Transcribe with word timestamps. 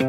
Her 0.00 0.06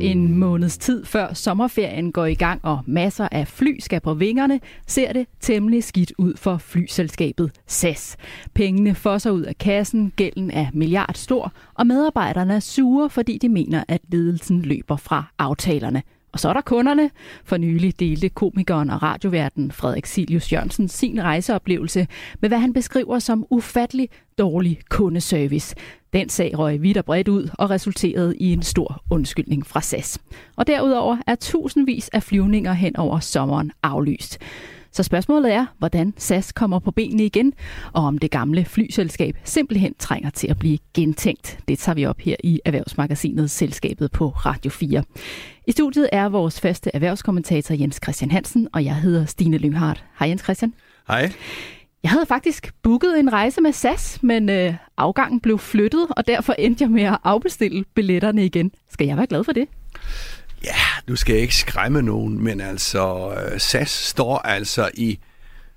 en 0.00 0.38
måneds 0.38 0.78
tid 0.78 1.04
før 1.04 1.32
sommerferien 1.34 2.12
går 2.12 2.26
i 2.26 2.34
gang, 2.34 2.60
og 2.64 2.80
masser 2.86 3.28
af 3.32 3.48
fly 3.48 3.78
skal 3.80 4.00
på 4.00 4.14
vingerne, 4.14 4.60
ser 4.86 5.12
det 5.12 5.26
temmelig 5.40 5.84
skidt 5.84 6.12
ud 6.18 6.36
for 6.36 6.58
flyselskabet 6.58 7.50
SAS. 7.66 8.16
Pengene 8.54 8.94
fosser 8.94 9.30
ud 9.30 9.42
af 9.42 9.58
kassen, 9.58 10.12
gælden 10.16 10.50
er 10.50 10.66
milliard 10.72 11.14
stor, 11.14 11.52
og 11.74 11.86
medarbejderne 11.86 12.54
er 12.54 12.60
sure, 12.60 13.10
fordi 13.10 13.38
de 13.38 13.48
mener, 13.48 13.84
at 13.88 14.00
ledelsen 14.08 14.62
løber 14.62 14.96
fra 14.96 15.24
aftalerne. 15.38 16.02
Og 16.32 16.40
så 16.40 16.48
er 16.48 16.52
der 16.52 16.60
kunderne. 16.60 17.10
For 17.44 17.56
nylig 17.56 18.00
delte 18.00 18.28
komikeren 18.28 18.90
og 18.90 19.02
radioverden 19.02 19.72
Frederik 19.72 20.06
Silius 20.06 20.52
Jørgensen 20.52 20.88
sin 20.88 21.22
rejseoplevelse 21.22 22.06
med, 22.40 22.48
hvad 22.48 22.58
han 22.58 22.72
beskriver 22.72 23.18
som 23.18 23.46
ufattelig 23.50 24.08
dårlig 24.38 24.78
kundeservice. 24.90 25.76
Den 26.12 26.28
sag 26.28 26.58
røg 26.58 26.82
vidt 26.82 26.96
og 26.96 27.04
bredt 27.04 27.28
ud 27.28 27.48
og 27.58 27.70
resulterede 27.70 28.36
i 28.36 28.52
en 28.52 28.62
stor 28.62 29.02
undskyldning 29.10 29.66
fra 29.66 29.80
SAS. 29.80 30.18
Og 30.56 30.66
derudover 30.66 31.16
er 31.26 31.34
tusindvis 31.34 32.08
af 32.08 32.22
flyvninger 32.22 32.72
hen 32.72 32.96
over 32.96 33.20
sommeren 33.20 33.72
aflyst. 33.82 34.38
Så 34.92 35.02
spørgsmålet 35.02 35.52
er, 35.52 35.66
hvordan 35.78 36.14
SAS 36.16 36.52
kommer 36.52 36.78
på 36.78 36.90
benene 36.90 37.24
igen, 37.24 37.52
og 37.92 38.04
om 38.04 38.18
det 38.18 38.30
gamle 38.30 38.64
flyselskab 38.64 39.36
simpelthen 39.44 39.94
trænger 39.98 40.30
til 40.30 40.48
at 40.48 40.58
blive 40.58 40.78
gentænkt. 40.94 41.58
Det 41.68 41.78
tager 41.78 41.94
vi 41.94 42.06
op 42.06 42.20
her 42.20 42.36
i 42.44 42.60
Erhvervsmagasinet 42.64 43.50
Selskabet 43.50 44.12
på 44.12 44.28
Radio 44.28 44.70
4. 44.70 45.04
I 45.66 45.72
studiet 45.72 46.08
er 46.12 46.28
vores 46.28 46.60
faste 46.60 46.90
erhvervskommentator 46.94 47.74
Jens 47.74 48.00
Christian 48.02 48.30
Hansen, 48.30 48.68
og 48.72 48.84
jeg 48.84 48.96
hedder 48.96 49.24
Stine 49.24 49.58
Lynghardt. 49.58 50.04
Hej 50.18 50.28
Jens 50.28 50.42
Christian. 50.42 50.74
Hej. 51.08 51.32
Jeg 52.02 52.10
havde 52.10 52.26
faktisk 52.26 52.74
booket 52.82 53.18
en 53.18 53.32
rejse 53.32 53.60
med 53.60 53.72
SAS, 53.72 54.22
men 54.22 54.48
øh, 54.48 54.74
afgangen 54.96 55.40
blev 55.40 55.58
flyttet, 55.58 56.06
og 56.10 56.26
derfor 56.26 56.52
endte 56.52 56.82
jeg 56.82 56.90
med 56.90 57.02
at 57.02 57.18
afbestille 57.24 57.84
billetterne 57.94 58.44
igen. 58.44 58.72
Skal 58.90 59.06
jeg 59.06 59.16
være 59.16 59.26
glad 59.26 59.44
for 59.44 59.52
det? 59.52 59.68
Ja, 60.64 61.02
du 61.08 61.16
skal 61.16 61.36
ikke 61.36 61.56
skræmme 61.56 62.02
nogen, 62.02 62.44
men 62.44 62.60
altså 62.60 63.34
øh, 63.34 63.60
SAS 63.60 63.90
står 63.90 64.38
altså 64.38 64.90
i, 64.94 65.18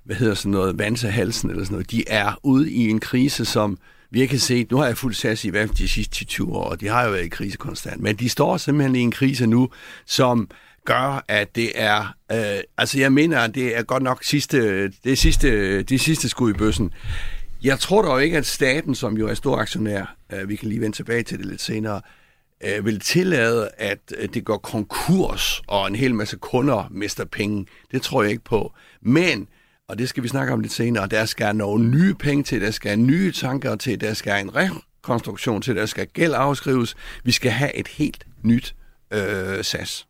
hvad 0.04 0.16
hedder 0.16 0.34
sådan 0.34 0.50
noget, 0.50 0.78
vansehalsen 0.78 1.50
eller 1.50 1.64
sådan 1.64 1.74
noget. 1.74 1.90
De 1.90 2.04
er 2.08 2.40
ude 2.42 2.70
i 2.70 2.88
en 2.90 3.00
krise, 3.00 3.44
som 3.44 3.78
vi 4.10 4.26
kan 4.26 4.38
se, 4.38 4.66
nu 4.70 4.76
har 4.76 4.86
jeg 4.86 4.96
fuldt 4.96 5.16
SAS 5.16 5.44
i 5.44 5.48
hvert 5.48 5.68
fald 5.68 5.76
de 5.76 5.88
sidste 5.88 6.24
20 6.24 6.52
år, 6.52 6.64
og 6.64 6.80
de 6.80 6.88
har 6.88 7.04
jo 7.04 7.10
været 7.10 7.24
i 7.24 7.28
krise 7.28 7.56
konstant, 7.56 8.02
men 8.02 8.16
de 8.16 8.28
står 8.28 8.56
simpelthen 8.56 8.96
i 8.96 9.00
en 9.00 9.10
krise 9.10 9.46
nu, 9.46 9.70
som 10.06 10.48
gør, 10.84 11.24
at 11.28 11.56
det 11.56 11.72
er, 11.74 12.14
øh, 12.32 12.60
altså 12.78 12.98
jeg 12.98 13.12
mener, 13.12 13.40
at 13.40 13.54
det 13.54 13.76
er 13.76 13.82
godt 13.82 14.02
nok 14.02 14.24
sidste, 14.24 14.88
det 14.88 15.18
sidste, 15.18 15.82
det 15.82 16.00
sidste 16.00 16.28
skud 16.28 16.50
i 16.50 16.54
bøssen. 16.54 16.92
Jeg 17.62 17.78
tror 17.78 18.02
dog 18.02 18.24
ikke, 18.24 18.38
at 18.38 18.46
staten, 18.46 18.94
som 18.94 19.16
jo 19.16 19.28
er 19.28 19.34
stor 19.34 19.56
aktionær, 19.56 20.16
øh, 20.32 20.48
vi 20.48 20.56
kan 20.56 20.68
lige 20.68 20.80
vende 20.80 20.96
tilbage 20.96 21.22
til 21.22 21.38
det 21.38 21.46
lidt 21.46 21.60
senere, 21.60 21.96
øh, 21.96 22.25
Øh, 22.64 22.84
vil 22.84 23.00
tillade, 23.00 23.70
at 23.78 23.98
øh, 24.18 24.28
det 24.34 24.44
går 24.44 24.56
konkurs, 24.56 25.62
og 25.66 25.86
en 25.86 25.94
hel 25.94 26.14
masse 26.14 26.36
kunder 26.36 26.88
mister 26.90 27.24
penge. 27.24 27.66
Det 27.90 28.02
tror 28.02 28.22
jeg 28.22 28.30
ikke 28.30 28.44
på. 28.44 28.72
Men, 29.02 29.48
og 29.88 29.98
det 29.98 30.08
skal 30.08 30.22
vi 30.22 30.28
snakke 30.28 30.52
om 30.52 30.60
lidt 30.60 30.72
senere, 30.72 31.06
der 31.06 31.24
skal 31.24 31.56
nogle 31.56 31.88
nye 31.88 32.14
penge 32.14 32.44
til, 32.44 32.60
der 32.60 32.70
skal 32.70 32.98
nye 32.98 33.32
tanker 33.32 33.76
til, 33.76 34.00
der 34.00 34.14
skal 34.14 34.40
en 34.40 34.56
rekonstruktion 34.56 35.62
til, 35.62 35.76
der 35.76 35.86
skal 35.86 36.06
gæld 36.06 36.32
afskrives. 36.36 36.96
Vi 37.24 37.32
skal 37.32 37.50
have 37.50 37.76
et 37.76 37.88
helt 37.88 38.26
nyt 38.42 38.74
øh, 39.12 39.64
SAS. 39.64 40.06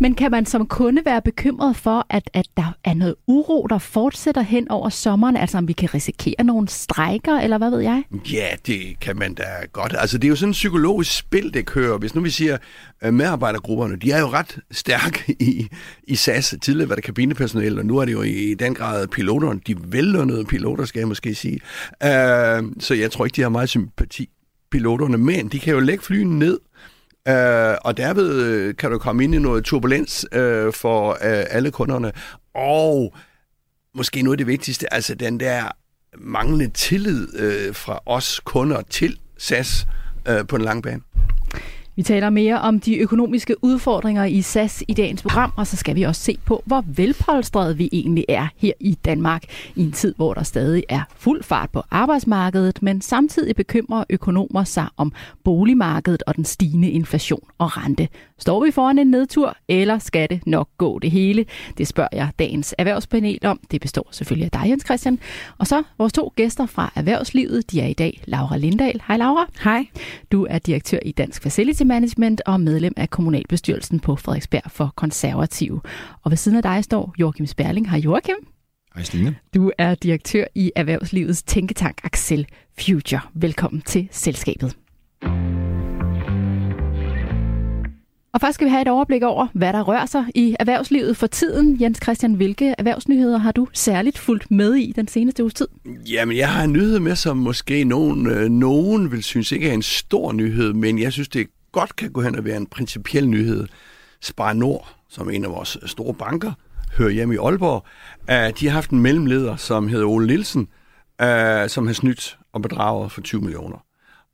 Men 0.00 0.14
kan 0.14 0.30
man 0.30 0.46
som 0.46 0.66
kunde 0.66 1.02
være 1.04 1.22
bekymret 1.22 1.76
for, 1.76 2.06
at, 2.10 2.30
at 2.32 2.46
der 2.56 2.76
er 2.84 2.94
noget 2.94 3.14
uro, 3.26 3.66
der 3.70 3.78
fortsætter 3.78 4.42
hen 4.42 4.70
over 4.70 4.88
sommeren? 4.88 5.36
Altså 5.36 5.58
om 5.58 5.68
vi 5.68 5.72
kan 5.72 5.94
risikere 5.94 6.44
nogle 6.44 6.68
strejker, 6.68 7.38
eller 7.38 7.58
hvad 7.58 7.70
ved 7.70 7.80
jeg? 7.80 8.02
Ja, 8.32 8.48
det 8.66 9.00
kan 9.00 9.16
man 9.18 9.34
da 9.34 9.44
godt. 9.72 9.94
Altså 9.98 10.18
det 10.18 10.24
er 10.24 10.28
jo 10.28 10.36
sådan 10.36 10.50
et 10.50 10.54
psykologisk 10.54 11.18
spil, 11.18 11.54
det 11.54 11.66
kører. 11.66 11.98
Hvis 11.98 12.14
nu 12.14 12.20
vi 12.20 12.30
siger, 12.30 12.58
at 13.00 13.14
medarbejdergrupperne, 13.14 13.96
de 13.96 14.12
er 14.12 14.20
jo 14.20 14.26
ret 14.26 14.58
stærke 14.70 15.36
i, 15.38 15.68
i 16.04 16.14
SAS. 16.14 16.54
Tidligere 16.62 16.88
var 16.88 16.94
det 16.94 17.04
kabinepersonale, 17.04 17.80
og 17.80 17.86
nu 17.86 17.98
er 17.98 18.04
det 18.04 18.12
jo 18.12 18.22
i 18.22 18.54
den 18.54 18.74
grad 18.74 19.06
piloterne. 19.06 19.60
De 19.66 19.76
vellønnede 19.84 20.44
piloter, 20.44 20.84
skal 20.84 20.98
jeg 20.98 21.08
måske 21.08 21.34
sige. 21.34 21.60
Uh, 22.04 22.72
så 22.80 22.94
jeg 22.94 23.10
tror 23.10 23.24
ikke, 23.24 23.36
de 23.36 23.42
har 23.42 23.48
meget 23.48 23.68
sympati 23.68 24.28
piloterne, 24.70 25.18
men 25.18 25.48
de 25.48 25.58
kan 25.58 25.74
jo 25.74 25.80
lægge 25.80 26.04
flyene 26.04 26.38
ned, 26.38 26.58
Øh, 27.28 27.76
og 27.84 27.96
derved 27.96 28.42
øh, 28.42 28.76
kan 28.76 28.90
du 28.90 28.98
komme 28.98 29.24
ind 29.24 29.34
i 29.34 29.38
noget 29.38 29.64
turbulens 29.64 30.26
øh, 30.32 30.72
for 30.72 31.10
øh, 31.10 31.44
alle 31.50 31.70
kunderne. 31.70 32.12
Og 32.54 33.14
måske 33.94 34.22
noget 34.22 34.34
af 34.34 34.38
det 34.38 34.46
vigtigste, 34.46 34.94
altså 34.94 35.14
den 35.14 35.40
der 35.40 35.64
manglende 36.18 36.68
tillid 36.68 37.38
øh, 37.38 37.74
fra 37.74 38.00
os 38.06 38.40
kunder 38.44 38.82
til 38.90 39.18
SAS 39.38 39.86
øh, 40.28 40.46
på 40.46 40.56
en 40.56 40.62
lang 40.62 40.82
bane. 40.82 41.00
Vi 41.96 42.02
taler 42.02 42.30
mere 42.30 42.60
om 42.60 42.80
de 42.80 42.98
økonomiske 42.98 43.64
udfordringer 43.64 44.24
i 44.24 44.42
SAS 44.42 44.84
i 44.88 44.94
dagens 44.94 45.22
program, 45.22 45.52
og 45.56 45.66
så 45.66 45.76
skal 45.76 45.96
vi 45.96 46.02
også 46.02 46.22
se 46.22 46.38
på, 46.44 46.62
hvor 46.66 46.84
velpolstret 46.86 47.78
vi 47.78 47.88
egentlig 47.92 48.24
er 48.28 48.48
her 48.56 48.72
i 48.80 48.98
Danmark 49.04 49.44
i 49.76 49.82
en 49.82 49.92
tid, 49.92 50.14
hvor 50.16 50.34
der 50.34 50.42
stadig 50.42 50.84
er 50.88 51.00
fuld 51.16 51.42
fart 51.42 51.70
på 51.70 51.82
arbejdsmarkedet, 51.90 52.82
men 52.82 53.00
samtidig 53.00 53.56
bekymrer 53.56 54.04
økonomer 54.10 54.64
sig 54.64 54.86
om 54.96 55.12
boligmarkedet 55.44 56.22
og 56.26 56.36
den 56.36 56.44
stigende 56.44 56.90
inflation 56.90 57.44
og 57.58 57.76
rente. 57.76 58.08
Står 58.40 58.64
vi 58.64 58.70
foran 58.70 58.98
en 58.98 59.06
nedtur, 59.06 59.56
eller 59.68 59.98
skal 59.98 60.30
det 60.30 60.46
nok 60.46 60.68
gå 60.78 60.98
det 60.98 61.10
hele? 61.10 61.44
Det 61.78 61.86
spørger 61.86 62.08
jeg 62.12 62.30
dagens 62.38 62.74
erhvervspanel 62.78 63.38
om. 63.42 63.60
Det 63.70 63.80
består 63.80 64.08
selvfølgelig 64.10 64.44
af 64.44 64.60
dig, 64.60 64.70
Jens 64.70 64.84
Christian. 64.84 65.18
Og 65.58 65.66
så 65.66 65.82
vores 65.98 66.12
to 66.12 66.32
gæster 66.36 66.66
fra 66.66 66.92
erhvervslivet. 66.94 67.70
De 67.70 67.80
er 67.80 67.86
i 67.86 67.92
dag 67.92 68.22
Laura 68.24 68.56
Lindahl. 68.56 69.02
Hej 69.08 69.16
Laura. 69.16 69.46
Hej. 69.64 69.86
Du 70.32 70.46
er 70.50 70.58
direktør 70.58 70.98
i 71.02 71.12
Dansk 71.12 71.42
Facility 71.42 71.82
Management 71.82 72.42
og 72.46 72.60
medlem 72.60 72.94
af 72.96 73.10
kommunalbestyrelsen 73.10 74.00
på 74.00 74.16
Frederiksberg 74.16 74.70
for 74.70 74.92
Konservative. 74.96 75.80
Og 76.22 76.30
ved 76.30 76.36
siden 76.36 76.56
af 76.56 76.62
dig 76.62 76.84
står 76.84 77.14
Joachim 77.18 77.46
Sperling. 77.46 77.90
Hej 77.90 77.98
Joachim. 77.98 78.36
Hej 78.94 79.04
Stine. 79.04 79.36
Du 79.54 79.70
er 79.78 79.94
direktør 79.94 80.44
i 80.54 80.72
Erhvervslivets 80.76 81.42
tænketank 81.42 82.00
Axel 82.04 82.46
Future. 82.80 83.20
Velkommen 83.34 83.82
til 83.82 84.08
selskabet. 84.10 84.76
Og 88.32 88.40
først 88.40 88.54
skal 88.54 88.64
vi 88.64 88.70
have 88.70 88.82
et 88.82 88.88
overblik 88.88 89.22
over, 89.22 89.46
hvad 89.54 89.72
der 89.72 89.82
rører 89.82 90.06
sig 90.06 90.24
i 90.34 90.56
erhvervslivet 90.60 91.16
for 91.16 91.26
tiden. 91.26 91.80
Jens 91.80 91.98
Christian, 92.02 92.34
hvilke 92.34 92.74
erhvervsnyheder 92.78 93.38
har 93.38 93.52
du 93.52 93.68
særligt 93.72 94.18
fulgt 94.18 94.50
med 94.50 94.74
i 94.74 94.92
den 94.96 95.08
seneste 95.08 95.42
uges 95.42 95.54
tid? 95.54 95.68
Jamen, 96.10 96.36
jeg 96.36 96.52
har 96.52 96.64
en 96.64 96.72
nyhed 96.72 96.98
med, 96.98 97.16
som 97.16 97.36
måske 97.36 97.84
nogen, 97.84 98.26
øh, 98.26 98.48
nogen 98.48 99.12
vil 99.12 99.22
synes 99.22 99.52
ikke 99.52 99.68
er 99.68 99.72
en 99.72 99.82
stor 99.82 100.32
nyhed, 100.32 100.72
men 100.72 100.98
jeg 100.98 101.12
synes, 101.12 101.28
det 101.28 101.46
godt 101.72 101.96
kan 101.96 102.12
gå 102.12 102.22
hen 102.22 102.36
og 102.36 102.44
være 102.44 102.56
en 102.56 102.66
principiel 102.66 103.28
nyhed. 103.28 103.66
Spar 104.20 104.52
Nord, 104.52 104.96
som 105.08 105.30
en 105.30 105.44
af 105.44 105.50
vores 105.50 105.78
store 105.86 106.14
banker, 106.14 106.52
hører 106.98 107.10
hjemme 107.10 107.34
i 107.34 107.38
Aalborg, 107.38 107.84
øh, 108.30 108.52
de 108.60 108.66
har 108.66 108.74
haft 108.74 108.90
en 108.90 109.00
mellemleder, 109.00 109.56
som 109.56 109.88
hedder 109.88 110.06
Ole 110.06 110.26
Nielsen, 110.26 110.68
øh, 111.22 111.68
som 111.68 111.86
har 111.86 111.94
snydt 111.94 112.38
og 112.52 112.62
bedraget 112.62 113.12
for 113.12 113.20
20 113.20 113.40
millioner. 113.40 113.84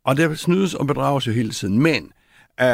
Og 0.05 0.17
der 0.17 0.35
snydes 0.35 0.75
og 0.75 0.87
bedrages 0.87 1.27
jo 1.27 1.33
hele 1.33 1.51
tiden, 1.51 1.79
men 1.79 2.11
Uh, 2.61 2.67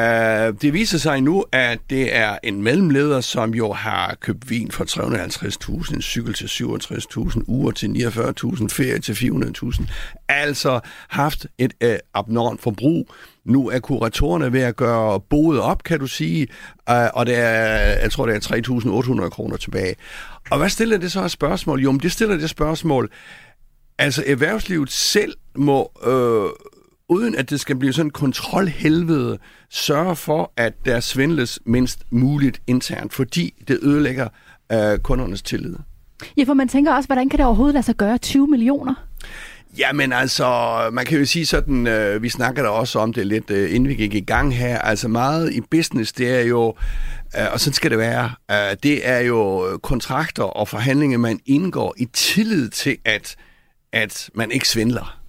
det 0.62 0.72
viser 0.72 0.98
sig 0.98 1.20
nu, 1.20 1.44
at 1.52 1.78
det 1.90 2.16
er 2.16 2.38
en 2.42 2.62
mellemleder, 2.62 3.20
som 3.20 3.54
jo 3.54 3.72
har 3.72 4.16
købt 4.20 4.50
vin 4.50 4.70
for 4.70 4.84
350.000, 4.84 5.94
en 5.94 6.02
cykel 6.02 6.34
til 6.34 6.46
67.000, 6.46 7.42
uger 7.46 7.70
til 7.70 7.86
49.000, 7.86 8.68
ferie 8.68 8.98
til 8.98 9.12
400.000. 9.12 9.84
Altså 10.28 10.80
haft 11.08 11.46
et 11.58 11.72
uh, 11.84 11.90
abnormt 12.14 12.60
forbrug. 12.60 13.08
Nu 13.44 13.68
er 13.68 13.78
kuratorerne 13.78 14.52
ved 14.52 14.60
at 14.60 14.76
gøre 14.76 15.20
boet 15.20 15.60
op, 15.60 15.82
kan 15.82 15.98
du 15.98 16.06
sige, 16.06 16.48
uh, 16.90 16.96
og 17.14 17.26
det 17.26 17.38
er, 17.38 18.00
jeg 18.00 18.10
tror, 18.10 18.26
det 18.26 18.50
er 18.50 19.20
3.800 19.22 19.28
kroner 19.28 19.56
tilbage. 19.56 19.94
Og 20.50 20.58
hvad 20.58 20.68
stiller 20.68 20.98
det 20.98 21.12
så 21.12 21.20
af 21.20 21.30
spørgsmål? 21.30 21.80
Jo, 21.80 21.92
men 21.92 22.00
det 22.00 22.12
stiller 22.12 22.36
det 22.36 22.50
spørgsmål, 22.50 23.10
altså 23.98 24.24
erhvervslivet 24.26 24.90
selv 24.90 25.34
må... 25.56 25.92
øh, 26.06 26.71
uden 27.12 27.34
at 27.34 27.50
det 27.50 27.60
skal 27.60 27.76
blive 27.76 27.92
sådan 27.92 28.06
en 28.06 28.10
kontrolhelvede, 28.10 29.38
sørge 29.70 30.16
for, 30.16 30.52
at 30.56 30.72
der 30.84 31.00
svindles 31.00 31.60
mindst 31.66 32.02
muligt 32.10 32.62
internt, 32.66 33.12
fordi 33.12 33.54
det 33.68 33.78
ødelægger 33.82 34.28
øh, 34.72 34.98
kundernes 34.98 35.42
tillid. 35.42 35.76
Ja, 36.36 36.44
for 36.44 36.54
man 36.54 36.68
tænker 36.68 36.94
også, 36.94 37.06
hvordan 37.06 37.28
kan 37.28 37.38
det 37.38 37.46
overhovedet 37.46 37.74
lade 37.74 37.86
sig 37.86 37.96
gøre 37.96 38.18
20 38.18 38.46
millioner? 38.46 38.94
Jamen 39.78 40.12
altså, 40.12 40.78
man 40.92 41.04
kan 41.04 41.18
jo 41.18 41.24
sige 41.24 41.46
sådan, 41.46 41.86
øh, 41.86 42.22
vi 42.22 42.28
snakker 42.28 42.62
der 42.62 42.70
også 42.70 42.98
om 42.98 43.12
det 43.12 43.26
lidt, 43.26 43.50
øh, 43.50 43.74
inden 43.74 43.88
vi 43.88 43.94
gik 43.94 44.14
i 44.14 44.20
gang 44.20 44.56
her, 44.56 44.78
altså 44.78 45.08
meget 45.08 45.52
i 45.52 45.60
business, 45.60 46.12
det 46.12 46.30
er 46.30 46.42
jo, 46.42 46.74
øh, 47.38 47.52
og 47.52 47.60
sådan 47.60 47.74
skal 47.74 47.90
det 47.90 47.98
være, 47.98 48.30
øh, 48.50 48.76
det 48.82 49.08
er 49.08 49.18
jo 49.18 49.78
kontrakter 49.82 50.42
og 50.42 50.68
forhandlinger, 50.68 51.18
man 51.18 51.40
indgår 51.46 51.94
i 51.98 52.04
tillid 52.04 52.68
til, 52.68 52.96
at, 53.04 53.36
at 53.92 54.30
man 54.34 54.50
ikke 54.50 54.68
svindler. 54.68 55.21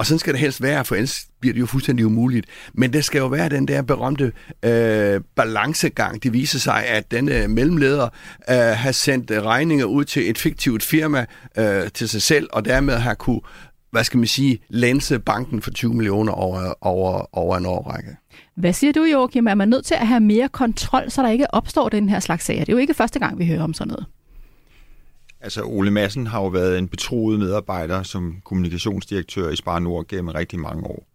Og 0.00 0.06
sådan 0.06 0.18
skal 0.18 0.32
det 0.32 0.40
helst 0.40 0.62
være, 0.62 0.84
for 0.84 0.94
ellers 0.94 1.26
bliver 1.40 1.52
det 1.52 1.60
jo 1.60 1.66
fuldstændig 1.66 2.06
umuligt. 2.06 2.46
Men 2.74 2.92
der 2.92 3.00
skal 3.00 3.18
jo 3.18 3.26
være 3.26 3.48
den 3.48 3.68
der 3.68 3.82
berømte 3.82 4.32
øh, 4.62 5.20
balancegang. 5.36 6.22
Det 6.22 6.32
viser 6.32 6.58
sig, 6.58 6.86
at 6.86 7.10
denne 7.10 7.42
øh, 7.42 7.50
mellemleder 7.50 8.08
øh, 8.50 8.56
har 8.56 8.92
sendt 8.92 9.30
regninger 9.30 9.84
ud 9.84 10.04
til 10.04 10.30
et 10.30 10.38
fiktivt 10.38 10.82
firma 10.82 11.26
øh, 11.58 11.90
til 11.94 12.08
sig 12.08 12.22
selv, 12.22 12.48
og 12.52 12.64
dermed 12.64 12.94
har 12.94 13.14
kunne 13.14 13.40
hvad 13.90 14.04
skal 14.04 14.18
man 14.18 14.26
sige, 14.26 14.58
lænse 14.68 15.18
banken 15.18 15.62
for 15.62 15.70
20 15.70 15.94
millioner 15.94 16.32
over, 16.32 16.74
over, 16.80 17.36
over 17.38 17.56
en 17.56 17.66
årrække. 17.66 18.16
Hvad 18.56 18.72
siger 18.72 18.92
du, 18.92 19.04
Joachim? 19.04 19.46
Er 19.46 19.54
man 19.54 19.68
nødt 19.68 19.84
til 19.84 19.94
at 19.94 20.06
have 20.06 20.20
mere 20.20 20.48
kontrol, 20.48 21.10
så 21.10 21.22
der 21.22 21.28
ikke 21.28 21.54
opstår 21.54 21.88
den 21.88 22.08
her 22.08 22.20
slags 22.20 22.44
sager? 22.44 22.60
Det 22.60 22.68
er 22.68 22.72
jo 22.72 22.78
ikke 22.78 22.94
første 22.94 23.18
gang, 23.18 23.38
vi 23.38 23.46
hører 23.46 23.62
om 23.62 23.74
sådan 23.74 23.88
noget. 23.88 24.06
Altså, 25.40 25.62
Ole 25.64 25.90
Madsen 25.90 26.26
har 26.26 26.40
jo 26.40 26.46
været 26.46 26.78
en 26.78 26.88
betroet 26.88 27.38
medarbejder 27.38 28.02
som 28.02 28.40
kommunikationsdirektør 28.44 29.50
i 29.50 29.56
Spar 29.56 29.78
Nord 29.78 30.06
gennem 30.08 30.28
rigtig 30.28 30.58
mange 30.58 30.84
år. 30.84 31.06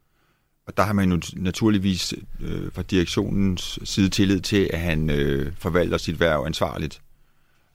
Og 0.68 0.78
der 0.78 0.84
har 0.84 0.94
man 0.94 1.12
jo 1.12 1.22
naturligvis 1.34 2.14
øh, 2.42 2.72
fra 2.74 2.82
direktionens 2.82 3.80
side 3.84 4.10
tillid 4.10 4.40
til, 4.40 4.70
at 4.74 4.80
han 4.80 5.10
øh, 5.10 5.54
forvalter 5.58 5.98
sit 5.98 6.20
værv 6.20 6.44
ansvarligt. 6.46 7.02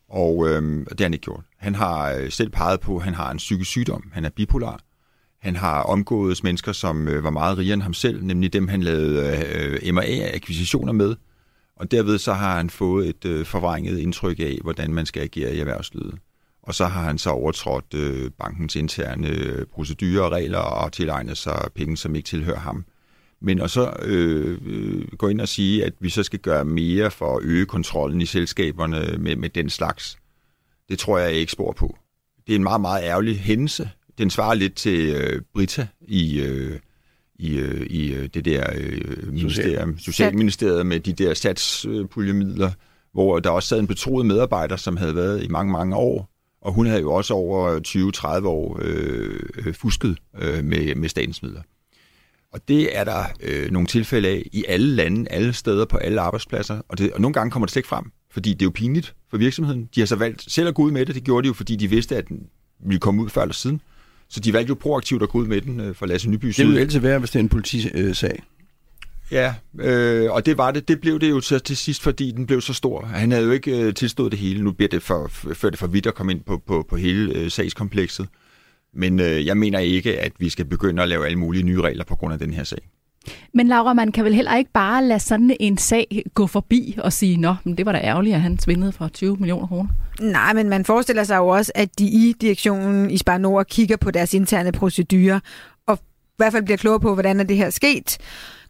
Og 0.09 0.49
øh, 0.49 0.63
det 0.63 1.01
har 1.01 1.05
han 1.05 1.13
ikke 1.13 1.25
gjort. 1.25 1.45
Han 1.57 1.75
har 1.75 2.13
øh, 2.13 2.31
selv 2.31 2.51
peget 2.51 2.81
på, 2.81 2.97
at 2.97 3.03
han 3.03 3.15
har 3.15 3.31
en 3.31 3.37
psykisk 3.37 3.71
sygdom. 3.71 4.11
Han 4.13 4.25
er 4.25 4.31
bipolar. 4.31 4.81
Han 5.41 5.57
har 5.57 5.83
omgået 5.83 6.45
mennesker, 6.45 6.73
som 6.73 7.09
øh, 7.09 7.25
var 7.25 7.31
meget 7.31 7.59
rigere 7.59 7.75
end 7.75 7.83
ham 7.83 7.95
selv, 7.95 8.25
nemlig 8.25 8.53
dem, 8.53 8.69
han 8.69 8.83
lavede 8.83 9.45
øh, 9.55 9.95
MA-akquisitioner 9.95 10.93
med. 10.93 11.17
Og 11.77 11.91
derved 11.91 12.19
så 12.19 12.33
har 12.33 12.57
han 12.57 12.71
fået 12.71 13.09
et 13.09 13.25
øh, 13.25 13.47
forvrænget 13.47 13.99
indtryk 13.99 14.41
af, 14.41 14.59
hvordan 14.63 14.95
man 14.95 15.07
skal 15.07 15.23
agere 15.23 15.55
i 15.55 15.61
erhvervslivet. 15.61 16.19
Og 16.63 16.75
så 16.75 16.87
har 16.87 17.05
han 17.05 17.19
så 17.19 17.31
overtrådt 17.31 17.95
øh, 17.95 18.31
bankens 18.39 18.77
interne 18.77 19.29
øh, 19.29 19.67
procedurer 19.67 20.23
og 20.23 20.33
regler 20.33 20.59
og 20.59 20.93
tilegnet 20.93 21.37
sig 21.37 21.71
penge, 21.75 21.97
som 21.97 22.15
ikke 22.15 22.27
tilhører 22.27 22.59
ham. 22.59 22.85
Men 23.41 23.61
at 23.61 23.71
så 23.71 23.97
øh, 24.03 24.59
øh, 24.67 25.09
gå 25.19 25.29
ind 25.29 25.41
og 25.41 25.49
sige, 25.49 25.85
at 25.85 25.93
vi 26.01 26.11
så 26.11 26.23
skal 26.23 26.39
gøre 26.39 26.65
mere 26.65 27.11
for 27.11 27.37
at 27.37 27.45
øge 27.45 27.67
kontrollen 27.67 28.21
i 28.21 28.27
selskaberne 28.27 29.19
med, 29.19 29.37
med 29.37 29.49
den 29.49 29.71
slags, 29.71 30.19
det 30.89 30.99
tror 30.99 31.19
jeg 31.19 31.33
ikke 31.33 31.53
spor 31.53 31.73
på. 31.73 31.97
Det 32.47 32.53
er 32.53 32.57
en 32.57 32.63
meget, 32.63 32.81
meget 32.81 33.05
ærgerlig 33.05 33.39
hændelse. 33.39 33.91
Den 34.19 34.31
svarer 34.31 34.55
lidt 34.55 34.75
til 34.75 35.15
øh, 35.15 35.43
Brita 35.55 35.87
i, 36.01 36.41
øh, 36.41 36.79
i, 37.39 37.59
øh, 37.59 37.87
i 37.87 38.13
øh, 38.13 38.29
det 38.35 38.45
der 38.45 38.67
øh, 38.75 39.33
ministerium, 39.33 39.99
Socialministeriet 39.99 40.87
med 40.87 41.01
de 41.01 41.13
der 41.13 41.35
satspuljemidler, 41.35 42.71
hvor 43.13 43.39
der 43.39 43.51
også 43.51 43.69
sad 43.69 43.79
en 43.79 43.87
betroet 43.87 44.27
medarbejder, 44.27 44.77
som 44.77 44.97
havde 44.97 45.17
været 45.17 45.45
i 45.45 45.49
mange, 45.49 45.73
mange 45.73 45.97
år, 45.97 46.30
og 46.63 46.73
hun 46.73 46.87
havde 46.87 47.01
jo 47.01 47.13
også 47.13 47.35
over 47.35 47.81
20-30 48.41 48.47
år 48.47 48.79
øh, 48.83 49.75
fusket 49.75 50.17
øh, 50.41 50.65
med, 50.65 50.95
med 50.95 51.09
statens 51.09 51.43
midler. 51.43 51.63
Og 52.53 52.69
det 52.69 52.99
er 52.99 53.05
der 53.05 53.25
øh, 53.43 53.71
nogle 53.71 53.89
tilfælde 53.89 54.29
af 54.29 54.43
i 54.53 54.65
alle 54.69 54.87
lande, 54.87 55.31
alle 55.31 55.53
steder 55.53 55.85
på 55.85 55.97
alle 55.97 56.21
arbejdspladser. 56.21 56.81
Og, 56.89 56.99
det, 56.99 57.13
og 57.13 57.21
nogle 57.21 57.35
gange 57.35 57.51
kommer 57.51 57.67
det 57.67 57.73
slet 57.73 57.81
ikke 57.81 57.89
frem, 57.89 58.05
fordi 58.31 58.53
det 58.53 58.63
er 58.63 58.67
jo 58.67 58.71
pinligt 58.75 59.15
for 59.31 59.37
virksomheden. 59.37 59.89
De 59.95 60.01
har 60.01 60.07
så 60.07 60.17
valgt 60.17 60.53
selv 60.53 60.69
at 60.69 60.75
gå 60.75 60.83
ud 60.83 60.91
med 60.91 61.07
det. 61.07 61.15
Det 61.15 61.25
gjorde 61.25 61.43
de 61.43 61.47
jo, 61.47 61.55
fordi 61.55 61.77
de 61.77 61.91
vidste, 61.91 62.17
at 62.17 62.29
den 62.29 62.47
ville 62.87 63.01
komme 63.01 63.23
ud 63.23 63.29
før 63.29 63.43
eller 63.43 63.55
siden. 63.55 63.81
Så 64.29 64.41
de 64.41 64.53
valgte 64.53 64.69
jo 64.69 64.75
proaktivt 64.75 65.23
at 65.23 65.29
gå 65.29 65.39
ud 65.39 65.47
med 65.47 65.61
den 65.61 65.81
øh, 65.81 65.95
for 65.95 66.07
Lasse 66.07 66.31
Nyby 66.31 66.47
Det 66.47 66.69
vil 66.69 66.79
altid 66.79 67.01
være, 67.01 67.19
hvis 67.19 67.31
det 67.31 67.39
er 67.39 67.43
en 67.43 67.49
politisag. 67.49 68.43
Ja, 69.31 69.55
øh, 69.81 70.33
og 70.33 70.47
det 70.47 70.59
var 70.59 70.71
det. 70.71 70.89
Det 70.89 71.01
blev 71.01 71.21
det 71.21 71.31
jo 71.31 71.41
til, 71.41 71.61
til 71.61 71.77
sidst, 71.77 72.03
fordi 72.03 72.31
den 72.31 72.47
blev 72.47 72.61
så 72.61 72.75
stor. 72.75 73.05
Han 73.05 73.33
havde 73.33 73.45
jo 73.45 73.53
ikke 73.53 73.81
øh, 73.81 73.95
tilstået 73.95 74.33
det 74.33 74.41
hele. 74.41 74.65
Nu 74.65 74.73
bliver 74.73 74.89
det 74.89 75.03
for, 75.03 75.27
for, 75.29 75.71
det 75.71 75.79
for 75.79 75.87
vidt 75.87 76.07
at 76.07 76.15
komme 76.15 76.33
ind 76.33 76.41
på, 76.41 76.59
på, 76.67 76.87
på 76.89 76.97
hele 76.97 77.35
øh, 77.35 77.51
sagskomplekset. 77.51 78.29
Men 78.95 79.21
øh, 79.21 79.47
jeg 79.47 79.57
mener 79.57 79.79
ikke, 79.79 80.21
at 80.21 80.33
vi 80.39 80.49
skal 80.49 80.65
begynde 80.65 81.03
at 81.03 81.09
lave 81.09 81.27
alle 81.27 81.39
mulige 81.39 81.63
nye 81.63 81.81
regler 81.81 82.05
på 82.05 82.17
grund 82.17 82.33
af 82.33 82.39
den 82.39 82.53
her 82.53 82.65
sag. 82.65 82.79
Men 83.55 83.69
Laura, 83.69 83.93
man 83.93 84.13
kan 84.13 84.25
vel 84.25 84.35
heller 84.35 84.57
ikke 84.57 84.73
bare 84.73 85.05
lade 85.05 85.21
sådan 85.21 85.57
en 85.61 85.79
sag 85.79 86.23
gå 86.35 86.47
forbi 86.47 86.99
og 86.99 87.13
sige, 87.13 87.37
nå, 87.37 87.55
men 87.65 87.77
det 87.77 87.87
var 87.87 87.93
da 87.93 87.99
ærgerligt, 87.99 88.35
at 88.35 88.41
han 88.41 88.59
svindede 88.59 88.93
for 88.93 89.09
20 89.09 89.37
millioner 89.37 89.67
kroner. 89.67 89.89
Nej, 90.21 90.53
men 90.53 90.69
man 90.69 90.85
forestiller 90.85 91.25
sig 91.25 91.37
jo 91.37 91.49
også, 91.49 91.73
at 91.75 91.99
de 91.99 92.05
i 92.05 92.35
direktionen 92.41 93.11
i 93.11 93.19
Spar 93.19 93.39
Nord 93.39 93.67
kigger 93.67 93.97
på 93.97 94.11
deres 94.11 94.35
interne 94.35 94.73
procedurer, 94.73 95.41
og 95.87 95.99
i 96.03 96.35
hvert 96.37 96.53
fald 96.53 96.65
bliver 96.65 96.77
klogere 96.77 97.01
på, 97.01 97.15
hvordan 97.15 97.41
er 97.41 97.45
det 97.45 97.57
her 97.57 97.71
sket. 97.71 98.19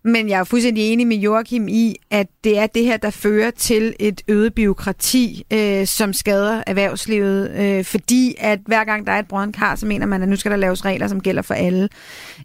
Men 0.05 0.29
jeg 0.29 0.41
er 0.41 0.44
fuldstændig 0.44 0.93
enig 0.93 1.06
med 1.06 1.17
Joachim 1.17 1.69
i, 1.69 1.97
at 2.11 2.26
det 2.44 2.58
er 2.58 2.67
det 2.67 2.85
her, 2.85 2.97
der 2.97 3.11
fører 3.11 3.50
til 3.50 3.94
et 3.99 4.23
øget 4.29 4.55
byråkrati, 4.55 5.47
øh, 5.52 5.87
som 5.87 6.12
skader 6.12 6.62
erhvervslivet. 6.67 7.50
Øh, 7.50 7.85
fordi 7.85 8.35
at 8.38 8.58
hver 8.67 8.85
gang 8.85 9.06
der 9.06 9.12
er 9.12 9.19
et 9.19 9.29
brøndkar, 9.29 9.75
så 9.75 9.87
mener 9.87 10.06
man, 10.06 10.23
at 10.23 10.29
nu 10.29 10.37
skal 10.37 10.50
der 10.50 10.56
laves 10.56 10.85
regler, 10.85 11.08
som 11.08 11.20
gælder 11.20 11.43
for 11.43 11.55
alle. 11.55 11.88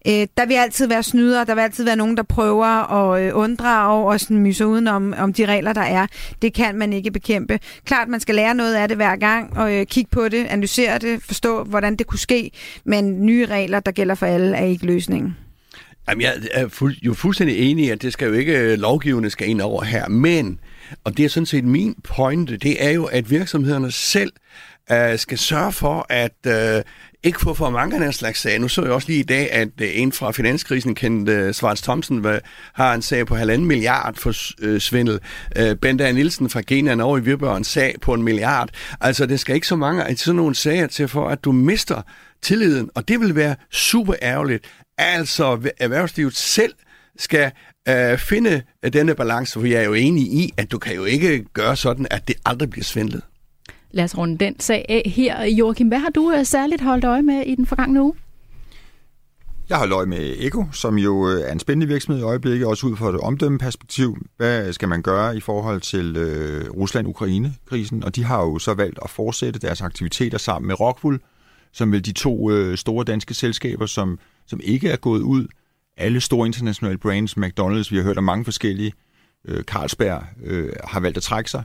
Øh, 0.08 0.28
der 0.38 0.46
vil 0.46 0.54
altid 0.54 0.88
være 0.88 1.04
snyder, 1.04 1.44
der 1.44 1.56
vil 1.56 1.62
altid 1.62 1.84
være 1.84 1.96
nogen, 1.96 2.18
der 2.18 2.24
prøver 2.24 2.94
at 2.94 3.24
øh, 3.24 3.32
unddrage 3.36 4.08
og 4.08 4.20
sådan 4.20 4.38
myse 4.38 4.68
uden 4.68 4.88
om, 4.88 5.14
om 5.18 5.34
de 5.34 5.46
regler, 5.46 5.74
der 5.74 5.82
er. 5.82 6.08
Det 6.42 6.54
kan 6.54 6.76
man 6.76 6.94
ikke 6.94 7.12
bekæmpe. 7.12 7.60
Klart, 7.86 8.08
man 8.08 8.20
skal 8.20 8.36
lære 8.36 8.56
noget 8.56 8.76
af 8.76 8.88
det 8.88 8.98
hver 8.98 9.16
gang, 9.16 9.58
og 9.58 9.74
øh, 9.74 9.86
kigge 9.86 10.10
på 10.12 10.30
det, 10.30 10.46
analysere 10.46 11.00
det, 11.00 11.24
forstå, 11.24 11.64
hvordan 11.64 11.96
det 11.96 12.08
kunne 12.08 12.20
ske. 12.20 12.52
Men 12.86 13.26
nye 13.26 13.46
regler, 13.46 13.80
der 13.80 13.92
gælder 13.92 14.16
for 14.16 14.26
alle, 14.26 14.58
er 14.58 14.66
ikke 14.66 14.86
løsningen. 14.86 15.45
Jamen, 16.10 16.22
jeg 16.22 16.34
er 16.52 16.68
fuld, 16.68 16.96
jo 17.02 17.14
fuldstændig 17.14 17.72
enig 17.72 17.86
i, 17.86 17.90
at 17.90 18.02
det 18.02 18.14
skal 18.14 18.28
jo 18.28 18.34
ikke 18.34 18.60
øh, 18.60 18.78
lovgivende 18.78 19.30
skal 19.30 19.50
ind 19.50 19.62
over 19.62 19.84
her, 19.84 20.10
men, 20.10 20.60
og 21.04 21.18
det 21.18 21.26
er 21.26 21.30
sådan 21.30 21.46
set 21.46 21.64
min 21.64 21.96
pointe, 22.04 22.58
det 22.58 22.86
er 22.86 22.92
jo, 22.92 23.06
at 23.06 23.30
virksomhederne 23.30 23.92
selv 23.92 24.32
øh, 24.92 25.20
skal 25.20 25.38
sørge 25.38 25.72
for 25.72 26.06
at 26.10 26.36
øh, 26.48 26.84
ikke 27.26 27.40
få 27.40 27.54
for 27.54 27.70
mange 27.70 27.96
af 27.96 28.02
den 28.02 28.14
slags 28.14 28.40
sager. 28.40 28.60
Nu 28.60 28.68
så 28.68 28.82
jeg 28.82 28.92
også 28.92 29.08
lige 29.08 29.20
i 29.20 29.24
dag, 29.24 29.52
at 29.52 29.70
øh, 29.82 29.90
en 29.94 30.12
fra 30.12 30.32
finanskrisen, 30.32 30.96
kendt 30.96 31.30
øh, 31.30 31.54
Svarts 31.54 31.82
Thomsen, 31.82 32.26
har 32.74 32.94
en 32.94 33.02
sag 33.02 33.28
på 33.28 33.36
halvanden 33.36 33.68
milliard 33.68 34.16
for 34.16 34.34
øh, 34.62 34.80
svindel. 34.80 35.20
Uh, 35.60 35.76
Bente 35.82 36.14
Nielsen 36.14 36.50
fra 36.50 36.62
Genian 36.68 37.02
over 37.02 37.18
i 37.18 37.22
Virbørn 37.22 37.64
sag 37.64 37.96
på 38.02 38.14
en 38.14 38.24
milliard. 38.24 38.70
Altså, 39.02 39.26
det 39.26 39.40
skal 39.40 39.56
ikke 39.56 39.68
så 39.68 39.76
mange 39.76 40.04
af 40.04 40.18
sådan 40.18 40.36
nogle 40.36 40.56
sager 40.56 40.88
til 40.88 41.08
for, 41.08 41.30
at 41.30 41.44
du 41.44 41.52
mister 41.52 42.02
tilliden, 42.42 42.90
og 42.96 43.08
det 43.08 43.20
vil 43.20 43.36
være 43.36 43.56
super 43.72 44.14
ærgerligt, 44.22 44.66
Altså, 44.98 45.72
erhvervslivet 45.78 46.36
selv 46.36 46.74
skal 47.18 47.52
øh, 47.90 48.18
finde 48.18 48.62
denne 48.94 49.16
balance, 49.16 49.60
for 49.60 49.68
jeg 49.68 49.82
er 49.82 49.86
jo 49.86 49.94
enig 49.94 50.24
i, 50.24 50.54
at 50.58 50.72
du 50.72 50.78
kan 50.78 50.96
jo 50.96 51.06
ikke 51.06 51.46
gøre 51.54 51.76
sådan, 51.76 52.08
at 52.12 52.28
det 52.28 52.36
aldrig 52.46 52.70
bliver 52.70 52.84
svindlet. 52.84 53.22
Lad 53.96 54.04
os 54.04 54.18
runde 54.18 54.38
den 54.38 54.60
sag 54.60 54.86
af 54.90 55.12
her. 55.16 55.44
Joachim, 55.46 55.88
hvad 55.88 56.00
har 56.00 56.10
du 56.10 56.32
øh, 56.32 56.46
særligt 56.46 56.82
holdt 56.82 57.04
øje 57.04 57.22
med 57.22 57.42
i 57.46 57.56
den 57.56 57.66
forgangne 57.66 58.02
uge? 58.02 58.14
Jeg 59.70 59.78
har 59.78 59.86
løg 59.86 60.08
med 60.08 60.36
Eko, 60.40 60.66
som 60.72 60.98
jo 60.98 61.30
øh, 61.30 61.42
er 61.42 61.52
en 61.52 61.60
spændende 61.60 61.88
virksomhed 61.88 62.22
i 62.22 62.26
øjeblikket, 62.26 62.68
også 62.68 62.88
ud 62.88 62.96
fra 62.96 63.10
et 63.10 63.20
omdømmeperspektiv. 63.20 64.18
Hvad 64.38 64.74
skal 64.74 64.88
man 64.88 65.02
gøre 65.02 65.38
i 65.38 65.40
forhold 65.40 65.82
til 65.82 66.18
øh, 66.18 66.70
Rusland-Ukraine-krisen? 66.70 68.04
Og 68.04 68.16
de 68.16 68.24
har 68.24 68.42
jo 68.42 68.60
så 68.60 68.74
valgt 68.74 69.00
at 69.04 69.10
fortsætte 69.10 69.60
deres 69.60 69.82
aktiviteter 69.82 70.38
sammen 70.38 70.68
med 70.68 70.80
Rockwool, 70.80 71.20
som 71.72 71.92
vil 71.92 72.06
de 72.06 72.12
to 72.12 72.52
øh, 72.52 72.78
store 72.78 73.04
danske 73.04 73.34
selskaber, 73.34 73.86
som 73.86 74.20
som 74.48 74.60
ikke 74.64 74.90
er 74.90 74.98
gået 74.98 75.22
ud. 75.22 75.48
Alle 75.98 76.22
store 76.22 76.48
internationale 76.48 76.98
brands, 76.98 77.38
McDonald's, 77.38 77.92
vi 77.92 77.96
har 77.96 78.04
hørt 78.04 78.18
om 78.18 78.24
mange 78.24 78.46
forskellige, 78.46 78.94
øh, 79.46 79.64
Carlsberg, 79.64 80.24
øh, 80.44 80.74
har 80.84 81.00
valgt 81.00 81.18
at 81.18 81.24
trække 81.24 81.52
sig. 81.52 81.64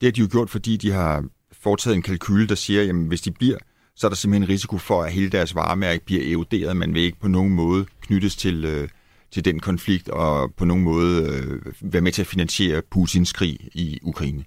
Det 0.00 0.06
har 0.06 0.12
de 0.12 0.20
jo 0.20 0.28
gjort, 0.30 0.50
fordi 0.50 0.76
de 0.76 0.90
har 0.90 1.24
foretaget 1.62 1.94
en 1.94 2.02
kalkyle, 2.02 2.46
der 2.46 2.54
siger, 2.54 2.82
at 2.82 2.94
hvis 2.94 3.20
de 3.20 3.30
bliver, 3.30 3.58
så 3.96 4.06
er 4.06 4.08
der 4.08 4.16
simpelthen 4.16 4.42
en 4.42 4.48
risiko 4.48 4.78
for, 4.78 5.02
at 5.02 5.12
hele 5.12 5.30
deres 5.30 5.54
varemærke 5.54 6.04
bliver 6.04 6.32
eroderet. 6.32 6.76
Man 6.76 6.94
vil 6.94 7.02
ikke 7.02 7.20
på 7.20 7.28
nogen 7.28 7.52
måde 7.52 7.86
knyttes 8.00 8.36
til, 8.36 8.64
øh, 8.64 8.88
til 9.30 9.44
den 9.44 9.60
konflikt 9.60 10.08
og 10.08 10.54
på 10.56 10.64
nogen 10.64 10.84
måde 10.84 11.22
øh, 11.22 11.62
være 11.80 12.02
med 12.02 12.12
til 12.12 12.22
at 12.22 12.26
finansiere 12.26 12.82
Putins 12.90 13.32
krig 13.32 13.58
i 13.72 13.98
Ukraine. 14.02 14.44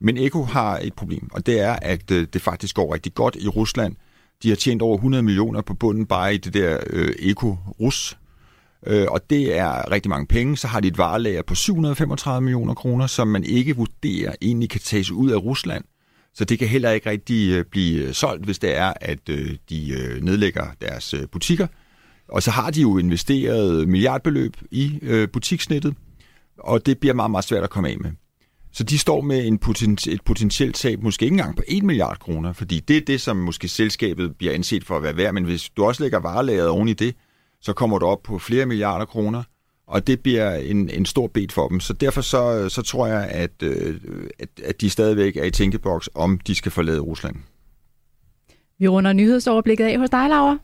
Men 0.00 0.16
Eko 0.16 0.42
har 0.42 0.78
et 0.78 0.94
problem, 0.94 1.28
og 1.32 1.46
det 1.46 1.60
er, 1.60 1.72
at 1.72 2.10
øh, 2.10 2.26
det 2.32 2.42
faktisk 2.42 2.76
går 2.76 2.94
rigtig 2.94 3.14
godt 3.14 3.36
i 3.40 3.48
Rusland. 3.48 3.96
De 4.42 4.48
har 4.48 4.56
tjent 4.56 4.82
over 4.82 4.96
100 4.96 5.22
millioner 5.22 5.60
på 5.60 5.74
bunden 5.74 6.06
bare 6.06 6.34
i 6.34 6.36
det 6.36 6.54
der 6.54 6.78
øh, 6.90 7.12
Eko-Rus. 7.18 8.18
Øh, 8.86 9.06
og 9.08 9.30
det 9.30 9.58
er 9.58 9.90
rigtig 9.90 10.10
mange 10.10 10.26
penge. 10.26 10.56
Så 10.56 10.68
har 10.68 10.80
de 10.80 10.88
et 10.88 10.98
varelager 10.98 11.42
på 11.42 11.54
735 11.54 12.40
millioner 12.40 12.74
kroner, 12.74 13.06
som 13.06 13.28
man 13.28 13.44
ikke 13.44 13.76
vurderer 13.76 14.34
egentlig 14.42 14.70
kan 14.70 14.80
tages 14.80 15.10
ud 15.10 15.30
af 15.30 15.36
Rusland. 15.36 15.84
Så 16.34 16.44
det 16.44 16.58
kan 16.58 16.68
heller 16.68 16.90
ikke 16.90 17.10
rigtig 17.10 17.50
øh, 17.50 17.64
blive 17.64 18.04
øh, 18.04 18.12
solgt, 18.14 18.44
hvis 18.44 18.58
det 18.58 18.76
er, 18.76 18.92
at 19.00 19.28
øh, 19.28 19.56
de 19.70 20.18
nedlægger 20.22 20.66
deres 20.80 21.14
butikker. 21.32 21.66
Og 22.28 22.42
så 22.42 22.50
har 22.50 22.70
de 22.70 22.80
jo 22.80 22.98
investeret 22.98 23.88
milliardbeløb 23.88 24.56
i 24.70 24.98
butiksnettet, 25.32 25.94
og 26.58 26.86
det 26.86 26.98
bliver 26.98 27.14
meget, 27.14 27.30
meget 27.30 27.44
svært 27.44 27.62
at 27.62 27.70
komme 27.70 27.88
af 27.88 27.98
med. 27.98 28.10
Så 28.72 28.84
de 28.84 28.98
står 28.98 29.20
med 29.20 29.46
en 29.46 29.58
poten- 29.58 30.10
et 30.10 30.20
potentielt 30.24 30.74
tab, 30.74 31.02
måske 31.02 31.24
ikke 31.24 31.34
engang 31.34 31.56
på 31.56 31.62
1 31.68 31.82
milliard 31.82 32.18
kroner, 32.18 32.52
fordi 32.52 32.80
det 32.80 32.96
er 32.96 33.00
det, 33.00 33.20
som 33.20 33.36
måske 33.36 33.68
selskabet 33.68 34.36
bliver 34.36 34.54
anset 34.54 34.84
for 34.84 34.96
at 34.96 35.02
være 35.02 35.16
værd, 35.16 35.34
men 35.34 35.44
hvis 35.44 35.70
du 35.70 35.84
også 35.84 36.02
lægger 36.02 36.18
varelageret 36.20 36.68
oven 36.68 36.88
i 36.88 36.92
det, 36.92 37.14
så 37.60 37.72
kommer 37.72 37.98
du 37.98 38.06
op 38.06 38.22
på 38.22 38.38
flere 38.38 38.66
milliarder 38.66 39.04
kroner, 39.04 39.42
og 39.92 40.06
det 40.06 40.20
bliver 40.20 40.54
en, 40.54 40.90
en 40.90 41.06
stor 41.06 41.26
bed 41.26 41.48
for 41.50 41.68
dem. 41.68 41.80
Så 41.80 41.92
derfor 41.92 42.20
så, 42.20 42.68
så 42.68 42.82
tror 42.82 43.06
jeg, 43.06 43.28
at, 43.30 43.50
øh, 43.62 44.00
at, 44.38 44.48
at 44.64 44.80
de 44.80 44.90
stadigvæk 44.90 45.36
er 45.36 45.44
i 45.44 45.50
tænkeboks, 45.50 46.08
om 46.14 46.38
de 46.46 46.54
skal 46.54 46.72
forlade 46.72 47.00
Rusland. 47.00 47.36
Vi 48.78 48.88
runder 48.88 49.12
nyhedsoverblikket 49.12 49.84
af 49.84 49.98
hos 49.98 50.10
dig, 50.10 50.28
Laura. 50.28 50.58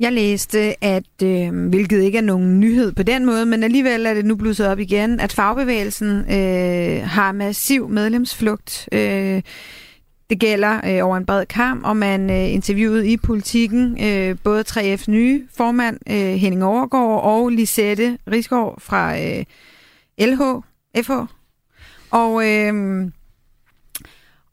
Jeg 0.00 0.12
læste, 0.12 0.84
at 0.84 1.22
øh, 1.22 1.68
hvilket 1.68 2.02
ikke 2.02 2.18
er 2.18 2.22
nogen 2.22 2.60
nyhed 2.60 2.92
på 2.92 3.02
den 3.02 3.26
måde, 3.26 3.46
men 3.46 3.62
alligevel 3.62 4.06
er 4.06 4.14
det 4.14 4.24
nu 4.24 4.36
blusset 4.36 4.66
op 4.66 4.78
igen, 4.78 5.20
at 5.20 5.32
fagbevægelsen 5.32 6.08
øh, 6.08 7.02
har 7.04 7.32
massiv 7.32 7.88
medlemsflugt. 7.88 8.88
Øh, 8.92 9.42
det 10.30 10.38
gælder 10.38 10.80
øh, 10.84 11.06
over 11.06 11.16
en 11.16 11.26
bred 11.26 11.46
kamp, 11.46 11.84
og 11.84 11.96
man 11.96 12.30
øh, 12.30 12.52
interviewede 12.52 13.08
i 13.08 13.16
politikken 13.16 14.04
øh, 14.04 14.36
både 14.44 14.64
3F's 14.68 15.10
nye 15.10 15.48
formand, 15.56 15.98
øh, 16.10 16.34
Henning 16.34 16.64
Overgaard, 16.64 17.24
og 17.24 17.48
Lisette 17.48 18.18
Risgaard 18.30 18.80
fra 18.80 19.18
øh, 19.20 19.44
LH, 20.18 20.42
FH. 21.04 21.12
Og, 22.10 22.48
øh, 22.48 23.04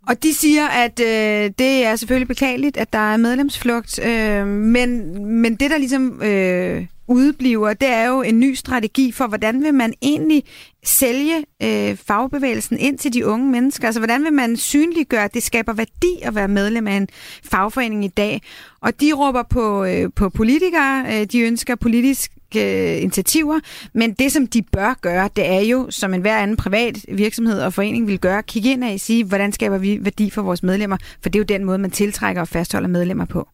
og 0.07 0.23
de 0.23 0.33
siger, 0.33 0.67
at 0.67 0.99
øh, 0.99 1.51
det 1.59 1.85
er 1.85 1.95
selvfølgelig 1.95 2.27
beklageligt, 2.27 2.77
at 2.77 2.93
der 2.93 3.13
er 3.13 3.17
medlemsflugt, 3.17 3.99
øh, 4.05 4.47
men, 4.47 5.21
men 5.25 5.55
det, 5.55 5.71
der 5.71 5.77
ligesom 5.77 6.21
øh, 6.21 6.85
udebliver, 7.07 7.73
det 7.73 7.87
er 7.87 8.07
jo 8.07 8.21
en 8.21 8.39
ny 8.39 8.53
strategi 8.53 9.11
for, 9.11 9.27
hvordan 9.27 9.63
vil 9.63 9.73
man 9.73 9.93
egentlig 10.01 10.43
sælge 10.83 11.45
øh, 11.63 11.97
fagbevægelsen 11.97 12.79
ind 12.79 12.97
til 12.97 13.13
de 13.13 13.25
unge 13.25 13.51
mennesker? 13.51 13.87
Altså, 13.87 13.99
hvordan 13.99 14.23
vil 14.23 14.33
man 14.33 14.57
synliggøre, 14.57 15.23
at 15.23 15.33
det 15.33 15.43
skaber 15.43 15.73
værdi 15.73 16.19
at 16.21 16.35
være 16.35 16.47
medlem 16.47 16.87
af 16.87 16.93
en 16.93 17.07
fagforening 17.43 18.05
i 18.05 18.07
dag? 18.07 18.41
Og 18.81 19.01
de 19.01 19.13
råber 19.13 19.43
på, 19.43 19.83
øh, 19.83 20.09
på 20.15 20.29
politikere, 20.29 21.05
øh, 21.09 21.25
de 21.25 21.39
ønsker 21.39 21.75
politisk 21.75 22.31
øh, 22.55 23.01
initiativer, 23.01 23.59
men 23.93 24.13
det, 24.13 24.31
som 24.31 24.47
de 24.47 24.61
bør 24.61 24.93
gøre, 25.01 25.29
det 25.35 25.47
er 25.47 25.59
jo, 25.59 25.87
som 25.89 26.13
en 26.13 26.21
hver 26.21 26.37
anden 26.37 26.57
privat 26.57 27.05
virksomhed 27.07 27.59
og 27.61 27.73
forening 27.73 28.07
vil 28.07 28.19
gøre, 28.19 28.43
kigge 28.43 28.71
ind 28.71 28.83
og 28.83 28.99
sige, 28.99 29.23
hvordan 29.23 29.53
skaber 29.53 29.77
vi 29.77 29.99
værdi 30.01 30.29
for 30.29 30.41
vores 30.41 30.63
medlemmer, 30.63 30.97
for 31.21 31.29
det 31.29 31.35
er 31.35 31.39
jo 31.39 31.57
den 31.57 31.65
måde, 31.65 31.77
man 31.77 31.91
tiltrækker 31.91 32.41
og 32.41 32.47
fastholder 32.47 32.87
medlemmer 32.87 33.25
på. 33.25 33.47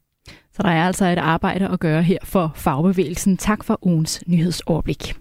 Så 0.56 0.64
der 0.64 0.70
er 0.70 0.84
altså 0.88 1.06
et 1.06 1.18
arbejde 1.18 1.70
at 1.70 1.80
gøre 1.80 2.04
her 2.04 2.18
for 2.24 2.52
fagbevægelsen. 2.56 3.38
Tak 3.38 3.64
for 3.64 3.80
ugens 3.82 4.24
nyhedsoverblik. 4.28 5.16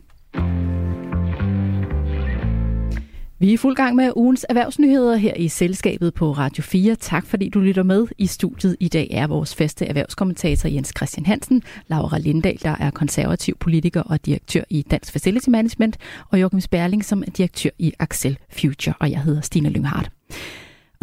Vi 3.39 3.49
er 3.49 3.53
i 3.53 3.57
fuld 3.57 3.77
gang 3.77 3.97
med 3.97 4.13
ugens 4.17 4.47
erhvervsnyheder 4.49 5.17
her 5.17 5.35
i 5.35 5.49
selskabet 5.49 6.15
på 6.15 6.33
Radio 6.33 6.63
4. 6.63 6.95
Tak 6.95 7.27
fordi 7.27 7.49
du 7.49 7.61
lytter 7.61 7.83
med. 7.83 8.07
I 8.19 8.27
studiet 8.27 8.77
i 8.81 8.89
dag 8.89 9.09
er 9.11 9.27
vores 9.27 9.55
faste 9.55 9.87
erhvervskommentator 9.87 10.69
Jens 10.69 10.93
Christian 10.97 11.27
Hansen, 11.27 11.63
Laura 11.89 12.19
Lindahl, 12.19 12.59
der 12.63 12.77
er 12.81 12.91
konservativ 12.91 13.57
politiker 13.61 14.03
og 14.03 14.27
direktør 14.27 14.63
i 14.71 14.83
Dansk 14.83 15.13
Facility 15.13 15.49
Management, 15.49 15.97
og 16.31 16.41
Joachim 16.41 16.61
Sperling, 16.61 17.05
som 17.05 17.23
er 17.23 17.31
direktør 17.31 17.71
i 17.79 17.93
Axel 17.99 18.39
Future, 18.51 18.95
og 19.01 19.11
jeg 19.11 19.23
hedder 19.23 19.41
Stine 19.41 19.69
Lynghardt. 19.69 20.11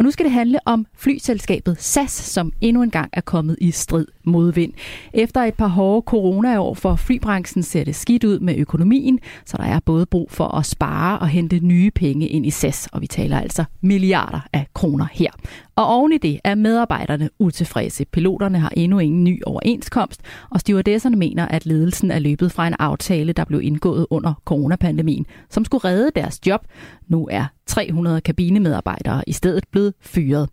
Og 0.00 0.04
nu 0.04 0.10
skal 0.10 0.24
det 0.24 0.32
handle 0.32 0.58
om 0.64 0.86
flyselskabet 0.96 1.76
SAS, 1.80 2.10
som 2.10 2.52
endnu 2.60 2.82
en 2.82 2.90
gang 2.90 3.10
er 3.12 3.20
kommet 3.20 3.56
i 3.60 3.70
strid 3.70 4.06
modvind. 4.30 4.72
Efter 5.14 5.40
et 5.40 5.54
par 5.54 5.66
hårde 5.66 6.02
coronaår 6.06 6.74
for 6.74 6.96
flybranchen 6.96 7.62
ser 7.62 7.84
det 7.84 7.94
skidt 7.94 8.24
ud 8.24 8.40
med 8.40 8.56
økonomien, 8.56 9.18
så 9.46 9.56
der 9.56 9.64
er 9.64 9.80
både 9.84 10.06
brug 10.06 10.30
for 10.30 10.48
at 10.58 10.66
spare 10.66 11.18
og 11.18 11.28
hente 11.28 11.58
nye 11.58 11.90
penge 11.90 12.28
ind 12.28 12.46
i 12.46 12.50
SAS, 12.50 12.88
og 12.92 13.00
vi 13.00 13.06
taler 13.06 13.40
altså 13.40 13.64
milliarder 13.80 14.40
af 14.52 14.66
kroner 14.74 15.06
her. 15.12 15.30
Og 15.76 15.86
oven 15.86 16.12
i 16.12 16.18
det 16.18 16.40
er 16.44 16.54
medarbejderne 16.54 17.30
utilfredse. 17.38 18.04
Piloterne 18.04 18.58
har 18.58 18.72
endnu 18.76 18.98
ingen 18.98 19.24
ny 19.24 19.42
overenskomst, 19.46 20.20
og 20.50 20.60
stewardesserne 20.60 21.16
mener, 21.16 21.46
at 21.46 21.66
ledelsen 21.66 22.10
er 22.10 22.18
løbet 22.18 22.52
fra 22.52 22.66
en 22.66 22.74
aftale, 22.78 23.32
der 23.32 23.44
blev 23.44 23.60
indgået 23.62 24.06
under 24.10 24.34
coronapandemien, 24.44 25.26
som 25.50 25.64
skulle 25.64 25.84
redde 25.84 26.10
deres 26.14 26.46
job. 26.46 26.60
Nu 27.08 27.28
er 27.30 27.44
300 27.66 28.20
kabinemedarbejdere 28.20 29.22
i 29.26 29.32
stedet 29.32 29.64
blevet 29.72 29.94
fyret. 30.00 30.48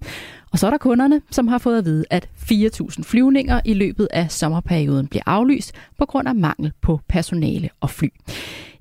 Og 0.51 0.59
så 0.59 0.65
er 0.67 0.71
der 0.71 0.77
kunderne, 0.77 1.21
som 1.31 1.47
har 1.47 1.57
fået 1.57 1.77
at 1.77 1.85
vide, 1.85 2.05
at 2.09 2.29
4.000 2.51 3.03
flyvninger 3.03 3.61
i 3.65 3.73
løbet 3.73 4.07
af 4.13 4.31
sommerperioden 4.31 5.07
bliver 5.07 5.23
aflyst 5.25 5.71
på 5.97 6.05
grund 6.05 6.27
af 6.27 6.35
mangel 6.35 6.71
på 6.81 6.99
personale 7.09 7.69
og 7.81 7.89
fly. 7.89 8.07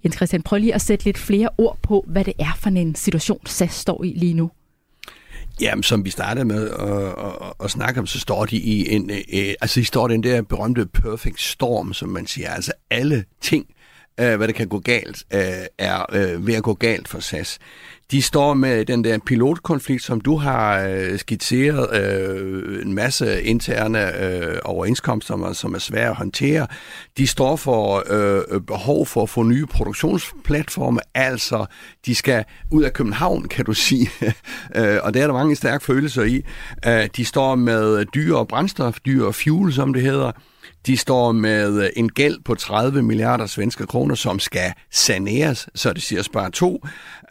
Jens 0.04 0.16
Christian, 0.16 0.42
prøv 0.42 0.58
lige 0.58 0.74
at 0.74 0.80
sætte 0.80 1.04
lidt 1.04 1.18
flere 1.18 1.48
ord 1.58 1.78
på, 1.82 2.04
hvad 2.06 2.24
det 2.24 2.34
er 2.38 2.56
for 2.58 2.70
en 2.70 2.94
situation, 2.94 3.40
SAS 3.46 3.72
står 3.72 4.04
i 4.04 4.12
lige 4.16 4.34
nu. 4.34 4.50
Jamen, 5.60 5.82
som 5.82 6.04
vi 6.04 6.10
startede 6.10 6.44
med 6.44 6.70
at, 6.70 6.88
at, 7.26 7.52
at 7.64 7.70
snakke 7.70 8.00
om, 8.00 8.06
så 8.06 8.20
står 8.20 8.44
de 8.44 8.56
i 8.56 8.94
en, 8.94 9.10
øh, 9.10 9.54
altså 9.60 9.80
de 9.80 9.84
står 9.84 10.08
den 10.08 10.22
der 10.22 10.42
berømte 10.42 10.86
perfect 10.86 11.40
storm, 11.40 11.92
som 11.92 12.08
man 12.08 12.26
siger. 12.26 12.50
Altså 12.50 12.72
alle 12.90 13.24
ting, 13.40 13.66
øh, 14.20 14.36
hvad 14.36 14.48
der 14.48 14.54
kan 14.54 14.68
gå 14.68 14.78
galt, 14.78 15.24
øh, 15.34 15.40
er 15.78 16.06
øh, 16.12 16.46
ved 16.46 16.54
at 16.54 16.62
gå 16.62 16.74
galt 16.74 17.08
for 17.08 17.20
SAS. 17.20 17.58
De 18.10 18.22
står 18.22 18.54
med 18.54 18.84
den 18.84 19.04
der 19.04 19.18
pilotkonflikt, 19.26 20.02
som 20.02 20.20
du 20.20 20.36
har 20.36 20.86
øh, 20.88 21.18
skitseret, 21.18 21.96
øh, 22.02 22.82
en 22.82 22.94
masse 22.94 23.42
interne 23.42 24.24
øh, 24.24 24.58
overenskomster, 24.64 25.52
som 25.52 25.74
er 25.74 25.78
svære 25.78 26.10
at 26.10 26.16
håndtere. 26.16 26.66
De 27.16 27.26
står 27.26 27.56
for 27.56 28.04
øh, 28.10 28.60
behov 28.60 29.06
for 29.06 29.22
at 29.22 29.28
få 29.28 29.42
nye 29.42 29.66
produktionsplatforme, 29.66 31.00
altså 31.14 31.66
de 32.06 32.14
skal 32.14 32.44
ud 32.70 32.82
af 32.82 32.92
København, 32.92 33.48
kan 33.48 33.64
du 33.64 33.72
sige, 33.72 34.10
øh, 34.76 34.98
og 35.02 35.14
der 35.14 35.22
er 35.22 35.26
der 35.26 35.32
mange 35.32 35.56
stærke 35.56 35.84
følelser 35.84 36.22
i. 36.22 36.44
Øh, 36.86 37.08
de 37.16 37.24
står 37.24 37.54
med 37.54 38.04
dyre 38.04 38.46
brændstof, 38.46 38.98
dyre 39.06 39.32
fuel, 39.32 39.72
som 39.72 39.92
det 39.92 40.02
hedder, 40.02 40.32
de 40.86 40.96
står 40.96 41.32
med 41.32 41.82
øh, 41.82 41.90
en 41.96 42.08
gæld 42.08 42.38
på 42.44 42.54
30 42.54 43.02
milliarder 43.02 43.46
svenske 43.46 43.86
kroner, 43.86 44.14
som 44.14 44.38
skal 44.38 44.72
saneres, 44.90 45.68
så 45.74 45.92
det 45.92 46.02
siger 46.02 46.22
bare 46.32 46.50
to. 46.50 46.72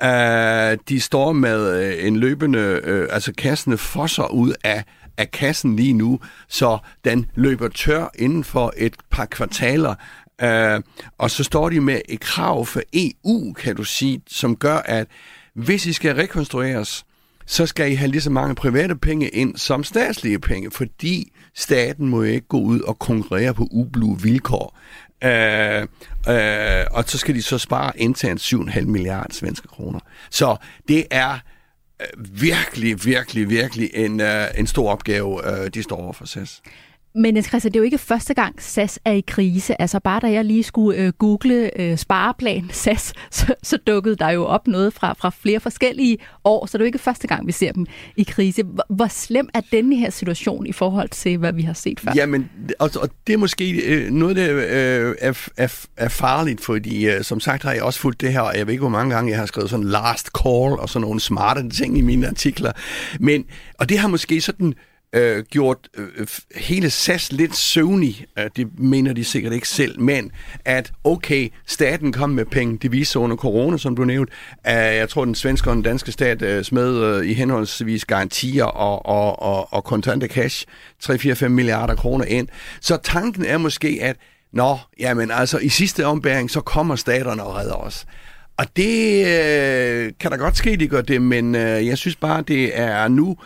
Uh, 0.01 0.87
de 0.89 1.01
står 1.01 1.33
med 1.33 1.83
øh, 1.83 2.07
en 2.07 2.17
løbende, 2.17 2.81
uh, 2.87 3.15
altså 3.15 3.33
kassene 3.33 3.77
fosser 3.77 4.31
ud 4.31 4.53
af 4.63 4.83
af 5.17 5.31
kassen 5.31 5.75
lige 5.75 5.93
nu, 5.93 6.19
så 6.47 6.77
den 7.05 7.25
løber 7.35 7.67
tør 7.67 8.11
inden 8.15 8.43
for 8.43 8.73
et 8.77 8.95
par 9.09 9.25
kvartaler. 9.25 9.95
Uh, 10.43 10.83
og 11.17 11.31
så 11.31 11.43
står 11.43 11.69
de 11.69 11.81
med 11.81 12.01
et 12.09 12.19
krav 12.19 12.65
for 12.65 12.81
EU, 12.93 13.53
kan 13.53 13.75
du 13.75 13.83
sige, 13.83 14.21
som 14.27 14.55
gør, 14.55 14.77
at 14.77 15.07
hvis 15.53 15.85
I 15.85 15.93
skal 15.93 16.15
rekonstrueres, 16.15 17.05
så 17.45 17.65
skal 17.65 17.91
I 17.91 17.95
have 17.95 18.11
lige 18.11 18.21
så 18.21 18.29
mange 18.29 18.55
private 18.55 18.95
penge 18.95 19.29
ind 19.29 19.57
som 19.57 19.83
statslige 19.83 20.39
penge, 20.39 20.71
fordi 20.71 21.31
staten 21.55 22.07
må 22.07 22.21
ikke 22.21 22.47
gå 22.47 22.59
ud 22.59 22.79
og 22.79 22.99
konkurrere 22.99 23.53
på 23.53 23.67
ublu 23.71 24.15
vilkår. 24.15 24.77
Øh, 25.23 25.81
øh, 26.29 26.85
og 26.91 27.03
så 27.07 27.17
skal 27.17 27.35
de 27.35 27.41
så 27.41 27.57
spare 27.57 27.99
internt 27.99 28.53
7,5 28.53 28.81
milliarder 28.81 29.33
svenske 29.33 29.67
kroner. 29.67 29.99
Så 30.29 30.55
det 30.87 31.05
er 31.11 31.39
øh, 32.01 32.41
virkelig, 32.41 33.05
virkelig, 33.05 33.49
virkelig 33.49 33.89
en, 33.93 34.21
øh, 34.21 34.47
en 34.57 34.67
stor 34.67 34.91
opgave, 34.91 35.63
øh, 35.63 35.69
de 35.73 35.83
står 35.83 35.95
over 35.95 36.13
for 36.13 36.25
SAS. 36.25 36.61
Men 37.15 37.43
Christian, 37.43 37.73
det 37.73 37.75
er 37.75 37.79
jo 37.79 37.85
ikke 37.85 37.97
første 37.97 38.33
gang, 38.33 38.61
SAS 38.61 38.99
er 39.05 39.11
i 39.11 39.23
krise. 39.27 39.81
Altså 39.81 39.99
bare 39.99 40.19
da 40.19 40.31
jeg 40.31 40.45
lige 40.45 40.63
skulle 40.63 40.99
øh, 40.99 41.13
google 41.13 41.81
øh, 41.81 41.97
spareplan 41.97 42.69
SAS, 42.83 43.13
så, 43.31 43.53
så 43.63 43.77
dukkede 43.77 44.15
der 44.15 44.29
jo 44.29 44.45
op 44.45 44.67
noget 44.67 44.93
fra, 44.93 45.13
fra 45.13 45.31
flere 45.41 45.59
forskellige 45.59 46.17
år, 46.43 46.65
så 46.65 46.77
det 46.77 46.81
er 46.81 46.85
jo 46.85 46.87
ikke 46.87 46.99
første 46.99 47.27
gang, 47.27 47.47
vi 47.47 47.51
ser 47.51 47.71
dem 47.71 47.85
i 48.15 48.23
krise. 48.23 48.63
Hvor, 48.63 48.85
hvor 48.89 49.07
slem 49.07 49.49
er 49.53 49.61
denne 49.71 49.95
her 49.95 50.09
situation 50.09 50.67
i 50.67 50.71
forhold 50.71 51.09
til, 51.09 51.37
hvad 51.37 51.53
vi 51.53 51.61
har 51.61 51.73
set 51.73 51.99
før? 51.99 52.11
Jamen, 52.15 52.49
og, 52.79 52.89
og 53.01 53.09
det 53.27 53.33
er 53.33 53.37
måske 53.37 53.71
øh, 53.71 54.11
noget, 54.11 54.35
der 54.35 54.55
øh, 54.55 55.15
er, 55.21 55.47
er, 55.57 55.85
er 55.97 56.09
farligt, 56.09 56.61
fordi 56.61 57.07
øh, 57.07 57.23
som 57.23 57.39
sagt 57.39 57.63
har 57.63 57.73
jeg 57.73 57.83
også 57.83 57.99
fulgt 57.99 58.21
det 58.21 58.33
her, 58.33 58.41
og 58.41 58.57
jeg 58.57 58.67
ved 58.67 58.73
ikke, 58.73 58.81
hvor 58.81 58.89
mange 58.89 59.15
gange 59.15 59.31
jeg 59.31 59.39
har 59.39 59.45
skrevet 59.45 59.69
sådan 59.69 59.85
last 59.85 60.29
call 60.43 60.79
og 60.79 60.89
sådan 60.89 61.01
nogle 61.01 61.19
smarte 61.19 61.69
ting 61.69 61.97
i 61.97 62.01
mine 62.01 62.27
artikler. 62.27 62.71
Men, 63.19 63.45
og 63.79 63.89
det 63.89 63.99
har 63.99 64.07
måske 64.07 64.41
sådan 64.41 64.73
øh, 65.13 65.43
gjort 65.43 65.77
øh, 65.97 66.27
hele 66.55 66.89
SAS 66.89 67.31
lidt 67.31 67.55
søvnig. 67.55 68.25
Øh, 68.39 68.49
det 68.55 68.79
mener 68.79 69.13
de 69.13 69.23
sikkert 69.23 69.53
ikke 69.53 69.67
selv, 69.67 69.99
men 69.99 70.31
at 70.65 70.91
okay, 71.03 71.49
staten 71.65 72.11
kom 72.11 72.29
med 72.29 72.45
penge. 72.45 72.77
Det 72.77 72.91
viser 72.91 73.19
under 73.19 73.35
corona, 73.35 73.77
som 73.77 73.95
du 73.95 74.05
nævnte. 74.05 74.33
Øh, 74.67 74.73
jeg 74.73 75.09
tror, 75.09 75.25
den 75.25 75.35
svenske 75.35 75.69
og 75.69 75.75
den 75.75 75.83
danske 75.83 76.11
stat 76.11 76.41
øh, 76.41 76.63
smed 76.63 77.03
øh, 77.03 77.25
i 77.25 77.33
henholdsvis 77.33 78.05
garantier 78.05 78.65
og, 78.65 79.05
og, 79.05 79.41
og, 79.41 79.73
og 79.73 79.83
kontante 79.83 80.27
cash 80.27 80.65
3-4-5 81.03 81.47
milliarder 81.47 81.95
kroner 81.95 82.25
ind. 82.25 82.47
Så 82.81 82.97
tanken 83.03 83.45
er 83.45 83.57
måske, 83.57 83.99
at 84.01 84.15
Nå, 84.53 84.77
jamen 84.99 85.31
altså, 85.31 85.57
i 85.57 85.69
sidste 85.69 86.05
ombæring, 86.05 86.51
så 86.51 86.61
kommer 86.61 86.95
staterne 86.95 87.43
og 87.43 87.55
redder 87.55 87.73
os. 87.73 88.05
Og 88.57 88.65
det 88.75 89.25
øh, 89.27 90.11
kan 90.19 90.31
da 90.31 90.37
godt 90.37 90.57
ske, 90.57 90.75
de 90.75 90.87
gør 90.87 91.01
det, 91.01 91.21
men 91.21 91.55
øh, 91.55 91.87
jeg 91.87 91.97
synes 91.97 92.15
bare, 92.15 92.41
det 92.41 92.79
er 92.79 93.07
nu, 93.07 93.37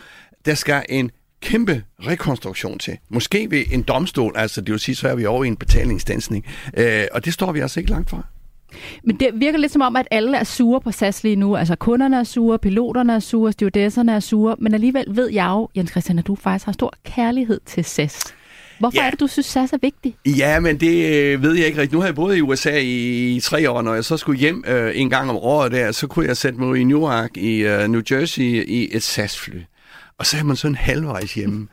der 0.46 0.54
skal 0.54 0.84
en 0.88 1.10
kæmpe 1.42 1.82
rekonstruktion 2.06 2.78
til. 2.78 2.98
Måske 3.08 3.50
ved 3.50 3.64
en 3.72 3.82
domstol, 3.82 4.32
altså 4.36 4.60
det 4.60 4.72
vil 4.72 4.80
sige, 4.80 4.94
så 4.94 5.08
er 5.08 5.14
vi 5.14 5.26
over 5.26 5.44
i 5.44 5.48
en 5.48 5.56
betalingsdansning. 5.56 6.46
Øh, 6.76 7.04
og 7.12 7.24
det 7.24 7.32
står 7.32 7.52
vi 7.52 7.60
altså 7.60 7.80
ikke 7.80 7.90
langt 7.90 8.10
fra. 8.10 8.22
Men 9.04 9.16
det 9.16 9.30
virker 9.34 9.58
lidt 9.58 9.72
som 9.72 9.82
om, 9.82 9.96
at 9.96 10.08
alle 10.10 10.36
er 10.36 10.44
sure 10.44 10.80
på 10.80 10.92
SAS 10.92 11.24
lige 11.24 11.36
nu. 11.36 11.56
Altså 11.56 11.76
kunderne 11.76 12.18
er 12.18 12.24
sure, 12.24 12.58
piloterne 12.58 13.14
er 13.14 13.18
sure, 13.18 13.52
stewardesserne 13.52 14.12
er 14.12 14.20
sure. 14.20 14.56
Men 14.58 14.74
alligevel 14.74 15.04
ved 15.08 15.30
jeg 15.30 15.46
jo, 15.46 15.68
Jens 15.76 15.90
Christian, 15.90 16.18
at 16.18 16.26
du 16.26 16.34
faktisk 16.34 16.66
har 16.66 16.72
stor 16.72 16.94
kærlighed 17.04 17.60
til 17.66 17.84
SAS. 17.84 18.34
Hvorfor 18.78 18.98
ja. 18.98 19.06
er 19.06 19.10
det, 19.10 19.20
du 19.20 19.26
synes, 19.26 19.46
SAS 19.46 19.72
er 19.72 19.78
vigtig? 19.82 20.16
Ja, 20.26 20.60
men 20.60 20.80
det 20.80 21.16
øh, 21.16 21.42
ved 21.42 21.54
jeg 21.54 21.66
ikke 21.66 21.78
rigtigt. 21.78 21.92
Nu 21.92 22.00
har 22.00 22.06
jeg 22.06 22.14
boet 22.14 22.36
i 22.36 22.40
USA 22.40 22.78
i, 22.78 23.36
i 23.36 23.40
tre 23.40 23.70
år, 23.70 23.82
når 23.82 23.94
jeg 23.94 24.04
så 24.04 24.16
skulle 24.16 24.40
hjem 24.40 24.64
øh, 24.66 24.92
en 24.94 25.10
gang 25.10 25.30
om 25.30 25.36
året 25.36 25.72
der, 25.72 25.92
så 25.92 26.06
kunne 26.06 26.26
jeg 26.26 26.36
sætte 26.36 26.60
mig 26.60 26.80
i 26.80 26.84
Newark 26.84 27.36
i 27.36 27.56
øh, 27.56 27.88
New 27.88 28.02
Jersey 28.10 28.42
i 28.68 28.88
et 28.92 29.02
SAS-fly 29.02 29.60
og 30.20 30.26
så 30.26 30.36
er 30.36 30.42
man 30.42 30.56
sådan 30.56 30.74
halvvejs 30.74 31.34
hjemme. 31.34 31.68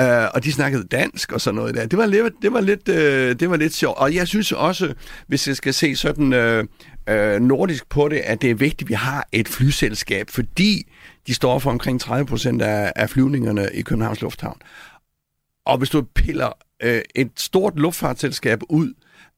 uh, 0.00 0.04
og 0.34 0.44
de 0.44 0.52
snakkede 0.52 0.84
dansk 0.84 1.32
og 1.32 1.40
sådan 1.40 1.54
noget 1.54 1.74
der. 1.74 1.86
Det 1.86 1.98
var 1.98 2.06
lidt, 2.06 2.34
det 2.42 2.52
var 2.52 2.60
lidt, 2.60 2.88
uh, 2.88 2.94
det 3.40 3.50
var 3.50 3.56
lidt 3.56 3.74
sjovt. 3.74 3.98
Og 3.98 4.14
jeg 4.14 4.28
synes 4.28 4.52
også, 4.52 4.94
hvis 5.26 5.48
jeg 5.48 5.56
skal 5.56 5.74
se 5.74 5.96
sådan 5.96 6.32
uh, 6.32 6.64
uh, 7.14 7.42
nordisk 7.42 7.88
på 7.88 8.08
det, 8.08 8.16
at 8.16 8.42
det 8.42 8.50
er 8.50 8.54
vigtigt, 8.54 8.82
at 8.82 8.88
vi 8.88 8.94
har 8.94 9.28
et 9.32 9.48
flyselskab, 9.48 10.30
fordi 10.30 10.86
de 11.26 11.34
står 11.34 11.58
for 11.58 11.70
omkring 11.70 12.00
30 12.00 12.26
procent 12.26 12.62
af, 12.62 12.92
af 12.96 13.10
flyvningerne 13.10 13.68
i 13.74 13.82
Københavns 13.82 14.20
Lufthavn. 14.20 14.58
Og 15.66 15.78
hvis 15.78 15.90
du 15.90 16.02
piller 16.02 16.52
uh, 16.84 17.00
et 17.14 17.30
stort 17.36 17.78
luftfartsselskab 17.78 18.60
ud, 18.68 18.94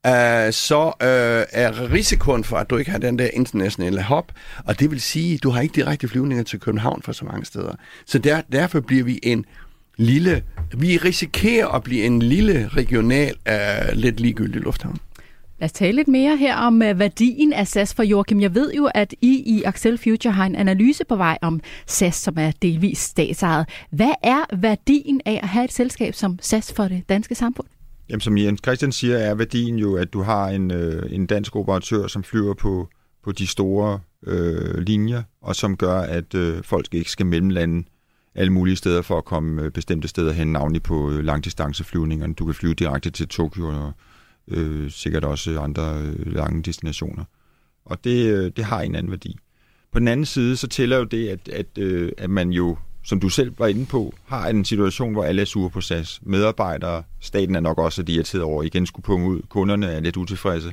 Øh, 0.07 0.53
så 0.53 0.87
øh, 1.03 1.63
er 1.63 1.93
risikoen 1.93 2.45
for, 2.45 2.57
at 2.57 2.71
du 2.71 2.77
ikke 2.77 2.91
har 2.91 2.99
den 2.99 3.19
der 3.19 3.29
internationale 3.33 4.03
hop, 4.03 4.33
og 4.65 4.81
det 4.81 4.91
vil 4.91 5.01
sige, 5.01 5.35
at 5.35 5.43
du 5.43 5.51
har 5.51 5.61
ikke 5.61 5.75
direkte 5.75 6.09
flyvninger 6.09 6.45
til 6.45 6.61
København 6.61 7.03
for 7.03 7.13
så 7.13 7.25
mange 7.25 7.45
steder. 7.45 7.75
Så 8.07 8.19
der, 8.19 8.41
derfor 8.53 8.81
bliver 8.81 9.05
vi 9.05 9.21
en 9.23 9.45
lille, 9.97 10.43
vi 10.77 10.97
risikerer 10.97 11.69
at 11.69 11.83
blive 11.83 12.05
en 12.05 12.23
lille 12.23 12.69
regional, 12.69 13.35
øh, 13.49 13.93
lidt 13.93 14.21
ligegyldig 14.21 14.61
lufthavn. 14.61 14.99
Lad 15.59 15.67
os 15.67 15.73
tale 15.73 15.97
lidt 15.97 16.09
mere 16.09 16.37
her 16.37 16.57
om 16.57 16.83
øh, 16.83 16.99
værdien 16.99 17.53
af 17.53 17.69
SAS 17.69 17.95
for 17.95 18.03
Joachim. 18.03 18.41
Jeg 18.41 18.55
ved 18.55 18.73
jo, 18.73 18.91
at 18.95 19.15
I 19.21 19.43
i 19.47 19.63
Axel 19.63 19.99
Future 19.99 20.33
har 20.33 20.47
en 20.47 20.57
analyse 20.57 21.05
på 21.05 21.17
vej 21.17 21.39
om 21.43 21.61
SAS, 21.87 22.15
som 22.15 22.35
er 22.39 22.53
delvis 22.63 22.99
statsejet. 22.99 23.69
Hvad 23.91 24.13
er 24.23 24.57
værdien 24.57 25.21
af 25.25 25.41
at 25.43 25.49
have 25.49 25.65
et 25.65 25.73
selskab 25.73 26.15
som 26.15 26.39
SAS 26.43 26.73
for 26.73 26.85
det 26.85 27.03
danske 27.09 27.35
samfund? 27.35 27.67
Jamen, 28.11 28.21
som 28.21 28.39
Jens 28.39 28.61
Christian 28.65 28.93
siger, 28.93 29.17
er 29.17 29.35
værdien 29.35 29.79
jo, 29.79 29.97
at 29.97 30.13
du 30.13 30.23
har 30.23 30.49
en, 30.49 30.71
øh, 30.71 31.13
en 31.13 31.27
dansk 31.27 31.57
operatør, 31.57 32.07
som 32.07 32.25
flyver 32.25 32.55
på, 32.55 32.89
på 33.25 33.33
de 33.33 33.47
store 33.47 34.01
øh, 34.27 34.79
linjer, 34.79 35.23
og 35.43 35.57
som 35.57 35.77
gør, 35.77 36.01
at 36.01 36.35
øh, 36.35 36.63
folk 36.63 36.95
ikke 36.95 37.11
skal 37.11 37.27
mellemlande 37.27 37.85
alle 38.35 38.53
mulige 38.53 38.77
steder 38.77 39.03
for 39.03 39.19
at 39.19 39.25
komme 39.25 39.63
øh, 39.63 39.71
bestemte 39.71 40.09
steder 40.09 40.33
hen, 40.33 40.53
navnlig 40.53 40.83
på 40.83 41.11
øh, 41.11 41.25
langdistanceflyvningerne. 41.25 42.35
Du 42.35 42.45
kan 42.45 42.55
flyve 42.55 42.75
direkte 42.75 43.11
til 43.11 43.29
Tokyo 43.29 43.67
og 43.67 43.93
øh, 44.49 44.91
sikkert 44.91 45.25
også 45.25 45.61
andre 45.61 45.99
øh, 46.03 46.33
lange 46.35 46.63
destinationer. 46.63 47.25
Og 47.85 48.05
det, 48.05 48.27
øh, 48.27 48.53
det 48.57 48.65
har 48.65 48.81
en 48.81 48.95
anden 48.95 49.11
værdi. 49.11 49.37
På 49.93 49.99
den 49.99 50.09
anden 50.09 50.27
side, 50.27 50.57
så 50.57 50.69
tæller 50.69 50.97
jo 50.97 51.05
det, 51.05 51.29
at, 51.29 51.49
at, 51.49 51.79
øh, 51.79 52.13
at 52.19 52.31
man 52.31 52.51
jo 52.51 52.77
som 53.03 53.21
du 53.21 53.29
selv 53.29 53.53
var 53.59 53.67
inde 53.67 53.87
på, 53.87 54.15
har 54.25 54.49
en 54.49 54.65
situation, 54.65 55.13
hvor 55.13 55.25
alle 55.25 55.43
er 55.43 55.47
sure 55.47 55.71
på 55.71 55.81
SAS. 55.81 56.21
Medarbejdere, 56.23 57.03
staten 57.21 57.55
er 57.55 57.61
nok 57.61 57.79
også 57.79 58.05
irriteret 58.09 58.45
over, 58.45 58.63
igen 58.63 58.87
skulle 58.87 59.05
punge 59.05 59.29
ud. 59.29 59.43
Kunderne 59.49 59.87
er 59.87 60.01
lidt 60.01 60.17
utilfredse. 60.17 60.73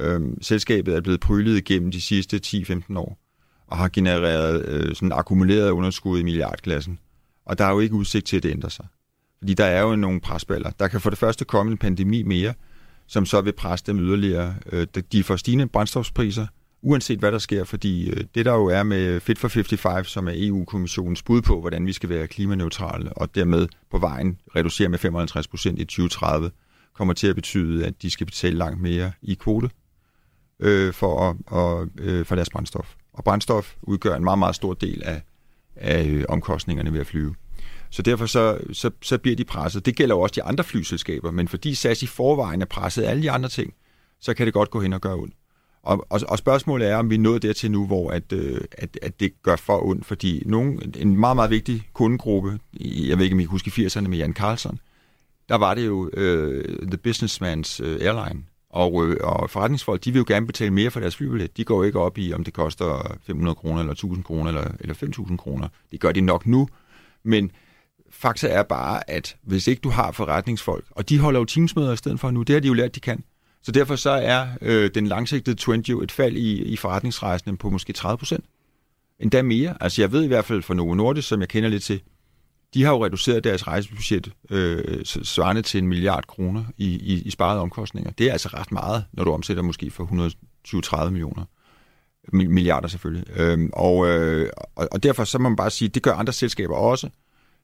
Øhm, 0.00 0.42
selskabet 0.42 0.96
er 0.96 1.00
blevet 1.00 1.20
prylet 1.20 1.56
igennem 1.56 1.90
de 1.90 2.00
sidste 2.00 2.40
10-15 2.46 2.98
år, 2.98 3.18
og 3.66 3.76
har 3.76 3.88
genereret 3.88 4.64
øh, 4.68 4.94
sådan 4.94 5.12
akkumuleret 5.12 5.70
underskud 5.70 6.20
i 6.20 6.22
milliardklassen. 6.22 6.98
Og 7.46 7.58
der 7.58 7.64
er 7.64 7.70
jo 7.70 7.80
ikke 7.80 7.94
udsigt 7.94 8.26
til, 8.26 8.36
at 8.36 8.42
det 8.42 8.50
ændrer 8.50 8.70
sig. 8.70 8.86
Fordi 9.38 9.54
der 9.54 9.64
er 9.64 9.82
jo 9.82 9.96
nogle 9.96 10.20
presballer. 10.20 10.70
Der 10.70 10.88
kan 10.88 11.00
for 11.00 11.10
det 11.10 11.18
første 11.18 11.44
komme 11.44 11.72
en 11.72 11.78
pandemi 11.78 12.22
mere, 12.22 12.54
som 13.06 13.26
så 13.26 13.40
vil 13.40 13.52
presse 13.52 13.86
dem 13.86 14.00
yderligere. 14.00 14.54
Øh, 14.72 14.86
de 15.12 15.24
får 15.24 15.36
stigende 15.36 15.66
brændstofspriser, 15.66 16.46
uanset 16.82 17.18
hvad 17.18 17.32
der 17.32 17.38
sker, 17.38 17.64
fordi 17.64 18.10
øh, 18.10 18.24
det 18.34 18.46
der 18.46 18.54
jo 18.54 18.66
er 18.66 18.82
med 18.82 19.20
Fit 19.20 19.38
for 19.38 19.48
55, 19.48 20.08
som 20.08 20.28
er 20.28 20.32
EU-kommissionens 20.34 21.22
bud 21.22 21.42
på, 21.42 21.60
hvordan 21.60 21.86
vi 21.86 21.92
skal 21.92 22.08
være 22.08 22.26
klimaneutrale, 22.26 23.12
og 23.12 23.34
dermed 23.34 23.68
på 23.90 23.98
vejen 23.98 24.40
reducere 24.56 24.88
med 24.88 24.98
55 24.98 25.48
procent 25.48 25.78
i 25.78 25.84
2030, 25.84 26.50
kommer 26.94 27.14
til 27.14 27.26
at 27.26 27.34
betyde, 27.34 27.86
at 27.86 28.02
de 28.02 28.10
skal 28.10 28.26
betale 28.26 28.56
langt 28.56 28.80
mere 28.80 29.12
i 29.22 29.34
kvote 29.34 29.70
øh, 30.60 30.92
for, 30.92 31.36
og, 31.46 31.88
øh, 31.98 32.26
for 32.26 32.34
deres 32.34 32.50
brændstof. 32.50 32.94
Og 33.12 33.24
brændstof 33.24 33.74
udgør 33.82 34.16
en 34.16 34.24
meget, 34.24 34.38
meget 34.38 34.54
stor 34.54 34.74
del 34.74 35.02
af, 35.04 35.22
af 35.76 36.06
øh, 36.06 36.24
omkostningerne 36.28 36.92
ved 36.92 37.00
at 37.00 37.06
flyve. 37.06 37.34
Så 37.90 38.02
derfor 38.02 38.26
så, 38.26 38.58
så, 38.72 38.90
så 39.02 39.18
bliver 39.18 39.36
de 39.36 39.44
presset. 39.44 39.86
Det 39.86 39.96
gælder 39.96 40.14
jo 40.14 40.20
også 40.20 40.34
de 40.34 40.42
andre 40.42 40.64
flyselskaber, 40.64 41.30
men 41.30 41.48
fordi 41.48 41.74
SAS 41.74 42.02
i 42.02 42.06
forvejen 42.06 42.62
er 42.62 42.66
presset 42.66 43.04
alle 43.04 43.22
de 43.22 43.30
andre 43.30 43.48
ting, 43.48 43.74
så 44.20 44.34
kan 44.34 44.46
det 44.46 44.54
godt 44.54 44.70
gå 44.70 44.80
hen 44.80 44.92
og 44.92 45.00
gøre 45.00 45.14
ondt. 45.14 45.34
Og, 45.82 46.06
og, 46.10 46.20
og 46.28 46.38
spørgsmålet 46.38 46.88
er, 46.88 46.96
om 46.96 47.10
vi 47.10 47.14
er 47.14 47.18
nået 47.18 47.42
dertil 47.42 47.70
nu, 47.70 47.86
hvor 47.86 48.10
at, 48.10 48.32
øh, 48.32 48.60
at, 48.72 48.98
at 49.02 49.20
det 49.20 49.42
gør 49.42 49.56
for 49.56 49.86
ondt, 49.86 50.06
fordi 50.06 50.42
nogen, 50.46 50.94
en 50.96 51.16
meget, 51.16 51.36
meget 51.36 51.50
vigtig 51.50 51.88
kundegruppe, 51.92 52.58
jeg 52.80 53.18
ved 53.18 53.24
ikke, 53.24 53.34
om 53.34 53.40
I 53.40 53.42
kan 53.42 53.50
huske 53.50 53.70
80'erne 53.86 54.08
med 54.08 54.18
Jan 54.18 54.32
Carlson, 54.32 54.78
der 55.48 55.54
var 55.54 55.74
det 55.74 55.86
jo 55.86 56.10
øh, 56.14 56.64
The 56.86 56.98
Businessman's 57.06 57.82
øh, 57.84 58.00
Airline. 58.00 58.44
Og, 58.70 59.06
øh, 59.06 59.16
og 59.22 59.50
forretningsfolk, 59.50 60.04
de 60.04 60.12
vil 60.12 60.18
jo 60.18 60.24
gerne 60.28 60.46
betale 60.46 60.70
mere 60.70 60.90
for 60.90 61.00
deres 61.00 61.16
flybillet. 61.16 61.56
De 61.56 61.64
går 61.64 61.84
ikke 61.84 62.00
op 62.00 62.18
i, 62.18 62.32
om 62.32 62.44
det 62.44 62.54
koster 62.54 63.16
500 63.26 63.54
kroner, 63.54 63.80
eller 63.80 63.92
1000 63.92 64.24
kroner, 64.24 64.48
eller, 64.48 64.70
eller 64.80 64.94
5000 64.94 65.38
kroner. 65.38 65.68
Det 65.90 66.00
gør 66.00 66.12
de 66.12 66.20
nok 66.20 66.46
nu. 66.46 66.68
Men 67.22 67.50
fakta 68.10 68.48
er 68.48 68.62
bare, 68.62 69.10
at 69.10 69.36
hvis 69.42 69.66
ikke 69.66 69.80
du 69.80 69.88
har 69.88 70.12
forretningsfolk, 70.12 70.84
og 70.90 71.08
de 71.08 71.18
holder 71.18 71.40
jo 71.40 71.44
teamsmøder 71.44 71.92
i 71.92 71.96
stedet 71.96 72.20
for 72.20 72.30
nu, 72.30 72.42
det 72.42 72.54
har 72.54 72.60
de 72.60 72.68
jo 72.68 72.74
lært, 72.74 72.94
de 72.94 73.00
kan, 73.00 73.24
så 73.62 73.72
derfor 73.72 73.96
så 73.96 74.10
er 74.10 74.46
øh, 74.60 74.90
den 74.94 75.06
langsigtede 75.06 75.56
trend 75.56 75.88
jo 75.88 76.02
et 76.02 76.12
fald 76.12 76.36
i, 76.36 76.62
i 76.62 76.76
forretningsrejsen 76.76 77.56
på 77.56 77.70
måske 77.70 77.92
30 77.92 78.18
procent. 78.18 78.44
Endda 79.20 79.42
mere. 79.42 79.76
Altså 79.80 80.02
jeg 80.02 80.12
ved 80.12 80.24
i 80.24 80.26
hvert 80.26 80.44
fald 80.44 80.62
for 80.62 80.74
Novo 80.74 80.94
Nordisk, 80.94 81.28
som 81.28 81.40
jeg 81.40 81.48
kender 81.48 81.68
lidt 81.68 81.82
til, 81.82 82.00
de 82.74 82.84
har 82.84 82.90
jo 82.90 83.04
reduceret 83.04 83.44
deres 83.44 83.66
rejsebudget 83.66 84.32
øh, 84.50 85.04
svarende 85.04 85.62
til 85.62 85.78
en 85.78 85.88
milliard 85.88 86.26
kroner 86.26 86.64
i, 86.76 86.86
i, 86.86 87.22
i 87.22 87.30
sparede 87.30 87.60
omkostninger. 87.60 88.10
Det 88.10 88.28
er 88.28 88.32
altså 88.32 88.48
ret 88.48 88.72
meget, 88.72 89.04
når 89.12 89.24
du 89.24 89.32
omsætter 89.32 89.62
måske 89.62 89.90
for 89.90 90.04
120-30 91.04 91.10
millioner. 91.10 91.44
Milliarder 92.32 92.88
selvfølgelig. 92.88 93.24
Øhm, 93.36 93.70
og, 93.72 94.08
øh, 94.08 94.50
og, 94.76 94.88
og 94.92 95.02
derfor 95.02 95.24
så 95.24 95.38
må 95.38 95.48
man 95.48 95.56
bare 95.56 95.70
sige, 95.70 95.88
det 95.88 96.02
gør 96.02 96.12
andre 96.12 96.32
selskaber 96.32 96.76
også 96.76 97.08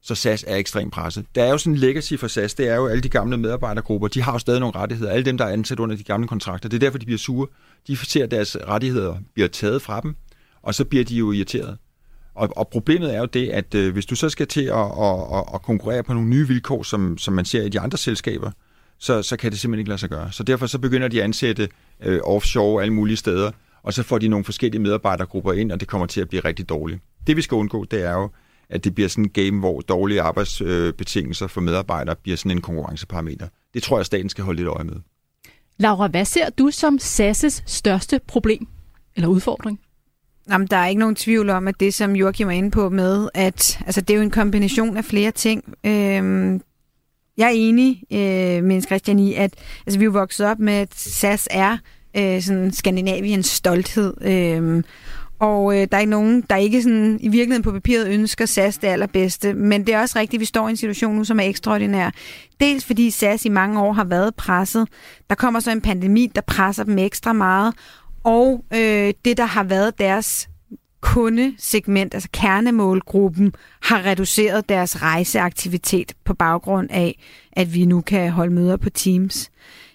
så 0.04 0.14
SAS 0.14 0.44
er 0.48 0.56
ekstremt 0.56 0.92
presset. 0.92 1.24
Der 1.34 1.44
er 1.44 1.50
jo 1.50 1.58
sådan 1.58 1.72
en 1.72 1.78
legacy 1.78 2.14
for 2.14 2.28
SAS, 2.28 2.54
det 2.54 2.68
er 2.68 2.74
jo 2.74 2.86
alle 2.86 3.02
de 3.02 3.08
gamle 3.08 3.36
medarbejdergrupper, 3.36 4.08
de 4.08 4.22
har 4.22 4.32
jo 4.32 4.38
stadig 4.38 4.60
nogle 4.60 4.76
rettigheder. 4.76 5.12
Alle 5.12 5.24
dem, 5.24 5.38
der 5.38 5.44
er 5.44 5.52
ansat 5.52 5.80
under 5.80 5.96
de 5.96 6.02
gamle 6.02 6.28
kontrakter, 6.28 6.68
det 6.68 6.76
er 6.76 6.80
derfor, 6.80 6.98
de 6.98 7.06
bliver 7.06 7.18
sure. 7.18 7.46
De 7.86 7.96
ser, 7.96 8.24
at 8.24 8.30
deres 8.30 8.56
rettigheder 8.68 9.16
bliver 9.34 9.48
taget 9.48 9.82
fra 9.82 10.00
dem, 10.00 10.16
og 10.62 10.74
så 10.74 10.84
bliver 10.84 11.04
de 11.04 11.16
jo 11.16 11.32
irriteret. 11.32 11.78
Og, 12.34 12.48
og 12.56 12.68
problemet 12.68 13.14
er 13.14 13.18
jo 13.18 13.24
det, 13.24 13.48
at 13.48 13.74
øh, 13.74 13.92
hvis 13.92 14.06
du 14.06 14.14
så 14.14 14.28
skal 14.28 14.46
til 14.46 14.64
at, 14.64 14.78
at, 14.78 15.20
at, 15.34 15.44
at 15.54 15.62
konkurrere 15.62 16.02
på 16.02 16.14
nogle 16.14 16.28
nye 16.28 16.48
vilkår, 16.48 16.82
som, 16.82 17.18
som 17.18 17.34
man 17.34 17.44
ser 17.44 17.62
i 17.62 17.68
de 17.68 17.80
andre 17.80 17.98
selskaber, 17.98 18.50
så, 18.98 19.22
så 19.22 19.36
kan 19.36 19.50
det 19.50 19.60
simpelthen 19.60 19.78
ikke 19.78 19.88
lade 19.88 19.98
sig 19.98 20.10
gøre. 20.10 20.32
Så 20.32 20.42
derfor 20.42 20.66
så 20.66 20.78
begynder 20.78 21.08
de 21.08 21.18
at 21.18 21.24
ansætte 21.24 21.68
øh, 22.02 22.20
offshore 22.24 22.82
alle 22.82 22.94
mulige 22.94 23.16
steder, 23.16 23.50
og 23.82 23.92
så 23.92 24.02
får 24.02 24.18
de 24.18 24.28
nogle 24.28 24.44
forskellige 24.44 24.82
medarbejdergrupper 24.82 25.52
ind, 25.52 25.72
og 25.72 25.80
det 25.80 25.88
kommer 25.88 26.06
til 26.06 26.20
at 26.20 26.28
blive 26.28 26.44
rigtig 26.44 26.68
dårligt. 26.68 27.00
Det 27.26 27.36
vi 27.36 27.42
skal 27.42 27.54
undgå, 27.54 27.84
det 27.84 28.02
er 28.02 28.12
jo, 28.12 28.30
at 28.74 28.84
det 28.84 28.94
bliver 28.94 29.08
sådan 29.08 29.24
en 29.24 29.30
game, 29.30 29.60
hvor 29.60 29.80
dårlige 29.80 30.22
arbejdsbetingelser 30.22 31.46
for 31.46 31.60
medarbejdere 31.60 32.16
bliver 32.22 32.36
sådan 32.36 32.50
en 32.50 32.60
konkurrenceparameter. 32.60 33.48
Det 33.74 33.82
tror 33.82 33.98
jeg, 33.98 34.06
staten 34.06 34.28
skal 34.28 34.44
holde 34.44 34.56
lidt 34.56 34.68
øje 34.68 34.84
med. 34.84 34.96
Laura, 35.78 36.08
hvad 36.08 36.24
ser 36.24 36.50
du 36.50 36.70
som 36.70 36.98
SAS' 37.02 37.62
største 37.66 38.20
problem 38.26 38.66
eller 39.16 39.28
udfordring? 39.28 39.80
Jamen, 40.50 40.66
der 40.66 40.76
er 40.76 40.86
ikke 40.86 40.98
nogen 40.98 41.14
tvivl 41.14 41.50
om, 41.50 41.68
at 41.68 41.80
det, 41.80 41.94
som 41.94 42.16
Joachim 42.16 42.48
er 42.48 42.52
inde 42.52 42.70
på 42.70 42.88
med, 42.88 43.28
at 43.34 43.78
altså, 43.86 44.00
det 44.00 44.14
er 44.14 44.16
jo 44.16 44.22
en 44.22 44.30
kombination 44.30 44.96
af 44.96 45.04
flere 45.04 45.30
ting. 45.30 45.64
Øhm, 45.86 46.60
jeg 47.36 47.46
er 47.46 47.54
enig 47.54 48.02
øh, 48.12 48.64
med 48.64 48.82
Christian 48.82 49.18
i, 49.18 49.34
at 49.34 49.54
altså, 49.86 49.98
vi 49.98 50.04
er 50.04 50.10
vokset 50.10 50.46
op 50.46 50.58
med, 50.58 50.74
at 50.74 50.94
SAS 50.94 51.48
er 51.50 51.78
øh, 52.16 52.42
sådan 52.42 52.72
Skandinaviens 52.72 53.46
stolthed. 53.46 54.14
Øh, 54.22 54.82
og 55.38 55.74
øh, 55.74 55.88
der 55.90 55.96
er 55.96 56.00
ikke 56.00 56.10
nogen, 56.10 56.44
der 56.50 56.56
ikke 56.56 56.82
sådan, 56.82 57.18
i 57.20 57.28
virkeligheden 57.28 57.62
på 57.62 57.72
papiret 57.72 58.08
ønsker 58.08 58.46
SAS 58.46 58.78
det 58.78 58.88
allerbedste. 58.88 59.54
Men 59.54 59.86
det 59.86 59.94
er 59.94 60.00
også 60.00 60.18
rigtigt, 60.18 60.38
at 60.38 60.40
vi 60.40 60.44
står 60.44 60.68
i 60.68 60.70
en 60.70 60.76
situation 60.76 61.14
nu, 61.14 61.24
som 61.24 61.40
er 61.40 61.44
ekstraordinær. 61.44 62.10
Dels 62.60 62.84
fordi 62.84 63.10
SAS 63.10 63.44
i 63.44 63.48
mange 63.48 63.80
år 63.80 63.92
har 63.92 64.04
været 64.04 64.34
presset. 64.34 64.88
Der 65.30 65.36
kommer 65.36 65.60
så 65.60 65.70
en 65.70 65.80
pandemi, 65.80 66.32
der 66.34 66.40
presser 66.40 66.84
dem 66.84 66.98
ekstra 66.98 67.32
meget. 67.32 67.74
Og 68.24 68.64
øh, 68.74 69.12
det, 69.24 69.36
der 69.36 69.44
har 69.44 69.64
været 69.64 69.98
deres 69.98 70.48
kundesegment, 71.00 72.14
altså 72.14 72.28
kernemålgruppen, 72.32 73.52
har 73.82 74.06
reduceret 74.06 74.68
deres 74.68 75.02
rejseaktivitet 75.02 76.12
på 76.24 76.34
baggrund 76.34 76.88
af, 76.90 77.18
at 77.56 77.74
vi 77.74 77.84
nu 77.84 78.00
kan 78.00 78.30
holde 78.30 78.54
møder 78.54 78.76
på 78.76 78.90
Teams. 78.90 79.50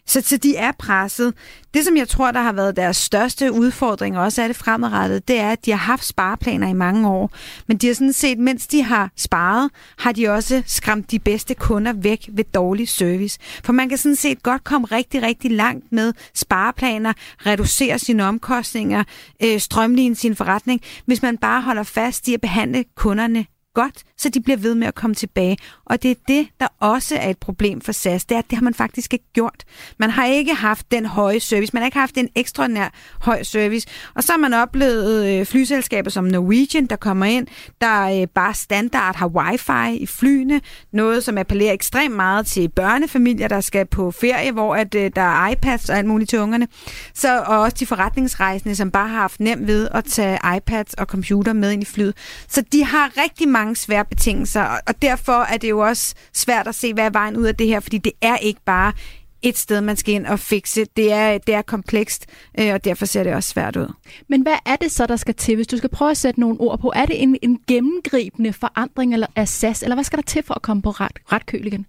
Så, 0.10 0.22
så 0.22 0.38
de 0.38 0.56
er 0.56 0.72
presset. 0.80 1.34
Det, 1.74 1.86
som 1.86 1.98
jeg 1.98 2.08
tror, 2.08 2.32
der 2.32 2.42
har 2.42 2.52
været 2.52 2.76
deres 2.76 2.98
største 2.98 3.52
udfordring, 3.52 4.18
og 4.18 4.24
også 4.24 4.42
er 4.42 4.48
det 4.48 4.56
fremadrettet, 4.56 5.28
det 5.28 5.40
er, 5.40 5.52
at 5.52 5.66
de 5.66 5.72
har 5.72 5.78
haft 5.78 6.06
spareplaner 6.06 6.68
i 6.68 6.74
mange 6.74 7.10
år. 7.10 7.32
Men 7.68 7.78
de 7.78 7.88
har 7.88 7.94
sådan 7.94 8.14
set, 8.14 8.40
mens 8.40 8.68
de 8.68 8.84
har 8.84 9.12
sparet, 9.16 9.72
har 9.98 10.12
de 10.12 10.30
også 10.30 10.64
skræmt 10.66 11.12
de 11.12 11.20
bedste 11.20 11.54
kunder 11.54 11.94
væk 11.94 12.30
ved 12.32 12.44
dårlig 12.44 12.90
service. 12.90 13.40
For 13.64 13.74
man 13.74 13.90
kan 13.90 13.98
sådan 13.98 14.16
set 14.16 14.44
godt 14.44 14.64
komme 14.64 14.88
rigtig, 14.88 15.22
rigtig 15.22 15.52
langt 15.52 15.92
med 15.92 16.14
spareplaner, 16.34 17.14
reducere 17.46 18.00
sine 18.00 18.26
omkostninger, 18.26 19.04
øh, 19.44 19.60
strømligne 19.60 20.16
sin 20.16 20.36
forretning, 20.36 20.82
hvis 21.06 21.22
man 21.22 21.38
bare 21.38 21.62
holder 21.62 21.84
fast 21.84 22.28
i 22.28 22.34
at 22.34 22.42
behandle 22.42 22.86
kunderne 22.96 23.46
godt, 23.82 24.04
så 24.18 24.30
de 24.30 24.42
bliver 24.42 24.58
ved 24.58 24.76
med 24.76 24.88
at 24.88 24.96
komme 24.96 25.16
tilbage. 25.16 25.58
Og 25.86 26.04
det 26.04 26.12
er 26.12 26.16
det, 26.28 26.48
der 26.60 26.68
også 26.80 27.16
er 27.16 27.30
et 27.30 27.38
problem 27.38 27.82
for 27.82 27.92
SAS, 27.92 28.26
det 28.26 28.36
er, 28.36 28.40
at 28.40 28.50
det 28.50 28.58
har 28.58 28.64
man 28.64 28.74
faktisk 28.74 29.14
ikke 29.14 29.26
gjort. 29.34 29.64
Man 29.98 30.10
har 30.10 30.26
ikke 30.26 30.54
haft 30.54 30.92
den 30.92 31.06
høje 31.06 31.40
service, 31.40 31.74
man 31.74 31.82
har 31.82 31.86
ikke 31.86 31.98
haft 31.98 32.18
en 32.18 32.30
ekstraordinær 32.36 32.90
høj 33.22 33.44
service. 33.44 33.88
Og 34.16 34.24
så 34.24 34.32
har 34.32 34.38
man 34.38 34.54
oplevet 34.54 35.40
øh, 35.40 35.46
flyselskaber 35.46 36.10
som 36.10 36.24
Norwegian, 36.24 36.86
der 36.86 36.96
kommer 36.96 37.26
ind, 37.26 37.48
der 37.82 38.22
øh, 38.22 38.28
bare 38.28 38.54
standard 38.54 39.16
har 39.16 39.28
wifi 39.28 39.98
i 39.98 40.06
flyene, 40.06 40.62
noget 40.94 41.24
som 41.24 41.38
appellerer 41.38 41.74
ekstremt 41.74 42.16
meget 42.16 42.46
til 42.48 42.70
børnefamilier, 42.70 43.48
der 43.48 43.62
skal 43.62 43.86
på 43.86 44.12
ferie, 44.12 44.52
hvor 44.52 44.76
at, 44.76 44.96
øh, 44.96 45.12
der 45.16 45.22
er 45.22 45.52
iPads 45.52 45.90
og 45.90 45.98
alt 45.98 46.08
muligt 46.08 46.30
til 46.30 46.40
ungerne. 46.40 46.68
Så, 47.14 47.44
og 47.46 47.60
også 47.60 47.78
de 47.80 47.86
forretningsrejsende, 47.86 48.76
som 48.76 48.92
bare 48.92 49.08
har 49.08 49.18
haft 49.18 49.40
nemt 49.40 49.68
ved 49.68 49.88
at 49.92 50.06
tage 50.06 50.40
iPads 50.58 50.94
og 50.94 51.06
computer 51.06 51.54
med 51.54 51.72
ind 51.72 51.82
i 51.82 51.86
flyet. 51.86 52.14
Så 52.48 52.64
de 52.72 52.84
har 52.86 53.12
rigtig 53.24 53.48
mange 53.50 53.69
svære 53.76 54.06
betingelser, 54.06 54.62
og 54.88 55.02
derfor 55.02 55.42
er 55.42 55.58
det 55.58 55.70
jo 55.70 55.80
også 55.80 56.16
svært 56.34 56.68
at 56.68 56.76
se, 56.76 56.94
hvad 56.94 57.06
er 57.06 57.10
vejen 57.10 57.38
ud 57.38 57.46
af 57.46 57.56
det 57.56 57.68
her, 57.68 57.80
fordi 57.80 57.98
det 57.98 58.12
er 58.22 58.38
ikke 58.38 58.62
bare 58.66 58.94
et 59.42 59.58
sted, 59.58 59.82
man 59.82 59.98
skal 59.98 60.14
ind 60.14 60.26
og 60.26 60.40
fikse. 60.40 60.86
Det 60.98 61.14
er, 61.14 61.38
det 61.38 61.56
er 61.56 61.62
komplekst, 61.62 62.26
øh, 62.60 62.74
og 62.74 62.86
derfor 62.86 63.06
ser 63.06 63.24
det 63.24 63.34
også 63.34 63.50
svært 63.50 63.76
ud. 63.76 63.94
Men 64.28 64.42
hvad 64.42 64.56
er 64.66 64.76
det 64.76 64.92
så, 64.92 65.06
der 65.06 65.16
skal 65.16 65.36
til, 65.36 65.56
hvis 65.56 65.68
du 65.68 65.78
skal 65.78 65.90
prøve 65.90 66.12
at 66.12 66.18
sætte 66.18 66.40
nogle 66.40 66.60
ord 66.60 66.80
på? 66.80 66.92
Er 66.96 67.06
det 67.06 67.24
en, 67.24 67.38
en 67.42 67.60
gennemgribende 67.68 68.54
forandring 68.54 69.14
eller 69.14 69.28
af 69.36 69.48
SAS, 69.48 69.84
eller 69.84 69.96
hvad 69.96 70.04
skal 70.04 70.18
der 70.18 70.24
til 70.24 70.44
for 70.44 70.54
at 70.54 70.62
komme 70.62 70.82
på 70.82 70.92
ret, 70.92 71.20
ret 71.32 71.46
køl 71.46 71.68
igen? 71.68 71.86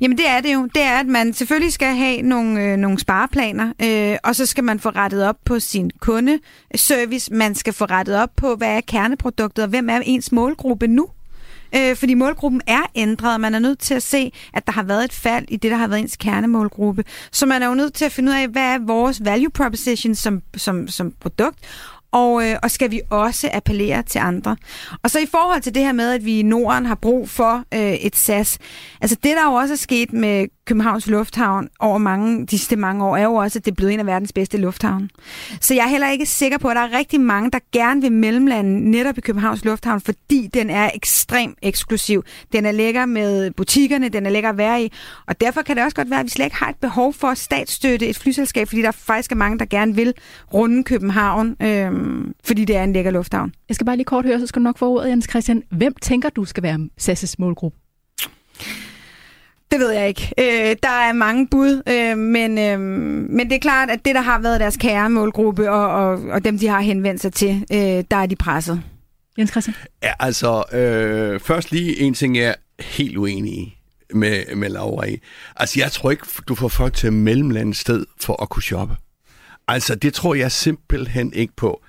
Jamen 0.00 0.18
det 0.18 0.28
er 0.28 0.40
det 0.40 0.54
jo. 0.54 0.68
Det 0.74 0.82
er, 0.82 0.98
at 0.98 1.06
man 1.06 1.32
selvfølgelig 1.32 1.72
skal 1.72 1.96
have 1.96 2.22
nogle, 2.22 2.62
øh, 2.62 2.76
nogle 2.76 2.98
spareplaner, 2.98 3.72
øh, 3.82 4.16
og 4.24 4.36
så 4.36 4.46
skal 4.46 4.64
man 4.64 4.80
få 4.80 4.88
rettet 4.88 5.24
op 5.24 5.36
på 5.44 5.60
sin 5.60 5.90
kundeservice. 6.00 7.34
Man 7.34 7.54
skal 7.54 7.72
få 7.72 7.84
rettet 7.84 8.16
op 8.16 8.30
på, 8.36 8.54
hvad 8.54 8.76
er 8.76 8.80
kerneproduktet, 8.80 9.62
og 9.62 9.68
hvem 9.68 9.88
er 9.88 10.00
ens 10.04 10.32
målgruppe 10.32 10.86
nu? 10.86 11.08
Øh, 11.76 11.96
fordi 11.96 12.14
målgruppen 12.14 12.60
er 12.66 12.82
ændret, 12.94 13.34
og 13.34 13.40
man 13.40 13.54
er 13.54 13.58
nødt 13.58 13.78
til 13.78 13.94
at 13.94 14.02
se, 14.02 14.32
at 14.54 14.66
der 14.66 14.72
har 14.72 14.82
været 14.82 15.04
et 15.04 15.12
fald 15.12 15.44
i 15.48 15.56
det, 15.56 15.70
der 15.70 15.76
har 15.76 15.86
været 15.86 16.00
ens 16.00 16.16
kernemålgruppe. 16.16 17.04
Så 17.32 17.46
man 17.46 17.62
er 17.62 17.68
jo 17.68 17.74
nødt 17.74 17.94
til 17.94 18.04
at 18.04 18.12
finde 18.12 18.32
ud 18.32 18.36
af, 18.36 18.48
hvad 18.48 18.62
er 18.62 18.78
vores 18.86 19.24
value 19.24 19.50
proposition 19.50 20.14
som, 20.14 20.42
som, 20.56 20.88
som 20.88 21.12
produkt, 21.20 21.58
og, 22.12 22.48
øh, 22.48 22.56
og 22.62 22.70
skal 22.70 22.90
vi 22.90 23.00
også 23.10 23.50
appellere 23.52 24.02
til 24.02 24.18
andre. 24.18 24.56
Og 25.02 25.10
så 25.10 25.18
i 25.18 25.26
forhold 25.26 25.62
til 25.62 25.74
det 25.74 25.82
her 25.82 25.92
med, 25.92 26.12
at 26.12 26.24
vi 26.24 26.38
i 26.38 26.42
Norden 26.42 26.86
har 26.86 26.94
brug 26.94 27.28
for 27.28 27.64
øh, 27.74 27.92
et 27.92 28.16
SAS, 28.16 28.58
altså 29.00 29.16
det 29.22 29.36
der 29.36 29.44
jo 29.44 29.52
også 29.52 29.74
er 29.74 29.78
sket 29.78 30.12
med 30.12 30.46
Københavns 30.66 31.06
Lufthavn 31.06 31.68
over 31.80 31.98
mange, 31.98 32.46
de 32.46 32.58
sidste 32.58 32.76
mange 32.76 33.04
år, 33.04 33.16
er 33.16 33.24
jo 33.24 33.34
også, 33.34 33.58
at 33.58 33.64
det 33.64 33.70
er 33.70 33.74
blevet 33.74 33.92
en 33.92 34.00
af 34.00 34.06
verdens 34.06 34.32
bedste 34.32 34.58
lufthavne. 34.58 35.08
Så 35.60 35.74
jeg 35.74 35.84
er 35.84 35.88
heller 35.88 36.10
ikke 36.10 36.26
sikker 36.26 36.58
på, 36.58 36.68
at 36.68 36.76
der 36.76 36.82
er 36.82 36.98
rigtig 36.98 37.20
mange, 37.20 37.50
der 37.50 37.58
gerne 37.72 38.00
vil 38.00 38.12
mellemlande 38.12 38.90
netop 38.90 39.18
i 39.18 39.20
Københavns 39.20 39.64
Lufthavn, 39.64 40.00
fordi 40.00 40.48
den 40.54 40.70
er 40.70 40.90
ekstremt 40.94 41.58
eksklusiv. 41.62 42.24
Den 42.52 42.66
er 42.66 42.72
lækker 42.72 43.06
med 43.06 43.50
butikkerne, 43.50 44.08
den 44.08 44.26
er 44.26 44.30
lækker 44.30 44.50
at 44.50 44.58
være 44.58 44.84
i, 44.84 44.92
og 45.26 45.40
derfor 45.40 45.62
kan 45.62 45.76
det 45.76 45.84
også 45.84 45.96
godt 45.96 46.10
være, 46.10 46.20
at 46.20 46.24
vi 46.24 46.30
slet 46.30 46.44
ikke 46.44 46.56
har 46.56 46.68
et 46.68 46.76
behov 46.76 47.12
for 47.12 47.28
at 47.28 47.38
statsstøtte 47.38 48.08
et 48.08 48.18
flyselskab, 48.18 48.68
fordi 48.68 48.82
der 48.82 48.90
faktisk 48.90 49.32
er 49.32 49.36
mange, 49.36 49.58
der 49.58 49.64
gerne 49.64 49.94
vil 49.94 50.14
runde 50.54 50.84
København, 50.84 51.56
øhm, 51.62 52.32
fordi 52.44 52.64
det 52.64 52.76
er 52.76 52.84
en 52.84 52.92
lækker 52.92 53.10
lufthavn. 53.10 53.54
Jeg 53.68 53.74
skal 53.74 53.84
bare 53.84 53.96
lige 53.96 54.04
kort 54.04 54.24
høre, 54.24 54.40
så 54.40 54.46
skal 54.46 54.60
du 54.60 54.64
nok 54.64 54.78
få 54.78 54.88
ordet, 54.88 55.10
Jens 55.10 55.26
Christian. 55.30 55.62
Hvem 55.70 55.94
tænker 56.02 56.28
du 56.28 56.44
skal 56.44 56.62
være 56.62 56.88
SAS' 57.00 57.34
målgruppe? 57.38 57.78
Det 59.72 59.80
ved 59.80 59.90
jeg 59.90 60.08
ikke. 60.08 60.32
Øh, 60.38 60.76
der 60.82 60.88
er 60.88 61.12
mange 61.12 61.48
bud, 61.48 61.82
øh, 61.88 62.18
men, 62.18 62.58
øh, 62.58 62.80
men 63.30 63.48
det 63.48 63.52
er 63.52 63.60
klart, 63.60 63.90
at 63.90 64.04
det, 64.04 64.14
der 64.14 64.20
har 64.20 64.38
været 64.38 64.60
deres 64.60 64.76
kære 64.76 65.10
målgruppe, 65.10 65.70
og, 65.70 65.88
og, 65.88 66.20
og 66.30 66.44
dem, 66.44 66.58
de 66.58 66.68
har 66.68 66.80
henvendt 66.80 67.22
sig 67.22 67.32
til, 67.32 67.64
øh, 67.72 68.04
der 68.10 68.16
er 68.16 68.26
de 68.26 68.36
presset. 68.36 68.82
Jens 69.38 69.50
Christian? 69.50 69.74
Ja, 70.02 70.12
altså, 70.20 70.64
øh, 70.72 71.40
først 71.40 71.72
lige 71.72 72.00
en 72.00 72.14
ting, 72.14 72.36
jeg 72.36 72.44
er 72.44 72.82
helt 72.82 73.16
uenig 73.16 73.52
i 73.52 73.78
med, 74.14 74.56
med 74.56 74.68
Laura 74.68 75.06
i. 75.06 75.18
Altså, 75.56 75.80
jeg 75.80 75.92
tror 75.92 76.10
ikke, 76.10 76.26
du 76.48 76.54
får 76.54 76.68
folk 76.68 76.94
til 76.94 77.12
mellemlandet 77.12 77.76
sted 77.76 78.06
for 78.20 78.42
at 78.42 78.48
kunne 78.48 78.62
shoppe. 78.62 78.96
Altså, 79.68 79.94
det 79.94 80.14
tror 80.14 80.34
jeg 80.34 80.52
simpelthen 80.52 81.32
ikke 81.32 81.52
på. 81.56 81.81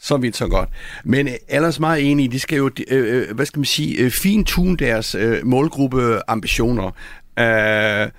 Så 0.00 0.16
vidt 0.16 0.36
så 0.36 0.48
godt. 0.48 0.68
Men 1.04 1.28
øh, 1.28 1.34
ellers 1.48 1.80
meget 1.80 2.10
enige, 2.10 2.28
de 2.28 2.40
skal 2.40 2.56
jo, 2.56 2.70
øh, 2.90 3.28
øh, 3.28 3.34
hvad 3.34 3.46
skal 3.46 3.58
man 3.58 3.64
sige, 3.64 3.98
øh, 3.98 4.10
fintune 4.10 4.76
deres 4.76 5.14
øh, 5.14 5.46
målgruppe 5.46 6.20
ambitioner. 6.28 6.90
Øh, 7.38 8.10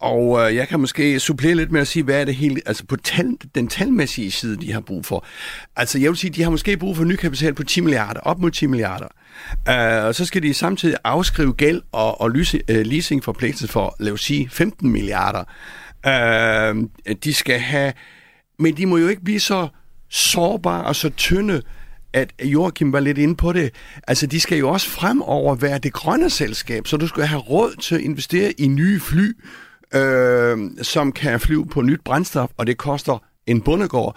og 0.00 0.40
øh, 0.40 0.56
jeg 0.56 0.68
kan 0.68 0.80
måske 0.80 1.20
supplere 1.20 1.54
lidt 1.54 1.72
med 1.72 1.80
at 1.80 1.86
sige, 1.86 2.02
hvad 2.02 2.20
er 2.20 2.24
det 2.24 2.34
hele, 2.34 2.60
altså 2.66 2.86
på 2.86 2.96
tal, 2.96 3.36
den 3.54 3.68
talmæssige 3.68 4.30
side, 4.30 4.56
de 4.56 4.72
har 4.72 4.80
brug 4.80 5.06
for. 5.06 5.24
Altså 5.76 5.98
jeg 5.98 6.10
vil 6.10 6.16
sige, 6.16 6.30
de 6.30 6.42
har 6.42 6.50
måske 6.50 6.76
brug 6.76 6.96
for 6.96 7.04
ny 7.04 7.16
kapital 7.16 7.54
på 7.54 7.64
10 7.64 7.80
milliarder, 7.80 8.20
op 8.20 8.38
mod 8.38 8.50
10 8.50 8.66
milliarder. 8.66 9.06
Uh, 9.68 10.06
og 10.06 10.14
så 10.14 10.24
skal 10.24 10.42
de 10.42 10.54
samtidig 10.54 10.96
afskrive 11.04 11.52
gæld 11.52 11.82
og, 11.92 12.20
og 12.20 12.30
øh, 12.68 12.86
leasing 12.86 13.24
forpligtelse 13.24 13.68
for, 13.68 13.96
lad 13.98 14.12
os 14.12 14.20
sige, 14.20 14.48
15 14.50 14.90
milliarder. 14.90 15.44
Uh, 16.06 16.84
de 17.24 17.34
skal 17.34 17.58
have, 17.58 17.92
men 18.58 18.76
de 18.76 18.86
må 18.86 18.96
jo 18.96 19.08
ikke 19.08 19.24
blive 19.24 19.40
så 19.40 19.68
sårbare 20.10 20.84
og 20.84 20.96
så 20.96 21.10
tynde, 21.10 21.62
at 22.12 22.32
Joachim 22.42 22.92
var 22.92 23.00
lidt 23.00 23.18
inde 23.18 23.36
på 23.36 23.52
det. 23.52 23.74
Altså, 24.08 24.26
de 24.26 24.40
skal 24.40 24.58
jo 24.58 24.68
også 24.68 24.88
fremover 24.88 25.54
være 25.54 25.78
det 25.78 25.92
grønne 25.92 26.30
selskab, 26.30 26.86
så 26.86 26.96
du 26.96 27.06
skal 27.06 27.24
have 27.24 27.40
råd 27.40 27.80
til 27.80 27.94
at 27.94 28.00
investere 28.00 28.52
i 28.52 28.68
nye 28.68 29.00
fly, 29.00 29.36
øh, 29.94 30.58
som 30.82 31.12
kan 31.12 31.40
flyve 31.40 31.66
på 31.66 31.82
nyt 31.82 32.00
brændstof, 32.04 32.50
og 32.56 32.66
det 32.66 32.76
koster 32.76 33.24
en 33.46 33.60
bundegård. 33.60 34.16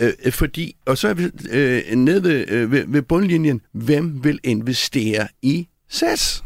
Øh, 0.00 0.32
fordi, 0.32 0.76
og 0.86 0.98
så 0.98 1.08
er 1.08 1.14
vi 1.14 1.30
øh, 1.50 1.96
nede 1.96 2.22
ved, 2.22 2.44
øh, 2.48 2.72
ved, 2.72 2.84
ved 2.88 3.02
bundlinjen, 3.02 3.60
hvem 3.72 4.24
vil 4.24 4.40
investere 4.44 5.28
i 5.42 5.68
SAS? 5.88 6.42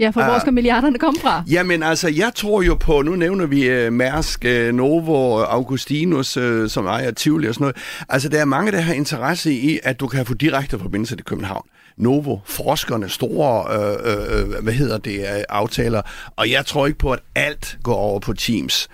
Ja, 0.00 0.10
for 0.10 0.22
hvor 0.24 0.32
ah. 0.32 0.40
skal 0.40 0.52
milliarderne 0.52 0.98
komme 0.98 1.20
fra? 1.20 1.42
Jamen 1.50 1.82
altså, 1.82 2.08
jeg 2.08 2.32
tror 2.34 2.62
jo 2.62 2.74
på, 2.74 3.02
nu 3.02 3.16
nævner 3.16 3.46
vi 3.46 3.86
uh, 3.86 3.92
Mærsk, 3.92 4.44
uh, 4.44 4.74
Novo, 4.74 5.42
Augustinus, 5.42 6.36
uh, 6.36 6.68
som 6.68 6.86
ejer 6.86 7.10
Tivoli 7.10 7.48
og 7.48 7.54
sådan 7.54 7.62
noget. 7.62 7.76
Altså, 8.08 8.28
der 8.28 8.40
er 8.40 8.44
mange, 8.44 8.72
der 8.72 8.80
har 8.80 8.94
interesse 8.94 9.52
i, 9.52 9.78
at 9.82 10.00
du 10.00 10.06
kan 10.06 10.26
få 10.26 10.34
direkte 10.34 10.78
forbindelse 10.78 11.16
til 11.16 11.24
København. 11.24 11.66
Novo, 11.96 12.38
forskerne, 12.44 13.08
store, 13.08 13.64
øh, 13.76 14.56
øh, 14.56 14.62
hvad 14.62 14.72
hedder 14.72 14.98
det, 14.98 15.20
øh, 15.20 15.42
aftaler. 15.48 16.02
Og 16.36 16.50
jeg 16.50 16.66
tror 16.66 16.86
ikke 16.86 16.98
på, 16.98 17.12
at 17.12 17.20
alt 17.34 17.78
går 17.82 17.94
over 17.94 18.20
på 18.20 18.32
Teams. 18.32 18.88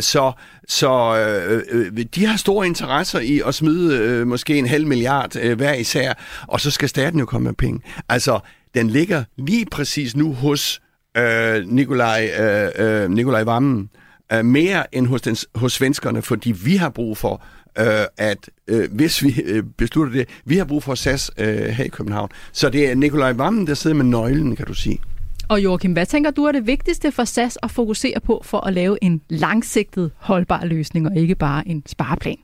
Så 0.00 0.32
så 0.68 1.16
øh, 1.16 1.62
øh, 1.70 2.04
de 2.14 2.26
har 2.26 2.36
store 2.36 2.66
interesser 2.66 3.20
i 3.20 3.42
at 3.46 3.54
smide 3.54 3.98
øh, 3.98 4.26
måske 4.26 4.58
en 4.58 4.66
halv 4.66 4.86
milliard 4.86 5.36
øh, 5.36 5.56
hver 5.56 5.74
især, 5.74 6.12
og 6.48 6.60
så 6.60 6.70
skal 6.70 6.88
staten 6.88 7.18
jo 7.18 7.26
komme 7.26 7.44
med 7.44 7.54
penge. 7.54 7.80
Altså, 8.08 8.40
den 8.74 8.90
ligger 8.90 9.24
lige 9.36 9.66
præcis 9.66 10.16
nu 10.16 10.32
hos 10.32 10.82
øh, 11.16 11.66
Nikolaj, 11.66 12.30
øh, 12.40 12.70
øh, 12.78 13.10
Nikolaj 13.10 13.42
Vammen, 13.42 13.90
øh, 14.32 14.44
mere 14.44 14.94
end 14.94 15.06
hos, 15.06 15.22
den, 15.22 15.36
hos 15.54 15.72
svenskerne, 15.72 16.22
fordi 16.22 16.52
vi 16.52 16.76
har 16.76 16.88
brug 16.88 17.18
for, 17.18 17.42
øh, 17.78 18.06
at 18.16 18.50
øh, 18.68 18.92
hvis 18.92 19.22
vi 19.22 19.40
øh, 19.44 19.62
beslutter 19.62 20.12
det, 20.12 20.28
vi 20.44 20.56
har 20.56 20.64
brug 20.64 20.82
for 20.82 20.94
SAS 20.94 21.30
øh, 21.38 21.46
her 21.46 21.84
i 21.84 21.88
København. 21.88 22.28
Så 22.52 22.70
det 22.70 22.90
er 22.90 22.94
Nikolaj 22.94 23.32
Vammen, 23.32 23.66
der 23.66 23.74
sidder 23.74 23.96
med 23.96 24.04
nøglen, 24.04 24.56
kan 24.56 24.66
du 24.66 24.74
sige. 24.74 25.00
Og 25.48 25.64
Joachim, 25.64 25.92
hvad 25.92 26.06
tænker 26.06 26.30
du 26.30 26.44
er 26.44 26.52
det 26.52 26.66
vigtigste 26.66 27.12
for 27.12 27.24
SAS 27.24 27.58
at 27.62 27.70
fokusere 27.70 28.20
på 28.20 28.42
for 28.44 28.60
at 28.60 28.72
lave 28.72 29.04
en 29.04 29.20
langsigtet 29.28 30.10
holdbar 30.16 30.64
løsning, 30.64 31.06
og 31.06 31.16
ikke 31.16 31.34
bare 31.34 31.68
en 31.68 31.82
spareplan? 31.86 32.36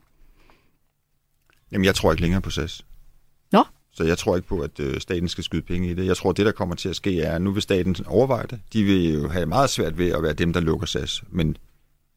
Jamen, 1.71 1.85
jeg 1.85 1.95
tror 1.95 2.11
ikke 2.11 2.21
længere 2.21 2.41
på 2.41 2.49
SAS. 2.49 2.85
Så 3.99 4.05
jeg 4.05 4.17
tror 4.17 4.35
ikke 4.35 4.47
på, 4.47 4.59
at 4.59 4.79
øh, 4.79 5.01
staten 5.01 5.29
skal 5.29 5.43
skyde 5.43 5.61
penge 5.61 5.89
i 5.89 5.93
det. 5.93 6.05
Jeg 6.05 6.17
tror, 6.17 6.31
det, 6.31 6.45
der 6.45 6.51
kommer 6.51 6.75
til 6.75 6.89
at 6.89 6.95
ske, 6.95 7.21
er, 7.21 7.35
at 7.35 7.41
nu 7.41 7.51
vil 7.51 7.61
staten 7.61 7.95
overveje 8.07 8.45
det. 8.49 8.59
De 8.73 8.83
vil 8.83 9.13
jo 9.13 9.27
have 9.27 9.45
meget 9.45 9.69
svært 9.69 9.97
ved 9.97 10.11
at 10.11 10.23
være 10.23 10.33
dem, 10.33 10.53
der 10.53 10.59
lukker 10.59 10.87
SAS. 10.87 11.23
Men 11.29 11.57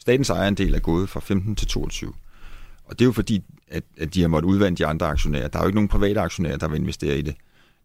statens 0.00 0.30
ejerandel 0.30 0.74
er 0.74 0.78
gået 0.78 1.08
fra 1.08 1.20
15 1.20 1.56
til 1.56 1.68
22. 1.68 2.12
Og 2.84 2.98
det 2.98 3.00
er 3.00 3.06
jo 3.06 3.12
fordi, 3.12 3.42
at, 3.68 3.82
at 3.98 4.14
de 4.14 4.20
har 4.20 4.28
måttet 4.28 4.48
udvande 4.50 4.78
de 4.78 4.86
andre 4.86 5.06
aktionærer. 5.06 5.48
Der 5.48 5.58
er 5.58 5.62
jo 5.62 5.68
ikke 5.68 5.74
nogen 5.74 5.88
private 5.88 6.20
aktionærer, 6.20 6.56
der 6.56 6.68
vil 6.68 6.80
investere 6.80 7.18
i 7.18 7.22
det. 7.22 7.34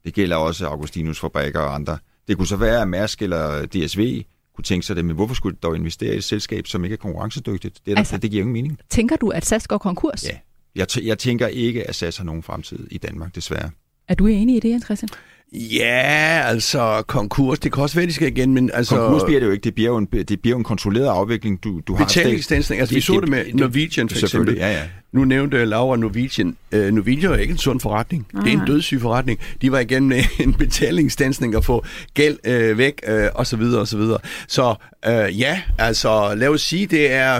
Det 0.05 0.13
gælder 0.13 0.35
også 0.35 0.67
Augustinus 0.67 1.19
Fabrikker 1.19 1.59
og 1.59 1.75
andre. 1.75 1.97
Det 2.27 2.37
kunne 2.37 2.47
så 2.47 2.57
være, 2.57 2.81
at 2.81 2.87
Mærsk 2.87 3.21
eller 3.21 3.65
DSV 3.65 4.23
kunne 4.55 4.63
tænke 4.63 4.85
sig 4.85 4.95
det, 4.95 5.05
men 5.05 5.15
hvorfor 5.15 5.35
skulle 5.35 5.57
dog 5.63 5.75
investere 5.75 6.13
i 6.13 6.17
et 6.17 6.23
selskab, 6.23 6.67
som 6.67 6.83
ikke 6.83 6.93
er 6.93 6.97
konkurrencedygtigt? 6.97 7.79
Det, 7.85 7.93
er 7.93 7.97
altså, 7.97 8.11
der, 8.11 8.19
det 8.19 8.31
giver 8.31 8.41
ingen 8.41 8.53
mening. 8.53 8.79
Tænker 8.89 9.15
du, 9.15 9.29
at 9.29 9.45
SAS 9.45 9.67
går 9.67 9.77
konkurs? 9.77 10.23
Ja. 10.23 10.37
Jeg, 10.75 10.87
jeg 11.03 11.19
tænker 11.19 11.47
ikke, 11.47 11.89
at 11.89 11.95
SAS 11.95 12.17
har 12.17 12.23
nogen 12.23 12.43
fremtid 12.43 12.87
i 12.91 12.97
Danmark, 12.97 13.35
desværre. 13.35 13.69
Er 14.07 14.15
du 14.15 14.27
enig 14.27 14.55
i 14.55 14.59
det, 14.59 14.69
Jens 14.69 14.85
Christian? 14.85 15.09
Ja, 15.53 16.41
altså 16.45 17.03
konkurs, 17.07 17.59
det 17.59 17.73
kan 17.73 17.83
også 17.83 17.95
være, 17.95 18.05
de 18.05 18.13
skal 18.13 18.27
igen, 18.27 18.53
men 18.53 18.71
altså... 18.73 18.95
Konkurs 18.95 19.23
bliver 19.23 19.39
det 19.39 19.47
jo 19.47 19.51
ikke, 19.51 19.63
det 19.63 19.75
bliver 19.75 19.89
jo 19.89 19.97
en, 19.97 20.05
det 20.05 20.41
bliver 20.41 20.53
jo 20.53 20.57
en 20.57 20.63
kontrolleret 20.63 21.07
afvikling. 21.07 21.63
Du, 21.63 21.81
du 21.87 21.95
har 21.95 22.05
Betalingsstandsning, 22.05 22.79
altså 22.79 22.95
vi 22.95 23.01
så 23.01 23.19
det 23.21 23.29
med 23.29 23.45
det, 23.45 23.55
Norwegian 23.55 24.09
for 24.09 24.25
eksempel. 24.25 24.55
Ja, 24.55 24.71
ja. 24.71 24.83
Nu 25.11 25.25
nævnte 25.25 25.65
Laura 25.65 25.97
Norwegian. 25.97 26.57
Uh, 26.75 26.79
Norwegian 26.79 27.31
er 27.31 27.37
ikke 27.37 27.51
en 27.51 27.57
sund 27.57 27.79
forretning. 27.79 28.27
Aha. 28.33 28.43
Det 28.43 28.53
er 28.53 28.61
en 28.61 28.67
dødssyg 28.67 29.01
forretning. 29.01 29.39
De 29.61 29.71
var 29.71 29.79
igennem 29.79 30.19
en 30.39 30.53
betalingsstandsning 30.63 31.55
at 31.55 31.65
få 31.65 31.85
gæld 32.13 32.37
uh, 32.47 32.77
væk, 32.77 33.01
uh, 33.07 33.13
og 33.33 33.47
så 33.47 33.57
videre, 33.57 33.81
og 33.81 33.87
så 33.87 33.97
videre. 33.97 34.17
Så 34.47 34.75
uh, 35.07 35.39
ja, 35.39 35.61
altså 35.77 36.35
lad 36.35 36.47
os 36.47 36.61
sige, 36.61 36.85
det 36.85 37.11
er 37.11 37.39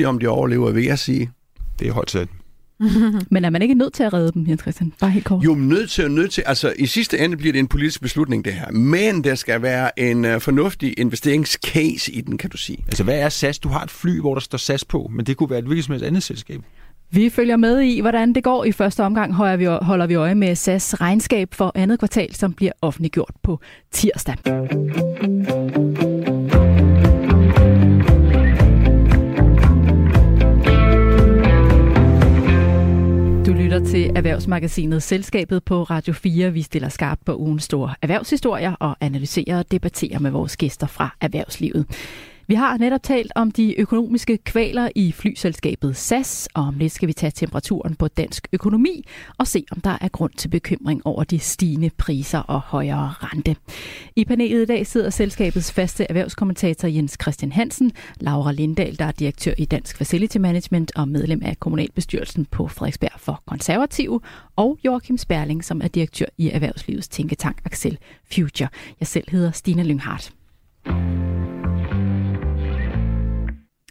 50-50, 0.00 0.04
om 0.04 0.18
de 0.18 0.28
overlever, 0.28 0.70
vil 0.70 0.84
jeg 0.84 0.98
sige. 0.98 1.30
Det 1.78 1.88
er 1.88 1.92
højt 1.92 2.10
sat. 2.10 2.28
Men 3.30 3.44
er 3.44 3.50
man 3.50 3.62
ikke 3.62 3.74
nødt 3.74 3.92
til 3.92 4.02
at 4.02 4.12
redde 4.12 4.32
dem, 4.32 4.46
Jens 4.48 4.60
Christian? 4.60 4.92
Bare 5.00 5.10
helt 5.10 5.24
kort. 5.24 5.44
Jo, 5.44 5.54
nødt 5.54 5.90
til 5.90 6.04
og 6.04 6.10
nødt 6.10 6.30
til. 6.30 6.44
Altså, 6.46 6.72
i 6.78 6.86
sidste 6.86 7.18
ende 7.18 7.36
bliver 7.36 7.52
det 7.52 7.58
en 7.58 7.66
politisk 7.66 8.00
beslutning, 8.00 8.44
det 8.44 8.52
her. 8.52 8.70
Men 8.70 9.24
der 9.24 9.34
skal 9.34 9.62
være 9.62 9.98
en 10.00 10.24
uh, 10.24 10.40
fornuftig 10.40 10.94
investeringscase 10.98 12.12
i 12.12 12.20
den, 12.20 12.38
kan 12.38 12.50
du 12.50 12.56
sige. 12.56 12.78
Altså, 12.86 13.04
hvad 13.04 13.18
er 13.18 13.28
SAS? 13.28 13.58
Du 13.58 13.68
har 13.68 13.82
et 13.82 13.90
fly, 13.90 14.20
hvor 14.20 14.34
der 14.34 14.40
står 14.40 14.58
SAS 14.58 14.84
på, 14.84 15.10
men 15.12 15.26
det 15.26 15.36
kunne 15.36 15.50
være 15.50 15.58
et 15.58 15.64
hvilket 15.64 15.84
som 15.84 15.92
helst 15.92 16.06
andet 16.06 16.22
selskab. 16.22 16.60
Vi 17.10 17.30
følger 17.30 17.56
med 17.56 17.80
i, 17.80 18.00
hvordan 18.00 18.32
det 18.32 18.44
går. 18.44 18.64
I 18.64 18.72
første 18.72 19.02
omgang 19.04 19.34
holder 19.34 19.56
vi, 19.56 19.64
holder 19.64 20.06
vi 20.06 20.14
øje 20.14 20.34
med 20.34 20.54
SAS 20.54 21.00
regnskab 21.00 21.54
for 21.54 21.72
andet 21.74 21.98
kvartal, 21.98 22.34
som 22.34 22.52
bliver 22.52 22.72
offentliggjort 22.82 23.32
på 23.42 23.60
tirsdag. 23.92 24.36
Lytter 33.56 33.84
til 33.84 34.10
Erhvervsmagasinet 34.16 35.02
Selskabet 35.02 35.64
på 35.64 35.82
Radio 35.82 36.12
4. 36.12 36.52
Vi 36.52 36.62
stiller 36.62 36.88
skarpt 36.88 37.24
på 37.24 37.36
ugens 37.36 37.62
store 37.62 37.94
erhvervshistorier 38.02 38.72
og 38.80 38.96
analyserer 39.00 39.58
og 39.58 39.70
debatterer 39.70 40.18
med 40.18 40.30
vores 40.30 40.56
gæster 40.56 40.86
fra 40.86 41.16
erhvervslivet. 41.20 41.86
Vi 42.48 42.54
har 42.54 42.76
netop 42.76 43.02
talt 43.02 43.32
om 43.34 43.50
de 43.50 43.80
økonomiske 43.80 44.38
kvaler 44.38 44.88
i 44.94 45.12
flyselskabet 45.12 45.96
SAS, 45.96 46.48
og 46.54 46.62
om 46.62 46.78
lidt 46.78 46.92
skal 46.92 47.08
vi 47.08 47.12
tage 47.12 47.30
temperaturen 47.30 47.94
på 47.94 48.08
dansk 48.08 48.48
økonomi 48.52 49.04
og 49.38 49.46
se, 49.46 49.64
om 49.70 49.80
der 49.80 49.98
er 50.00 50.08
grund 50.08 50.32
til 50.32 50.48
bekymring 50.48 51.06
over 51.06 51.24
de 51.24 51.38
stigende 51.38 51.90
priser 51.90 52.38
og 52.38 52.60
højere 52.60 53.14
rente. 53.18 53.56
I 54.16 54.24
panelet 54.24 54.62
i 54.62 54.66
dag 54.66 54.86
sidder 54.86 55.10
selskabets 55.10 55.72
faste 55.72 56.06
erhvervskommentator 56.08 56.88
Jens 56.88 57.16
Christian 57.22 57.52
Hansen, 57.52 57.92
Laura 58.20 58.52
Lindahl, 58.52 58.98
der 58.98 59.04
er 59.04 59.12
direktør 59.12 59.52
i 59.58 59.64
Dansk 59.64 59.96
Facility 59.96 60.36
Management 60.36 60.92
og 60.96 61.08
medlem 61.08 61.42
af 61.44 61.60
kommunalbestyrelsen 61.60 62.44
på 62.44 62.68
Frederiksberg 62.68 63.20
for 63.20 63.42
Konservative, 63.46 64.20
og 64.56 64.78
Joachim 64.84 65.18
Sperling, 65.18 65.64
som 65.64 65.80
er 65.80 65.88
direktør 65.88 66.26
i 66.38 66.50
Erhvervslivets 66.50 67.08
tænketank 67.08 67.60
Axel 67.64 67.98
Future. 68.34 68.68
Jeg 69.00 69.06
selv 69.06 69.30
hedder 69.30 69.50
Stine 69.50 69.84
Lynghardt. 69.84 70.32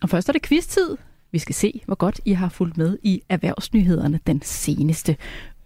Og 0.06 0.10
først 0.10 0.30
er 0.30 0.34
det 0.34 0.42
quiz-tid. 0.42 0.98
Vi 1.32 1.40
skal 1.40 1.56
se, 1.56 1.82
hvor 1.86 1.96
godt 1.96 2.22
I 2.26 2.34
har 2.34 2.50
fulgt 2.50 2.78
med 2.78 2.98
i 3.04 3.22
erhvervsnyhederne 3.30 4.20
den 4.28 4.42
seneste 4.42 5.18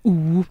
uge. 0.03 0.45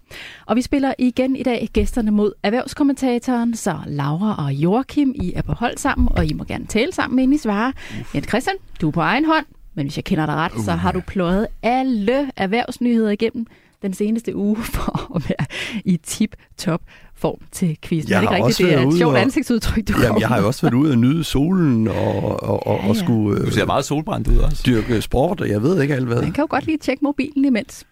Og 0.46 0.57
vi 0.57 0.62
spiller 0.62 0.94
igen 0.98 1.37
i 1.37 1.42
dag 1.42 1.68
gæsterne 1.72 2.11
mod 2.11 2.33
erhvervskommentatoren, 2.42 3.57
så 3.57 3.79
Laura 3.87 4.44
og 4.44 4.53
Joachim, 4.53 5.14
I 5.14 5.33
er 5.33 5.42
på 5.42 5.53
hold 5.53 5.77
sammen, 5.77 6.09
og 6.16 6.27
I 6.27 6.33
må 6.33 6.44
gerne 6.44 6.66
tale 6.66 6.92
sammen, 6.92 7.18
inden 7.18 7.35
I 7.35 7.38
svarer. 7.38 7.72
Jens 8.14 8.29
Christian, 8.29 8.57
du 8.81 8.88
er 8.88 8.92
på 8.92 9.01
egen 9.01 9.24
hånd, 9.24 9.46
men 9.74 9.87
hvis 9.87 9.96
jeg 9.96 10.05
kender 10.05 10.27
dig 10.27 10.35
ret, 10.35 10.53
så 10.64 10.72
har 10.72 10.92
du 10.92 11.01
pløjet 11.01 11.46
alle 11.62 12.31
erhvervsnyheder 12.37 13.11
igennem 13.11 13.46
den 13.83 13.94
seneste 13.94 14.37
uge 14.37 14.57
for 14.57 15.16
at 15.16 15.29
være 15.29 15.46
i 15.85 15.96
tip-top 15.96 16.81
form 17.18 17.38
til 17.52 17.78
quizzen. 17.83 18.11
Jeg 18.11 18.16
er 18.24 18.28
det 18.28 18.37
ikke 18.37 18.46
rigtigt? 18.46 18.68
Det 18.68 18.78
er 18.78 18.87
et 18.88 18.98
sjovt 18.98 19.14
og... 19.14 19.20
ansigtsudtryk, 19.20 19.88
du 19.88 19.92
Jamen, 20.02 20.20
jeg 20.20 20.28
har 20.28 20.40
jo 20.40 20.46
også 20.46 20.62
været 20.62 20.74
ude 20.74 20.90
og 20.92 20.98
nyde 20.98 21.24
solen 21.24 21.88
og, 21.88 22.42
og, 22.42 22.66
og, 22.66 22.76
Ja, 22.76 22.83
ja. 22.83 22.88
og 22.88 22.96
skulle 22.96 23.40
Du 23.40 23.46
øh, 23.46 23.52
ser 23.52 23.66
meget 23.66 23.85
solbrændt 23.85 24.28
ud 24.28 24.37
også. 24.37 24.62
dyrke 24.66 25.02
sport, 25.02 25.40
og 25.40 25.48
jeg 25.48 25.62
ved 25.62 25.83
ikke 25.83 25.94
alt 25.94 26.07
hvad. 26.07 26.22
Man 26.22 26.33
kan 26.33 26.42
jo 26.42 26.46
godt 26.50 26.66
lige 26.66 26.78
tjekke 26.78 27.04
mobilen 27.04 27.44
imens. 27.44 27.87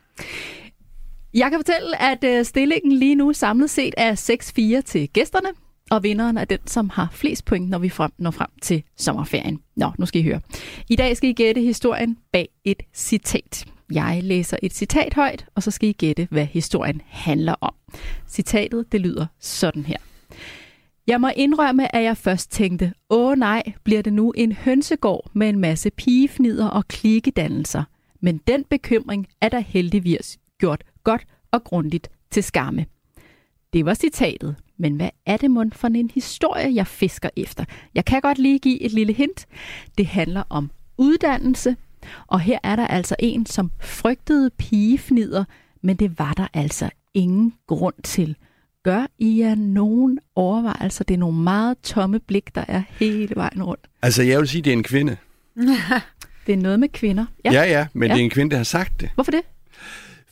Jeg 1.35 1.51
kan 1.51 1.59
fortælle, 1.59 2.03
at 2.03 2.25
øh, 2.25 2.45
stillingen 2.45 2.93
lige 2.93 3.15
nu 3.15 3.33
samlet 3.33 3.71
set 3.71 3.95
er 3.97 4.15
6-4 4.79 4.83
til 4.83 5.09
gæsterne, 5.09 5.49
og 5.91 6.03
vinderen 6.03 6.39
er 6.39 6.45
den, 6.45 6.59
som 6.67 6.91
har 6.91 7.09
flest 7.13 7.45
point, 7.45 7.71
når 7.71 7.79
vi 7.79 7.89
frem, 7.89 8.11
når 8.19 8.31
frem 8.31 8.49
til 8.63 8.83
sommerferien. 8.97 9.59
Nå, 9.77 9.91
nu 9.99 10.07
skal 10.07 10.21
I 10.21 10.25
høre. 10.25 10.41
I 10.89 10.97
dag 10.97 11.17
skal 11.17 11.31
I 11.31 11.33
gætte 11.33 11.61
historien 11.61 12.17
bag 12.33 12.49
et 12.65 12.83
citat. 12.95 13.65
Jeg 13.93 14.21
læser 14.23 14.57
et 14.63 14.75
citat 14.75 15.15
højt, 15.15 15.47
og 15.55 15.63
så 15.63 15.71
skal 15.71 15.89
I 15.89 15.93
gætte, 15.93 16.29
hvad 16.31 16.47
historien 16.47 17.03
handler 17.07 17.55
om. 17.61 17.75
Citatet, 18.29 18.93
det 18.93 19.01
lyder 19.01 19.27
sådan 19.41 19.85
her. 19.85 19.97
Jeg 21.07 21.21
må 21.21 21.29
indrømme, 21.37 21.97
at 21.97 22.03
jeg 22.03 22.17
først 22.17 22.51
tænkte, 22.51 22.93
åh 23.11 23.39
nej, 23.39 23.63
bliver 23.85 24.03
det 24.03 24.13
nu 24.13 24.33
en 24.33 24.53
hønsegård 24.53 25.31
med 25.33 25.49
en 25.49 25.59
masse 25.59 25.91
pigefnider 25.91 26.69
og 26.69 26.89
klikedannelser. 26.89 27.85
Men 28.21 28.41
den 28.47 28.65
bekymring 28.65 29.27
er 29.41 29.49
der 29.49 29.59
heldigvis 29.59 30.39
gjort 30.59 30.85
godt 31.05 31.27
og 31.51 31.65
grundigt 31.65 32.09
til 32.31 32.43
skamme. 32.43 32.87
Det 33.73 33.85
var 33.85 33.95
citatet, 33.95 34.57
men 34.77 34.97
hvad 34.97 35.11
er 35.27 35.37
det 35.37 35.51
mund 35.51 35.73
for 35.73 35.89
en 35.89 36.11
historie, 36.15 36.75
jeg 36.75 36.87
fisker 36.87 37.31
efter? 37.37 37.65
Jeg 37.95 38.05
kan 38.05 38.21
godt 38.21 38.39
lige 38.39 38.59
give 38.59 38.83
et 38.83 38.93
lille 38.93 39.13
hint. 39.13 39.47
Det 39.99 40.07
handler 40.07 40.43
om 40.49 40.71
uddannelse, 40.99 41.77
og 42.27 42.41
her 42.41 42.59
er 42.63 42.77
der 42.77 42.87
altså 42.87 43.17
en, 43.19 43.47
som 43.47 43.71
frygtede 43.81 44.51
pigefnider, 44.51 45.45
men 45.83 45.97
det 45.97 46.19
var 46.19 46.33
der 46.33 46.47
altså 46.55 46.91
ingen 47.15 47.55
grund 47.67 47.95
til. 48.05 48.37
Gør 48.85 49.07
I 49.19 49.39
jer 49.41 49.55
nogen 49.55 50.19
overvejelser? 50.35 51.05
Det 51.05 51.15
er 51.15 51.19
nogle 51.19 51.39
meget 51.39 51.77
tomme 51.83 52.19
blik, 52.19 52.55
der 52.55 52.65
er 52.69 52.83
hele 52.91 53.37
vejen 53.37 53.63
rundt. 53.63 53.83
Altså, 54.03 54.23
jeg 54.23 54.39
vil 54.39 54.49
sige, 54.49 54.63
det 54.63 54.71
er 54.71 54.77
en 54.77 54.83
kvinde. 54.83 55.17
Det 56.47 56.53
er 56.53 56.57
noget 56.57 56.81
med 56.81 56.89
kvinder. 56.89 57.27
Ja, 57.45 57.53
ja, 57.53 57.63
ja 57.65 57.87
men 57.93 58.09
Ja. 58.09 58.15
det 58.15 58.21
er 58.21 58.25
en 58.25 58.31
kvinde, 58.31 58.51
der 58.51 58.57
har 58.57 58.65
sagt 58.65 59.01
det. 59.01 59.11
Hvorfor 59.15 59.31
det? 59.31 59.41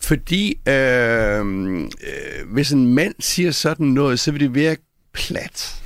Fordi 0.01 0.59
øh, 0.69 1.41
øh, 1.81 2.53
hvis 2.53 2.73
en 2.73 2.95
mand 2.95 3.15
siger 3.21 3.51
sådan 3.51 3.87
noget, 3.87 4.21
så 4.21 4.33
vil 4.33 4.41
det 4.41 4.55
virke 4.55 4.83
plat. 5.13 5.83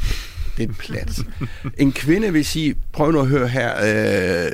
Det 0.57 0.69
er 0.69 0.73
plat. 0.73 1.21
en 1.79 1.93
kvinde 1.93 2.33
vil 2.33 2.45
sige, 2.45 2.75
prøv 2.93 3.13
nu 3.13 3.21
at 3.21 3.27
høre 3.27 3.49
her, 3.49 3.75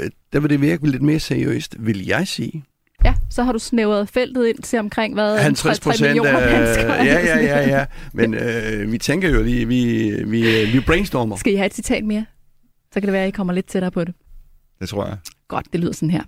øh, 0.02 0.10
der 0.34 0.40
vil 0.40 0.50
det 0.50 0.60
virke 0.60 0.90
lidt 0.90 1.02
mere 1.02 1.20
seriøst, 1.20 1.76
vil 1.78 2.06
jeg 2.06 2.28
sige. 2.28 2.64
Ja, 3.04 3.14
så 3.30 3.42
har 3.42 3.52
du 3.52 3.58
snævret 3.58 4.08
feltet 4.08 4.46
ind 4.46 4.58
til 4.58 4.78
omkring, 4.78 5.14
hvad? 5.14 5.38
50 5.38 5.78
3 5.78 5.82
procent 5.82 6.08
millioner 6.08 6.38
af... 6.38 6.58
mennesker. 6.58 6.94
Ja, 6.94 7.02
ja, 7.04 7.38
ja, 7.38 7.68
ja. 7.68 7.84
Men 8.12 8.34
øh, 8.34 8.92
vi 8.92 8.98
tænker 8.98 9.30
jo 9.30 9.42
lige, 9.42 9.68
vi, 9.68 10.10
vi, 10.26 10.64
vi 10.72 10.80
brainstormer. 10.80 11.36
Skal 11.36 11.52
I 11.52 11.56
have 11.56 11.66
et 11.66 11.74
citat 11.74 12.04
mere? 12.04 12.26
Så 12.92 13.00
kan 13.00 13.02
det 13.02 13.12
være, 13.12 13.22
at 13.22 13.28
I 13.28 13.30
kommer 13.30 13.52
lidt 13.52 13.66
tættere 13.66 13.90
på 13.90 14.04
det. 14.04 14.14
Det 14.80 14.88
tror 14.88 15.06
jeg. 15.06 15.16
Godt, 15.48 15.66
det 15.72 15.80
lyder 15.80 15.92
sådan 15.92 16.10
her. 16.10 16.22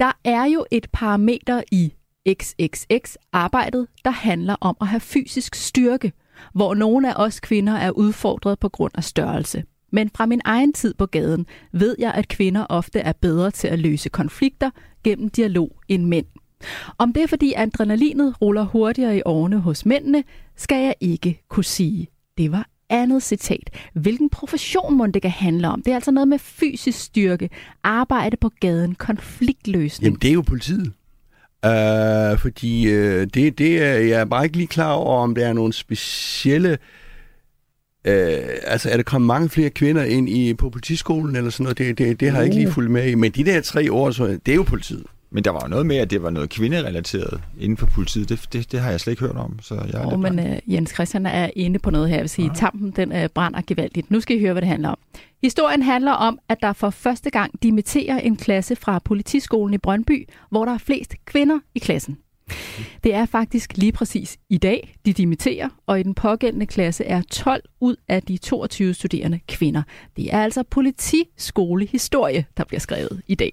Der 0.00 0.12
er 0.24 0.44
jo 0.44 0.66
et 0.70 0.86
parameter 0.92 1.62
i 1.72 1.92
XXX-arbejdet, 2.28 3.86
der 4.04 4.10
handler 4.10 4.56
om 4.60 4.76
at 4.80 4.86
have 4.86 5.00
fysisk 5.00 5.54
styrke, 5.54 6.12
hvor 6.54 6.74
nogle 6.74 7.14
af 7.14 7.24
os 7.24 7.40
kvinder 7.40 7.74
er 7.74 7.90
udfordret 7.90 8.58
på 8.58 8.68
grund 8.68 8.92
af 8.94 9.04
størrelse. 9.04 9.64
Men 9.90 10.10
fra 10.14 10.26
min 10.26 10.40
egen 10.44 10.72
tid 10.72 10.94
på 10.94 11.06
gaden 11.06 11.46
ved 11.72 11.96
jeg, 11.98 12.12
at 12.14 12.28
kvinder 12.28 12.66
ofte 12.68 12.98
er 12.98 13.12
bedre 13.12 13.50
til 13.50 13.68
at 13.68 13.78
løse 13.78 14.08
konflikter 14.08 14.70
gennem 15.04 15.28
dialog 15.28 15.76
end 15.88 16.04
mænd. 16.04 16.26
Om 16.98 17.12
det 17.12 17.22
er 17.22 17.26
fordi 17.26 17.52
adrenalinet 17.56 18.42
ruller 18.42 18.64
hurtigere 18.64 19.16
i 19.16 19.22
årene 19.24 19.58
hos 19.58 19.86
mændene, 19.86 20.24
skal 20.56 20.84
jeg 20.84 20.94
ikke 21.00 21.42
kunne 21.48 21.64
sige. 21.64 22.08
Det 22.38 22.52
var 22.52 22.66
andet 22.90 23.22
citat. 23.22 23.70
Hvilken 23.94 24.30
profession 24.30 24.96
må 24.96 25.06
det 25.06 25.22
kan 25.22 25.30
handle 25.30 25.68
om? 25.68 25.82
Det 25.82 25.90
er 25.90 25.94
altså 25.94 26.10
noget 26.10 26.28
med 26.28 26.38
fysisk 26.38 26.98
styrke, 26.98 27.50
arbejde 27.82 28.36
på 28.36 28.50
gaden, 28.60 28.94
konfliktløsning. 28.94 30.04
Jamen, 30.04 30.20
det 30.22 30.28
er 30.28 30.34
jo 30.34 30.42
politiet. 30.42 30.92
Uh, 31.66 32.38
fordi 32.38 32.86
uh, 32.86 33.26
det, 33.34 33.58
det 33.58 33.82
er 33.82 33.94
jeg 33.94 34.20
er 34.20 34.24
bare 34.24 34.44
ikke 34.44 34.56
lige 34.56 34.66
klar 34.66 34.92
over, 34.92 35.22
om 35.22 35.34
der 35.34 35.46
er 35.46 35.52
nogle 35.52 35.72
specielle... 35.72 36.78
Uh, 38.08 38.12
altså, 38.64 38.90
er 38.90 38.96
der 38.96 39.02
kommet 39.02 39.26
mange 39.26 39.48
flere 39.48 39.70
kvinder 39.70 40.04
ind 40.04 40.28
i, 40.28 40.54
på 40.54 40.70
politiskolen 40.70 41.36
eller 41.36 41.50
sådan 41.50 41.64
noget? 41.64 41.78
Det, 41.78 41.98
det, 41.98 42.20
det 42.20 42.30
har 42.30 42.36
jeg 42.36 42.44
ikke 42.44 42.56
lige 42.56 42.72
fulgt 42.72 42.90
med 42.90 43.10
i. 43.10 43.14
Men 43.14 43.32
de 43.32 43.44
der 43.44 43.60
tre 43.60 43.92
år, 43.92 44.10
så, 44.10 44.38
det 44.46 44.52
er 44.52 44.56
jo 44.56 44.62
politiet. 44.62 45.04
Men 45.32 45.44
der 45.44 45.50
var 45.50 45.60
jo 45.62 45.68
noget 45.68 45.86
med, 45.86 45.96
at 45.96 46.10
det 46.10 46.22
var 46.22 46.30
noget 46.30 46.50
kvinderelateret 46.50 47.40
inden 47.60 47.76
for 47.76 47.86
politiet. 47.86 48.28
Det, 48.28 48.48
det, 48.52 48.72
det 48.72 48.80
har 48.80 48.90
jeg 48.90 49.00
slet 49.00 49.12
ikke 49.12 49.22
hørt 49.22 49.36
om. 49.36 49.58
Så 49.62 49.74
jeg 49.74 50.02
er 50.02 50.10
lidt 50.10 50.34
men 50.34 50.52
uh, 50.52 50.74
Jens 50.74 50.90
Christian 50.90 51.26
er 51.26 51.50
inde 51.56 51.78
på 51.78 51.90
noget 51.90 52.08
her. 52.08 52.16
Jeg 52.16 52.22
vil 52.22 52.30
sige, 52.30 52.50
tampen 52.54 52.90
den 52.90 53.12
uh, 53.12 53.26
brænder 53.34 53.60
gevaldigt. 53.66 54.10
Nu 54.10 54.20
skal 54.20 54.36
I 54.36 54.40
høre, 54.40 54.52
hvad 54.52 54.62
det 54.62 54.68
handler 54.68 54.88
om. 54.88 54.98
Historien 55.42 55.82
handler 55.82 56.12
om, 56.12 56.38
at 56.48 56.58
der 56.62 56.72
for 56.72 56.90
første 56.90 57.30
gang 57.30 57.62
dimitterer 57.62 58.18
en 58.18 58.36
klasse 58.36 58.76
fra 58.76 58.98
politiskolen 59.04 59.74
i 59.74 59.78
Brøndby, 59.78 60.28
hvor 60.50 60.64
der 60.64 60.74
er 60.74 60.78
flest 60.78 61.14
kvinder 61.24 61.58
i 61.74 61.78
klassen. 61.78 62.18
Det 63.04 63.14
er 63.14 63.26
faktisk 63.26 63.76
lige 63.76 63.92
præcis 63.92 64.38
i 64.48 64.58
dag, 64.58 64.94
de 65.06 65.12
dimitterer, 65.12 65.68
og 65.86 66.00
i 66.00 66.02
den 66.02 66.14
pågældende 66.14 66.66
klasse 66.66 67.04
er 67.04 67.22
12 67.30 67.62
ud 67.80 67.96
af 68.08 68.22
de 68.22 68.36
22 68.36 68.94
studerende 68.94 69.40
kvinder. 69.48 69.82
Det 70.16 70.34
er 70.34 70.42
altså 70.42 70.62
politiskolehistorie, 70.62 72.44
der 72.56 72.64
bliver 72.64 72.80
skrevet 72.80 73.22
i 73.26 73.34
dag. 73.34 73.52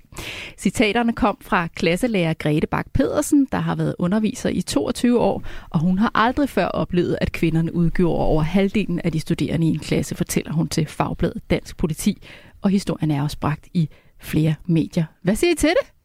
Citaterne 0.57 1.13
kom 1.13 1.37
fra 1.41 1.67
klasselærer 1.67 2.33
Grete 2.33 2.67
Bak 2.67 2.85
pedersen 2.93 3.47
der 3.51 3.57
har 3.57 3.75
været 3.75 3.95
underviser 3.99 4.49
i 4.49 4.61
22 4.61 5.19
år, 5.19 5.43
og 5.69 5.79
hun 5.79 5.97
har 5.97 6.11
aldrig 6.15 6.49
før 6.49 6.65
oplevet, 6.65 7.17
at 7.21 7.31
kvinderne 7.31 7.75
udgjorde 7.75 8.25
over 8.25 8.41
halvdelen 8.41 9.01
af 9.03 9.11
de 9.11 9.19
studerende 9.19 9.67
i 9.67 9.69
en 9.69 9.79
klasse, 9.79 10.15
fortæller 10.15 10.53
hun 10.53 10.67
til 10.67 10.85
Fagbladet 10.85 11.41
Dansk 11.49 11.77
Politi. 11.77 12.21
Og 12.61 12.69
historien 12.69 13.11
er 13.11 13.23
også 13.23 13.39
bragt 13.39 13.67
i 13.73 13.89
flere 14.19 14.55
medier. 14.65 15.05
Hvad 15.23 15.35
siger 15.35 15.51
I 15.51 15.55
til 15.55 15.69
det? 15.69 15.96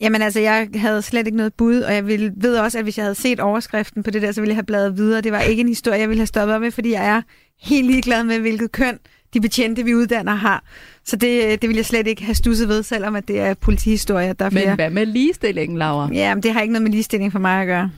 Jamen 0.00 0.22
altså, 0.22 0.40
jeg 0.40 0.68
havde 0.74 1.02
slet 1.02 1.26
ikke 1.26 1.36
noget 1.36 1.54
bud, 1.54 1.80
og 1.80 1.94
jeg 1.94 2.06
ville, 2.06 2.32
ved 2.36 2.56
også, 2.56 2.78
at 2.78 2.84
hvis 2.84 2.98
jeg 2.98 3.04
havde 3.04 3.14
set 3.14 3.40
overskriften 3.40 4.02
på 4.02 4.10
det 4.10 4.22
der, 4.22 4.32
så 4.32 4.40
ville 4.40 4.50
jeg 4.50 4.56
have 4.56 4.64
bladet 4.66 4.96
videre. 4.96 5.20
Det 5.20 5.32
var 5.32 5.40
ikke 5.40 5.60
en 5.60 5.68
historie, 5.68 6.00
jeg 6.00 6.08
ville 6.08 6.20
have 6.20 6.26
stoppet 6.26 6.54
op 6.54 6.60
med, 6.60 6.70
fordi 6.70 6.92
jeg 6.92 7.06
er 7.06 7.22
helt 7.60 7.86
ligeglad 7.86 8.24
med, 8.24 8.38
hvilket 8.38 8.72
køn 8.72 8.98
de 9.34 9.40
betjente, 9.40 9.84
vi 9.84 9.94
uddanner, 9.94 10.34
har. 10.34 10.64
Så 11.04 11.16
det, 11.16 11.62
det 11.62 11.68
vil 11.68 11.76
jeg 11.76 11.86
slet 11.86 12.06
ikke 12.06 12.24
have 12.24 12.34
stusset 12.34 12.68
ved, 12.68 12.82
selvom 12.82 13.16
at 13.16 13.28
det 13.28 13.40
er 13.40 13.54
politihistorie. 13.54 14.32
Der 14.32 14.44
er 14.44 14.50
Men 14.50 14.62
flere. 14.62 14.74
hvad 14.74 14.90
med 14.90 15.06
ligestillingen, 15.06 15.78
Laura? 15.78 16.10
Ja, 16.12 16.34
men 16.34 16.42
det 16.42 16.52
har 16.52 16.60
ikke 16.60 16.72
noget 16.72 16.82
med 16.82 16.90
ligestilling 16.90 17.32
for 17.32 17.38
mig 17.38 17.60
at 17.60 17.66
gøre. 17.66 17.90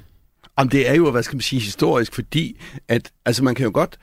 Jamen, 0.59 0.71
det 0.71 0.91
er 0.91 0.95
jo, 0.95 1.11
hvad 1.11 1.23
skal 1.23 1.37
man 1.37 1.41
sige, 1.43 1.61
historisk, 1.61 2.15
fordi 2.15 2.61
at, 2.89 3.11
altså 3.27 3.45
man 3.45 3.55
kan 3.55 3.65
jo 3.65 3.71
godt 3.75 3.99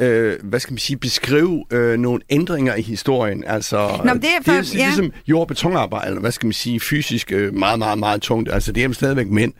øh, 0.00 0.36
hvad 0.42 0.60
skal 0.60 0.72
man 0.72 0.78
sige, 0.78 0.96
beskrive 0.96 1.64
øh, 1.70 1.98
nogle 1.98 2.20
ændringer 2.30 2.74
i 2.74 2.82
historien. 2.82 3.44
Altså, 3.46 3.76
Nå, 4.04 4.14
det 4.14 4.24
er 4.24 4.42
for- 4.44 4.52
det 4.52 4.74
er 4.74 4.78
ja. 4.78 4.84
ligesom 4.86 5.12
jord- 5.28 5.40
og 5.40 5.48
betonarbejde, 5.48 6.06
eller 6.08 6.20
hvad 6.20 6.32
skal 6.32 6.46
man 6.46 6.52
sige, 6.52 6.80
fysisk 6.80 7.32
øh, 7.32 7.54
meget, 7.54 7.78
meget, 7.78 7.98
meget 7.98 8.20
tungt. 8.22 8.52
Altså, 8.52 8.72
det 8.72 8.84
er 8.84 8.92
stadigvæk 8.92 9.26
mænd. 9.28 9.52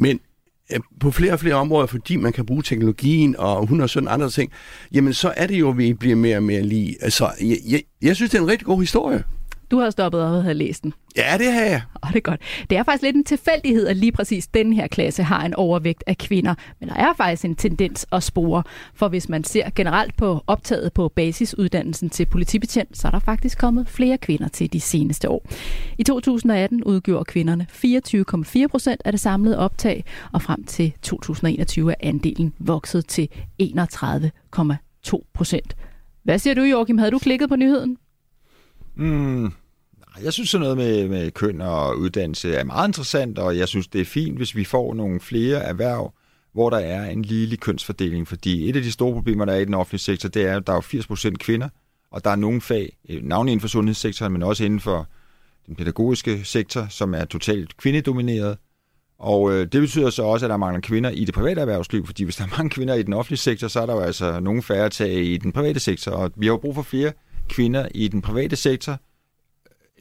Men 0.00 0.20
øh, 0.72 0.80
på 1.00 1.10
flere 1.10 1.32
og 1.32 1.40
flere 1.40 1.54
områder, 1.54 1.86
fordi 1.86 2.16
man 2.16 2.32
kan 2.32 2.46
bruge 2.46 2.62
teknologien 2.62 3.36
og 3.38 3.62
117 3.62 4.08
andre 4.08 4.30
ting, 4.30 4.52
jamen 4.92 5.12
så 5.14 5.32
er 5.36 5.46
det 5.46 5.54
jo, 5.60 5.70
at 5.70 5.78
vi 5.78 5.92
bliver 5.92 6.16
mere 6.16 6.36
og 6.36 6.42
mere 6.42 6.62
lige. 6.62 6.96
Altså, 7.00 7.30
jeg, 7.40 7.56
jeg, 7.68 7.82
jeg 8.02 8.16
synes, 8.16 8.30
det 8.30 8.38
er 8.38 8.42
en 8.42 8.48
rigtig 8.48 8.66
god 8.66 8.80
historie. 8.80 9.24
Du 9.70 9.78
har 9.78 9.90
stoppet 9.90 10.22
op 10.22 10.32
og 10.32 10.42
havde 10.42 10.54
læst 10.54 10.82
den. 10.82 10.92
Ja, 11.16 11.38
det 11.38 11.52
har 11.52 11.60
jeg. 11.60 11.82
Og 11.94 12.08
det 12.08 12.16
er 12.16 12.20
godt. 12.20 12.40
Det 12.70 12.78
er 12.78 12.82
faktisk 12.82 13.02
lidt 13.02 13.16
en 13.16 13.24
tilfældighed, 13.24 13.86
at 13.86 13.96
lige 13.96 14.12
præcis 14.12 14.46
den 14.46 14.72
her 14.72 14.86
klasse 14.86 15.22
har 15.22 15.44
en 15.44 15.54
overvægt 15.54 16.04
af 16.06 16.18
kvinder. 16.18 16.54
Men 16.80 16.88
der 16.88 16.94
er 16.94 17.12
faktisk 17.16 17.44
en 17.44 17.56
tendens 17.56 18.06
at 18.12 18.22
spore. 18.22 18.62
For 18.94 19.08
hvis 19.08 19.28
man 19.28 19.44
ser 19.44 19.70
generelt 19.74 20.16
på 20.16 20.44
optaget 20.46 20.92
på 20.92 21.08
basisuddannelsen 21.08 22.10
til 22.10 22.26
politibetjent, 22.26 22.98
så 22.98 23.08
er 23.08 23.10
der 23.10 23.18
faktisk 23.18 23.58
kommet 23.58 23.88
flere 23.88 24.18
kvinder 24.18 24.48
til 24.48 24.72
de 24.72 24.80
seneste 24.80 25.28
år. 25.28 25.46
I 25.98 26.02
2018 26.02 26.84
udgjorde 26.84 27.24
kvinderne 27.24 27.66
24,4 28.62 28.66
procent 28.66 29.02
af 29.04 29.12
det 29.12 29.20
samlede 29.20 29.58
optag, 29.58 30.04
og 30.32 30.42
frem 30.42 30.64
til 30.64 30.92
2021 31.02 31.90
er 31.90 31.94
andelen 32.00 32.52
vokset 32.58 33.06
til 33.06 33.28
31,2 33.62 35.30
procent. 35.34 35.76
Hvad 36.22 36.38
siger 36.38 36.54
du, 36.54 36.62
Joachim? 36.62 36.98
Havde 36.98 37.10
du 37.10 37.18
klikket 37.18 37.48
på 37.48 37.56
nyheden? 37.56 37.96
Mm, 38.96 39.52
nej, 39.98 40.24
jeg 40.24 40.32
synes 40.32 40.50
sådan 40.50 40.62
noget 40.62 40.76
med, 40.76 41.08
med 41.08 41.30
køn 41.30 41.60
og 41.60 41.98
uddannelse 41.98 42.54
er 42.54 42.64
meget 42.64 42.88
interessant, 42.88 43.38
og 43.38 43.58
jeg 43.58 43.68
synes, 43.68 43.88
det 43.88 44.00
er 44.00 44.04
fint, 44.04 44.36
hvis 44.36 44.56
vi 44.56 44.64
får 44.64 44.94
nogle 44.94 45.20
flere 45.20 45.58
erhverv, 45.58 46.12
hvor 46.52 46.70
der 46.70 46.78
er 46.78 47.10
en 47.10 47.22
ligelig 47.22 47.60
kønsfordeling, 47.60 48.28
fordi 48.28 48.68
et 48.68 48.76
af 48.76 48.82
de 48.82 48.92
store 48.92 49.12
problemer, 49.12 49.44
der 49.44 49.52
er 49.52 49.58
i 49.58 49.64
den 49.64 49.74
offentlige 49.74 50.00
sektor, 50.00 50.28
det 50.28 50.46
er, 50.46 50.56
at 50.56 50.66
der 50.66 50.72
er 50.72 50.80
80% 50.80 51.34
kvinder, 51.36 51.68
og 52.10 52.24
der 52.24 52.30
er 52.30 52.36
nogle 52.36 52.60
fag, 52.60 52.96
øh, 53.08 53.22
navnlig 53.22 53.52
inden 53.52 53.60
for 53.60 53.68
sundhedssektoren, 53.68 54.32
men 54.32 54.42
også 54.42 54.64
inden 54.64 54.80
for 54.80 55.08
den 55.66 55.76
pædagogiske 55.76 56.44
sektor, 56.44 56.86
som 56.90 57.14
er 57.14 57.24
totalt 57.24 57.76
kvindedomineret. 57.76 58.58
Og 59.18 59.52
øh, 59.52 59.66
det 59.72 59.80
betyder 59.80 60.10
så 60.10 60.22
også, 60.22 60.46
at 60.46 60.50
der 60.50 60.56
mangler 60.56 60.80
kvinder 60.80 61.10
i 61.10 61.24
det 61.24 61.34
private 61.34 61.60
erhvervsliv, 61.60 62.06
fordi 62.06 62.24
hvis 62.24 62.36
der 62.36 62.44
er 62.44 62.56
mange 62.56 62.70
kvinder 62.70 62.94
i 62.94 63.02
den 63.02 63.12
offentlige 63.12 63.38
sektor, 63.38 63.68
så 63.68 63.80
er 63.80 63.86
der 63.86 63.94
jo 63.94 64.00
altså 64.00 64.40
nogle 64.40 64.62
færre 64.62 64.88
tag 64.88 65.14
i 65.14 65.36
den 65.36 65.52
private 65.52 65.80
sektor, 65.80 66.12
og 66.12 66.32
vi 66.36 66.46
har 66.46 66.52
jo 66.52 66.56
brug 66.56 66.74
for 66.74 66.82
flere 66.82 67.12
kvinder 67.48 67.88
i 67.94 68.08
den 68.08 68.22
private 68.22 68.56
sektor 68.56 68.98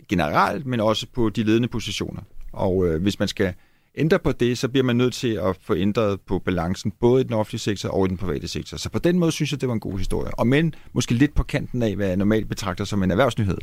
generelt, 0.09 0.65
men 0.65 0.79
også 0.79 1.07
på 1.13 1.29
de 1.29 1.43
ledende 1.43 1.67
positioner. 1.67 2.21
Og 2.51 2.87
øh, 2.87 3.01
hvis 3.01 3.19
man 3.19 3.27
skal 3.27 3.53
ændre 3.97 4.19
på 4.19 4.31
det, 4.31 4.57
så 4.57 4.67
bliver 4.67 4.83
man 4.83 4.95
nødt 4.95 5.13
til 5.13 5.33
at 5.33 5.57
få 5.61 5.75
ændret 5.75 6.21
på 6.21 6.39
balancen, 6.39 6.91
både 6.91 7.21
i 7.21 7.23
den 7.23 7.33
offentlige 7.33 7.59
sektor 7.59 7.89
og 7.89 8.05
i 8.05 8.09
den 8.09 8.17
private 8.17 8.47
sektor. 8.47 8.77
Så 8.77 8.89
på 8.89 8.99
den 8.99 9.19
måde 9.19 9.31
synes 9.31 9.51
jeg, 9.51 9.61
det 9.61 9.67
var 9.69 9.73
en 9.73 9.79
god 9.79 9.97
historie. 9.97 10.39
Og 10.39 10.47
men 10.47 10.75
måske 10.93 11.13
lidt 11.13 11.35
på 11.35 11.43
kanten 11.43 11.83
af, 11.83 11.95
hvad 11.95 12.07
jeg 12.07 12.17
normalt 12.17 12.49
betragter 12.49 12.85
som 12.85 13.03
en 13.03 13.11
erhvervsnyhed. 13.11 13.57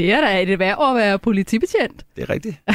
Det 0.00 0.12
er 0.12 0.20
da 0.20 0.42
et 0.42 0.58
værd 0.58 0.78
at 0.90 0.96
være 0.96 1.18
politibetjent. 1.18 2.04
Det 2.16 2.22
er 2.22 2.30
rigtigt. 2.30 2.56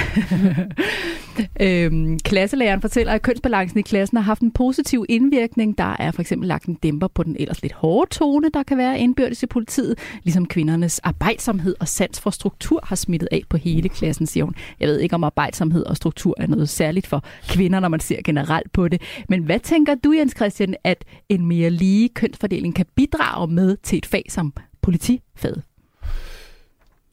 Øhm, 1.61 2.19
klasselæreren 2.19 2.81
fortæller, 2.81 3.13
at 3.13 3.21
kønsbalancen 3.21 3.79
i 3.79 3.81
klassen 3.81 4.17
har 4.17 4.23
haft 4.23 4.41
en 4.41 4.51
positiv 4.51 5.05
indvirkning. 5.09 5.77
Der 5.77 5.95
er 5.99 6.11
for 6.11 6.21
eksempel 6.21 6.47
lagt 6.47 6.65
en 6.65 6.73
dæmper 6.73 7.07
på 7.07 7.23
den 7.23 7.35
ellers 7.39 7.61
lidt 7.61 7.73
hårde 7.73 8.09
tone, 8.09 8.49
der 8.53 8.63
kan 8.63 8.77
være 8.77 8.99
indbyrdes 8.99 9.43
i 9.43 9.45
politiet, 9.45 9.99
ligesom 10.23 10.45
kvindernes 10.45 10.99
arbejdsomhed 10.99 11.75
og 11.79 11.87
sans 11.87 12.19
for 12.19 12.29
struktur 12.29 12.79
har 12.83 12.95
smittet 12.95 13.29
af 13.31 13.41
på 13.49 13.57
hele 13.57 13.89
klassen, 13.89 14.27
siger 14.27 14.43
hun. 14.43 14.55
Jeg 14.79 14.87
ved 14.87 14.99
ikke, 14.99 15.15
om 15.15 15.23
arbejdsomhed 15.23 15.83
og 15.83 15.97
struktur 15.97 16.35
er 16.37 16.47
noget 16.47 16.69
særligt 16.69 17.07
for 17.07 17.23
kvinder, 17.49 17.79
når 17.79 17.89
man 17.89 17.99
ser 17.99 18.21
generelt 18.23 18.71
på 18.71 18.87
det. 18.87 19.01
Men 19.29 19.43
hvad 19.43 19.59
tænker 19.59 19.95
du, 19.95 20.13
Jens 20.13 20.33
Christian, 20.35 20.75
at 20.83 21.05
en 21.29 21.45
mere 21.45 21.69
lige 21.69 22.09
kønsfordeling 22.09 22.75
kan 22.75 22.85
bidrage 22.95 23.47
med 23.47 23.77
til 23.83 23.97
et 23.97 24.05
fag 24.05 24.25
som 24.29 24.53
politifaget? 24.81 25.63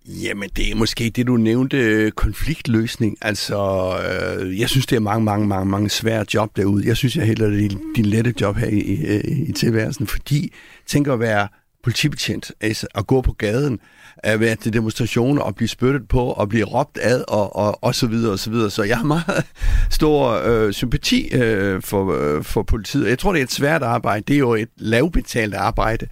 Jamen, 0.07 0.51
det 0.57 0.71
er 0.71 0.75
måske 0.75 1.11
det, 1.11 1.27
du 1.27 1.37
nævnte, 1.37 1.77
øh, 1.77 2.13
konfliktløsning. 2.13 3.17
Altså, 3.21 3.57
øh, 3.99 4.61
jeg 4.61 4.69
synes, 4.69 4.87
det 4.87 4.97
er 4.97 5.01
mange, 5.01 5.25
mange, 5.25 5.47
mange, 5.47 5.71
mange 5.71 5.91
svære 5.91 6.25
job 6.35 6.57
derude. 6.57 6.87
Jeg 6.87 6.97
synes, 6.97 7.17
jeg 7.17 7.27
hælder 7.27 7.49
det 7.51 7.79
din 7.97 8.07
lette 8.07 8.35
job 8.41 8.57
her 8.57 8.69
i, 8.69 8.79
i, 8.79 9.21
i 9.49 9.53
tilværelsen, 9.53 10.07
fordi 10.07 10.53
tænk 10.87 11.09
at 11.09 11.21
være 11.21 11.49
politibetjent, 11.83 12.53
altså 12.61 12.87
at 12.95 13.07
gå 13.07 13.21
på 13.21 13.33
gaden, 13.33 13.81
at 14.17 14.41
være 14.41 14.57
til 14.57 14.73
demonstrationer 14.73 15.43
og 15.43 15.55
blive 15.55 15.69
spyttet 15.69 16.09
på 16.09 16.21
og 16.21 16.49
blive 16.49 16.65
råbt 16.65 16.99
ad 17.03 17.25
og, 17.29 17.57
og, 17.57 17.85
og 17.85 17.95
så 17.95 18.07
videre 18.07 18.33
og 18.33 18.39
så 18.39 18.51
videre. 18.51 18.71
Så 18.71 18.83
jeg 18.83 18.97
har 18.97 19.05
meget 19.05 19.45
stor 19.91 20.43
øh, 20.45 20.73
sympati 20.73 21.29
øh, 21.35 21.83
for, 21.83 22.13
øh, 22.13 22.45
for 22.45 22.63
politiet. 22.63 23.09
Jeg 23.09 23.19
tror, 23.19 23.33
det 23.33 23.39
er 23.39 23.45
et 23.45 23.53
svært 23.53 23.83
arbejde. 23.83 24.25
Det 24.29 24.35
er 24.35 24.39
jo 24.39 24.55
et 24.55 24.69
lavbetalt 24.77 25.55
arbejde. 25.55 26.07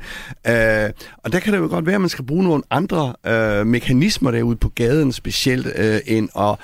Øh, 0.47 0.91
og 1.25 1.33
der 1.33 1.41
kan 1.41 1.53
det 1.53 1.59
jo 1.59 1.67
godt 1.67 1.87
være, 1.87 1.95
at 1.95 2.01
man 2.01 2.11
skal 2.11 2.25
bruge 2.25 2.45
nogle 2.45 2.63
andre 2.71 3.15
øh, 3.27 3.67
mekanismer 3.67 4.31
derude 4.31 4.57
på 4.57 4.69
gaden, 4.69 5.13
specielt 5.13 5.67
øh, 5.77 6.01
end 6.07 6.29
at 6.39 6.57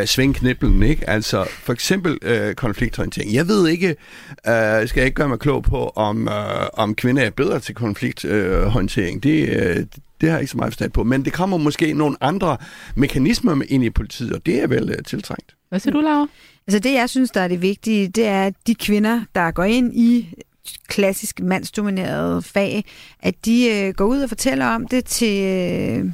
øh, 0.00 0.06
svinge 0.06 0.34
knibbelen. 0.34 0.82
Ikke? 0.82 1.10
Altså 1.10 1.46
for 1.62 1.72
eksempel 1.72 2.18
øh, 2.22 2.54
konflikthåndtering. 2.54 3.34
Jeg 3.34 3.48
ved 3.48 3.68
ikke, 3.68 3.88
øh, 3.88 4.88
skal 4.88 5.00
jeg 5.00 5.04
ikke 5.04 5.14
gøre 5.14 5.28
mig 5.28 5.38
klog 5.38 5.62
på, 5.62 5.92
om, 5.96 6.28
øh, 6.28 6.66
om 6.72 6.94
kvinder 6.94 7.22
er 7.22 7.30
bedre 7.30 7.60
til 7.60 7.74
konflikt 7.74 8.24
øh, 8.24 8.45
konflikthåndtering. 8.46 9.22
Det, 9.22 9.48
øh, 9.48 9.86
det 10.20 10.28
har 10.28 10.36
jeg 10.36 10.40
ikke 10.40 10.50
så 10.50 10.56
meget 10.56 10.72
forstand 10.72 10.92
på. 10.92 11.04
Men 11.04 11.24
det 11.24 11.32
kommer 11.32 11.56
måske 11.56 11.92
nogle 11.92 12.16
andre 12.20 12.56
mekanismer 12.94 13.62
ind 13.68 13.84
i 13.84 13.90
politiet, 13.90 14.32
og 14.32 14.46
det 14.46 14.62
er 14.62 14.66
vel 14.66 14.90
øh, 14.90 15.04
tiltrængt. 15.06 15.54
Hvad 15.68 15.80
siger 15.80 15.92
du, 15.92 16.00
Laura? 16.00 16.26
Altså 16.66 16.78
det, 16.78 16.92
jeg 16.92 17.10
synes, 17.10 17.30
der 17.30 17.40
er 17.40 17.48
det 17.48 17.62
vigtige, 17.62 18.08
det 18.08 18.26
er, 18.26 18.46
at 18.46 18.54
de 18.66 18.74
kvinder, 18.74 19.20
der 19.34 19.50
går 19.50 19.64
ind 19.64 19.94
i 19.94 20.34
klassisk 20.88 21.40
mandsdominerede 21.40 22.42
fag, 22.42 22.84
at 23.20 23.34
de 23.44 23.70
øh, 23.70 23.94
går 23.94 24.04
ud 24.04 24.20
og 24.20 24.28
fortæller 24.28 24.66
om 24.66 24.88
det 24.88 25.04
til, 25.04 25.42
øh, 25.44 26.04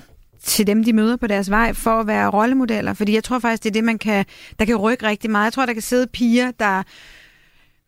til 0.45 0.67
dem, 0.67 0.85
de 0.85 0.93
møder 0.93 1.17
på 1.17 1.27
deres 1.27 1.51
vej, 1.51 1.73
for 1.73 1.91
at 1.91 2.07
være 2.07 2.29
rollemodeller. 2.29 2.95
Fordi 2.95 3.15
jeg 3.15 3.25
tror 3.25 3.39
faktisk, 3.39 3.63
det 3.63 3.71
er 3.71 3.73
det, 3.73 3.85
man 3.85 3.99
kan, 3.99 4.25
der 4.59 4.65
kan 4.65 4.77
rykke 4.77 5.07
rigtig 5.07 5.31
meget. 5.31 5.45
Jeg 5.45 5.53
tror, 5.53 5.67
der 5.67 5.73
kan 5.73 5.83
sidde 5.83 6.07
piger, 6.07 6.51
der 6.51 6.83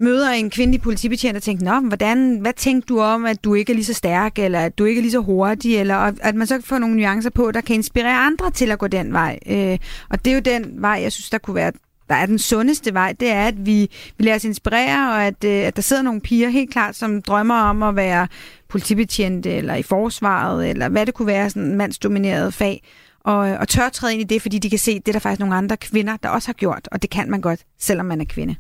møder 0.01 0.31
en 0.31 0.51
kvindelig 0.51 0.81
politibetjent 0.81 1.37
og 1.37 1.43
tænker, 1.43 1.65
Nå, 1.65 1.89
hvordan, 1.89 2.39
hvad 2.39 2.53
tænkte 2.53 2.87
du 2.87 3.01
om, 3.01 3.25
at 3.25 3.45
du 3.45 3.55
ikke 3.55 3.73
er 3.73 3.75
lige 3.75 3.85
så 3.85 3.95
stærk, 3.95 4.39
eller 4.39 4.61
at 4.61 4.79
du 4.79 4.85
ikke 4.85 4.99
er 4.99 5.03
lige 5.03 5.13
så 5.13 5.19
hurtig, 5.19 5.77
eller 5.77 6.13
at 6.21 6.35
man 6.35 6.47
så 6.47 6.61
får 6.65 6.79
nogle 6.79 6.97
nuancer 6.97 7.31
på, 7.31 7.51
der 7.51 7.61
kan 7.61 7.75
inspirere 7.75 8.17
andre 8.17 8.51
til 8.51 8.71
at 8.71 8.79
gå 8.79 8.87
den 8.87 9.13
vej. 9.13 9.39
Øh, 9.47 9.79
og 10.11 10.25
det 10.25 10.31
er 10.31 10.35
jo 10.35 10.41
den 10.41 10.83
vej, 10.83 10.99
jeg 11.03 11.13
synes, 11.13 11.31
der 11.31 11.39
kunne 11.39 11.55
være 11.55 11.73
der 12.09 12.15
er 12.15 12.27
den 12.27 12.39
sundeste 12.39 12.95
vej, 12.95 13.15
det 13.21 13.31
er, 13.31 13.45
at 13.45 13.67
vi, 13.67 13.91
vi 14.19 14.25
lader 14.25 14.37
os 14.37 14.45
inspirere, 14.45 15.13
og 15.13 15.25
at, 15.25 15.45
øh, 15.45 15.67
at 15.67 15.77
der 15.77 15.83
sidder 15.83 16.03
nogle 16.03 16.21
piger 16.21 16.49
helt 16.49 16.71
klart, 16.71 16.97
som 16.97 17.23
drømmer 17.23 17.55
om 17.55 17.83
at 17.83 17.97
være 17.97 18.29
politibetjente, 18.69 19.51
eller 19.51 19.75
i 19.75 19.83
forsvaret, 19.83 20.71
eller 20.71 20.89
hvad 20.89 21.07
det 21.07 21.15
kunne 21.15 21.27
være, 21.27 21.51
sådan 21.51 21.63
en 21.63 21.77
mandsdomineret 21.77 22.55
fag, 22.55 22.83
og, 23.21 23.37
og 23.37 23.69
tør 23.69 23.89
træde 23.89 24.13
ind 24.13 24.21
i 24.21 24.35
det, 24.35 24.43
fordi 24.43 24.59
de 24.59 24.71
kan 24.71 24.79
se, 24.79 24.95
det 24.95 25.09
er 25.09 25.13
der 25.13 25.19
faktisk 25.19 25.41
nogle 25.41 25.55
andre 25.55 25.77
kvinder, 25.77 26.17
der 26.17 26.29
også 26.29 26.49
har 26.49 26.53
gjort, 26.53 26.89
og 26.93 27.03
det 27.03 27.11
kan 27.11 27.31
man 27.31 27.41
godt, 27.41 27.61
selvom 27.79 28.07
man 28.07 28.21
er 28.21 28.25
kvinde. 28.25 28.57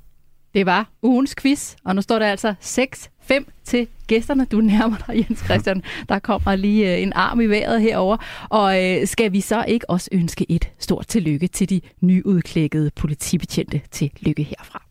Det 0.55 0.67
var 0.67 0.89
ugens 1.03 1.35
quiz, 1.35 1.75
og 1.85 1.95
nu 1.95 2.03
står 2.03 2.19
der 2.19 2.27
altså 2.27 2.55
6-5 2.61 3.45
til 3.65 3.89
gæsterne. 4.07 4.45
Du 4.45 4.61
nærmer 4.61 4.97
dig, 5.07 5.17
Jens 5.17 5.39
Christian. 5.39 5.83
Der 6.09 6.19
kommer 6.19 6.57
lige 6.57 6.97
øh, 6.97 7.03
en 7.03 7.13
arm 7.13 7.41
i 7.41 7.47
vejret 7.47 7.81
herover. 7.83 8.17
Og 8.49 8.85
øh, 8.85 9.07
skal 9.07 9.33
vi 9.33 9.41
så 9.41 9.65
ikke 9.69 9.91
også 9.91 10.09
ønske 10.13 10.47
et 10.49 10.71
stort 10.79 11.07
tillykke 11.07 11.47
til 11.47 11.71
de 11.71 11.81
nyudklækkede 12.01 12.91
politibetjente 12.97 13.81
til 13.91 14.11
lykke 14.21 14.43
herfra? 14.43 14.83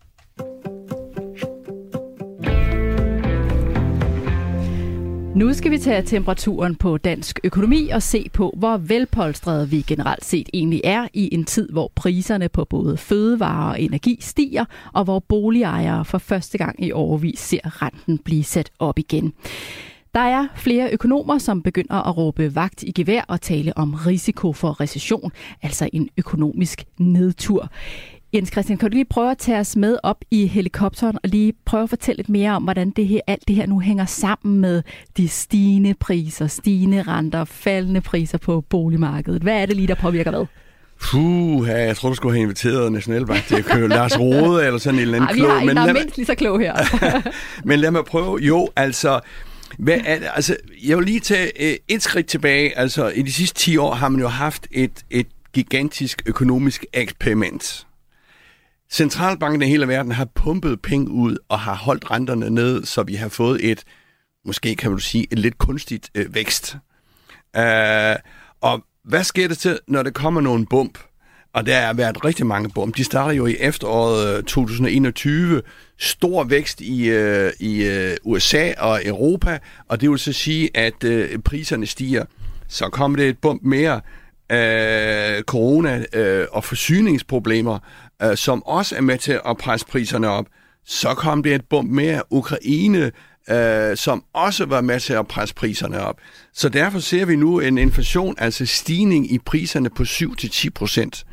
Nu 5.36 5.54
skal 5.54 5.72
vi 5.72 5.78
tage 5.78 6.04
temperaturen 6.04 6.76
på 6.76 6.98
dansk 6.98 7.40
økonomi 7.44 7.90
og 7.90 8.02
se 8.02 8.30
på, 8.34 8.54
hvor 8.58 8.78
velpolstret 8.78 9.72
vi 9.72 9.82
generelt 9.88 10.26
set 10.26 10.50
egentlig 10.54 10.82
er 10.84 11.08
i 11.14 11.30
en 11.34 11.46
tid, 11.46 11.70
hvor 11.70 11.92
priserne 11.96 12.50
på 12.50 12.66
både 12.66 12.98
fødevarer 12.98 13.70
og 13.70 13.82
energi 13.82 14.18
stiger, 14.22 14.66
og 14.94 15.04
hvor 15.04 15.20
boligejere 15.20 16.06
for 16.06 16.18
første 16.18 16.58
gang 16.58 16.84
i 16.86 16.92
årvis 16.92 17.40
ser 17.40 17.82
renten 17.82 18.18
blive 18.18 18.44
sat 18.44 18.72
op 18.80 19.00
igen. 19.00 19.34
Der 20.14 20.20
er 20.20 20.48
flere 20.56 20.90
økonomer, 20.92 21.38
som 21.38 21.62
begynder 21.62 22.08
at 22.08 22.18
råbe 22.18 22.56
vagt 22.56 22.84
i 22.84 22.92
gevær 22.92 23.22
og 23.28 23.42
tale 23.42 23.78
om 23.78 23.94
risiko 23.94 24.54
for 24.54 24.82
recession, 24.82 25.32
altså 25.62 25.90
en 25.94 26.10
økonomisk 26.18 26.84
nedtur. 26.98 27.70
Jens 28.34 28.52
Christian, 28.52 28.78
kan 28.78 28.90
du 28.90 28.94
lige 28.94 29.06
prøve 29.06 29.32
at 29.32 29.38
tage 29.38 29.60
os 29.60 29.76
med 29.76 29.98
op 30.04 30.18
i 30.32 30.48
helikopteren 30.48 31.18
og 31.24 31.30
lige 31.30 31.54
prøve 31.66 31.84
at 31.84 31.90
fortælle 31.90 32.18
lidt 32.18 32.30
mere 32.30 32.52
om, 32.52 32.64
hvordan 32.64 32.90
det 32.90 33.08
her, 33.08 33.20
alt 33.28 33.48
det 33.48 33.56
her 33.56 33.66
nu 33.66 33.80
hænger 33.80 34.06
sammen 34.06 34.62
med 34.62 34.84
de 35.18 35.28
stigende 35.28 35.94
priser, 35.94 36.48
stigende 36.48 37.02
renter, 37.02 37.46
faldende 37.46 38.02
priser 38.02 38.38
på 38.38 38.62
boligmarkedet. 38.62 39.42
Hvad 39.42 39.62
er 39.62 39.66
det 39.66 39.76
lige, 39.76 39.88
der 39.88 39.96
påvirker 39.96 40.32
hvad? 40.32 40.46
Puh, 41.02 41.68
jeg 41.68 41.98
tror, 41.98 42.10
du 42.10 42.16
skulle 42.16 42.36
have 42.36 42.44
inviteret 42.44 42.92
Nationalbank 42.92 43.46
til 43.46 43.56
at 43.56 43.66
køre 43.66 43.88
Lars 43.88 44.20
Rode 44.20 44.66
eller 44.66 44.80
sådan 44.80 45.00
en 45.00 45.02
eller 45.02 45.16
anden 45.16 45.28
Ej, 45.28 45.34
vi 45.34 45.40
klog. 45.40 45.52
har 45.52 45.60
en, 45.60 45.66
men 45.66 45.76
der 45.76 45.82
er 45.84 45.94
mindst 45.94 46.18
lige 46.18 46.26
så 46.26 46.36
klog 46.36 46.60
her. 46.60 46.76
men 47.68 47.80
lad 47.80 47.92
mig 47.92 48.06
prøve. 48.06 48.40
Jo, 48.42 48.70
altså, 48.76 49.20
hvad 49.78 49.98
er, 50.06 50.20
det? 50.20 50.28
altså 50.36 50.56
jeg 50.84 50.98
vil 50.98 51.06
lige 51.06 51.20
tage 51.20 51.70
øh, 51.70 51.76
et 51.88 52.02
skridt 52.02 52.26
tilbage. 52.26 52.78
Altså, 52.78 53.10
i 53.10 53.22
de 53.22 53.32
sidste 53.32 53.60
10 53.60 53.78
år 53.78 53.94
har 53.94 54.10
man 54.10 54.22
jo 54.22 54.28
haft 54.28 54.68
et, 54.72 54.92
et 55.10 55.28
gigantisk 55.54 56.22
økonomisk 56.26 56.86
eksperiment. 56.94 57.86
Centralbanken 58.94 59.62
i 59.62 59.66
hele 59.66 59.88
verden 59.88 60.12
har 60.12 60.28
pumpet 60.36 60.82
penge 60.82 61.12
ud 61.12 61.38
og 61.50 61.60
har 61.60 61.76
holdt 61.76 62.12
renterne 62.12 62.50
ned, 62.50 62.86
så 62.86 63.04
vi 63.04 63.16
har 63.16 63.30
fået 63.30 63.72
et, 63.72 63.84
måske 64.46 64.76
kan 64.76 64.92
man 64.92 65.00
sige, 65.00 65.28
et 65.32 65.40
lidt 65.40 65.58
kunstigt 65.58 66.10
øh, 66.16 66.36
vækst. 66.36 66.78
Øh, 67.58 68.16
og 68.62 68.84
hvad 69.04 69.24
sker 69.24 69.48
der 69.48 69.56
til, 69.56 69.80
når 69.88 70.04
der 70.04 70.12
kommer 70.12 70.42
nogen 70.42 70.66
bump? 70.66 70.98
Og 71.54 71.66
der 71.66 71.80
har 71.80 71.94
været 71.94 72.26
rigtig 72.26 72.46
mange 72.46 72.70
bump. 72.70 72.98
De 72.98 73.04
starter 73.04 73.34
jo 73.34 73.46
i 73.46 73.56
efteråret 73.60 74.38
øh, 74.38 74.44
2021. 74.44 75.62
Stor 76.00 76.44
vækst 76.44 76.82
i, 76.82 77.10
øh, 77.10 77.52
i 77.60 77.84
øh, 77.84 78.18
USA 78.24 78.74
og 78.78 79.06
Europa, 79.06 79.60
og 79.88 80.02
det 80.02 80.10
vil 80.10 80.20
så 80.20 80.34
sige, 80.34 80.78
at 80.78 81.04
øh, 81.04 81.40
priserne 81.40 81.86
stiger. 81.86 82.26
Så 82.68 82.90
kommer 82.90 83.18
det 83.18 83.30
et 83.30 83.38
bump 83.38 83.64
mere. 83.64 84.02
Øh, 84.52 85.44
corona 85.44 86.06
øh, 86.14 86.48
og 86.52 86.64
forsyningsproblemer, 86.64 87.80
øh, 88.24 88.38
som 88.38 88.64
også 88.66 88.96
er 88.96 89.02
med 89.02 89.18
til 89.18 89.40
at 89.46 89.58
presse 89.58 89.86
priserne 89.88 90.30
op. 90.30 90.46
Så 90.86 91.14
kom 91.14 91.44
det 91.44 91.56
et 91.56 91.66
bump 91.70 91.90
mere. 91.90 92.22
Ukraine 92.30 93.12
øh, 93.50 93.98
som 93.98 94.24
også 94.34 94.66
var 94.66 94.82
med 94.82 95.00
til 95.00 95.14
at 95.14 95.28
presse 95.28 95.56
priserne 95.56 96.00
op. 96.00 96.18
Så 96.54 96.70
derfor 96.70 97.00
ser 97.00 97.26
vi 97.26 97.36
nu 97.36 97.60
en 97.60 97.78
inflation, 97.78 98.36
altså 98.38 98.66
stigning 98.66 99.32
i 99.32 99.40
priserne 99.40 99.90
på 99.90 100.04
7-10 100.04 100.68
procent. 100.76 101.26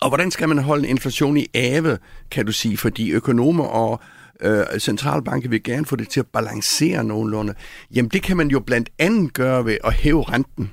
Og 0.00 0.08
hvordan 0.08 0.30
skal 0.30 0.48
man 0.48 0.58
holde 0.58 0.84
en 0.84 0.90
inflation 0.90 1.36
i 1.36 1.46
ave, 1.54 1.98
kan 2.30 2.46
du 2.46 2.52
sige, 2.52 2.76
fordi 2.76 3.10
økonomer 3.10 3.64
og 3.64 4.00
øh, 4.40 4.64
centralbanker 4.78 5.48
vil 5.48 5.62
gerne 5.62 5.86
få 5.86 5.96
det 5.96 6.08
til 6.08 6.20
at 6.20 6.26
balancere 6.26 7.04
nogenlunde. 7.04 7.54
Jamen 7.94 8.08
det 8.08 8.22
kan 8.22 8.36
man 8.36 8.48
jo 8.48 8.60
blandt 8.60 8.90
andet 8.98 9.32
gøre 9.32 9.64
ved 9.64 9.78
at 9.84 9.92
hæve 9.92 10.22
renten. 10.22 10.72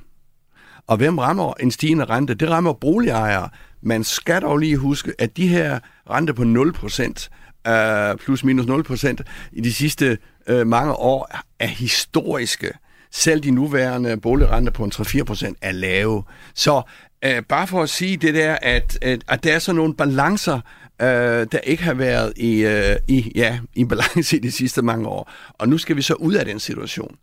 Og 0.87 0.97
hvem 0.97 1.17
rammer 1.17 1.53
en 1.59 1.71
stigende 1.71 2.05
rente? 2.05 2.33
Det 2.33 2.49
rammer 2.49 2.73
boligejere. 2.73 3.49
Man 3.81 4.03
skal 4.03 4.41
dog 4.41 4.57
lige 4.57 4.77
huske, 4.77 5.13
at 5.19 5.37
de 5.37 5.47
her 5.47 5.79
renter 6.09 6.33
på 6.33 6.43
0 6.43 6.73
procent, 6.73 7.29
uh, 7.69 8.19
plus 8.19 8.43
minus 8.43 8.65
0%, 8.65 9.15
i 9.51 9.61
de 9.61 9.73
sidste 9.73 10.17
øh, 10.47 10.67
mange 10.67 10.93
år 10.93 11.31
er 11.59 11.67
historiske. 11.67 12.71
Selv 13.11 13.43
de 13.43 13.51
nuværende 13.51 14.17
boligrenter 14.17 14.71
på 14.71 14.83
en 14.83 14.91
3-4% 14.95 15.53
er 15.61 15.71
lave. 15.71 16.23
Så 16.55 16.81
øh, 17.25 17.43
bare 17.43 17.67
for 17.67 17.83
at 17.83 17.89
sige 17.89 18.17
det 18.17 18.33
der, 18.33 18.57
at, 18.61 18.97
at, 19.01 19.23
at 19.27 19.43
der 19.43 19.53
er 19.53 19.59
sådan 19.59 19.75
nogle 19.75 19.95
balancer, 19.95 20.59
øh, 21.01 21.47
der 21.51 21.59
ikke 21.63 21.83
har 21.83 21.93
været 21.93 22.33
i, 22.37 22.65
øh, 22.65 22.95
i, 23.07 23.31
ja, 23.35 23.59
i 23.75 23.85
balance 23.85 24.37
i 24.37 24.39
de 24.39 24.51
sidste 24.51 24.81
mange 24.81 25.07
år. 25.07 25.31
Og 25.53 25.69
nu 25.69 25.77
skal 25.77 25.95
vi 25.95 26.01
så 26.01 26.13
ud 26.13 26.33
af 26.33 26.45
den 26.45 26.59
situation. 26.59 27.15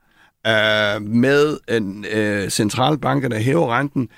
Øh, 0.46 1.02
med 1.02 1.58
en 1.68 2.04
øh, 2.10 2.42
uh, 2.42 2.48
centralbanker, 2.48 3.28
der 3.28 3.38
hæver 3.38 3.78
renten, 3.78 4.08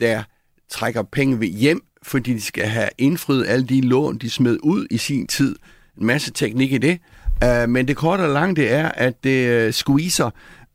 der 0.00 0.22
trækker 0.68 1.02
penge 1.02 1.40
ved 1.40 1.48
hjem, 1.48 1.80
fordi 2.02 2.32
de 2.32 2.40
skal 2.40 2.64
have 2.64 2.88
indfriet 2.98 3.46
alle 3.48 3.66
de 3.66 3.80
lån, 3.80 4.18
de 4.18 4.30
smed 4.30 4.58
ud 4.62 4.86
i 4.90 4.96
sin 4.96 5.26
tid. 5.26 5.56
En 6.00 6.06
masse 6.06 6.32
teknik 6.32 6.72
i 6.72 6.78
det. 6.78 6.98
Uh, 7.44 7.70
men 7.70 7.88
det 7.88 7.96
korte 7.96 8.20
og 8.20 8.28
lange, 8.28 8.56
det 8.56 8.72
er, 8.72 8.88
at 8.88 9.24
det 9.24 9.48
øh, 9.48 9.72
squeezer, 9.72 10.30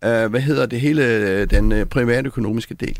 uh, 0.05 0.25
hvad 0.25 0.41
hedder 0.41 0.65
det 0.65 0.81
hele, 0.81 1.45
den 1.45 1.71
uh, 1.71 1.83
private 1.83 2.27
økonomiske 2.27 2.73
del. 2.73 2.99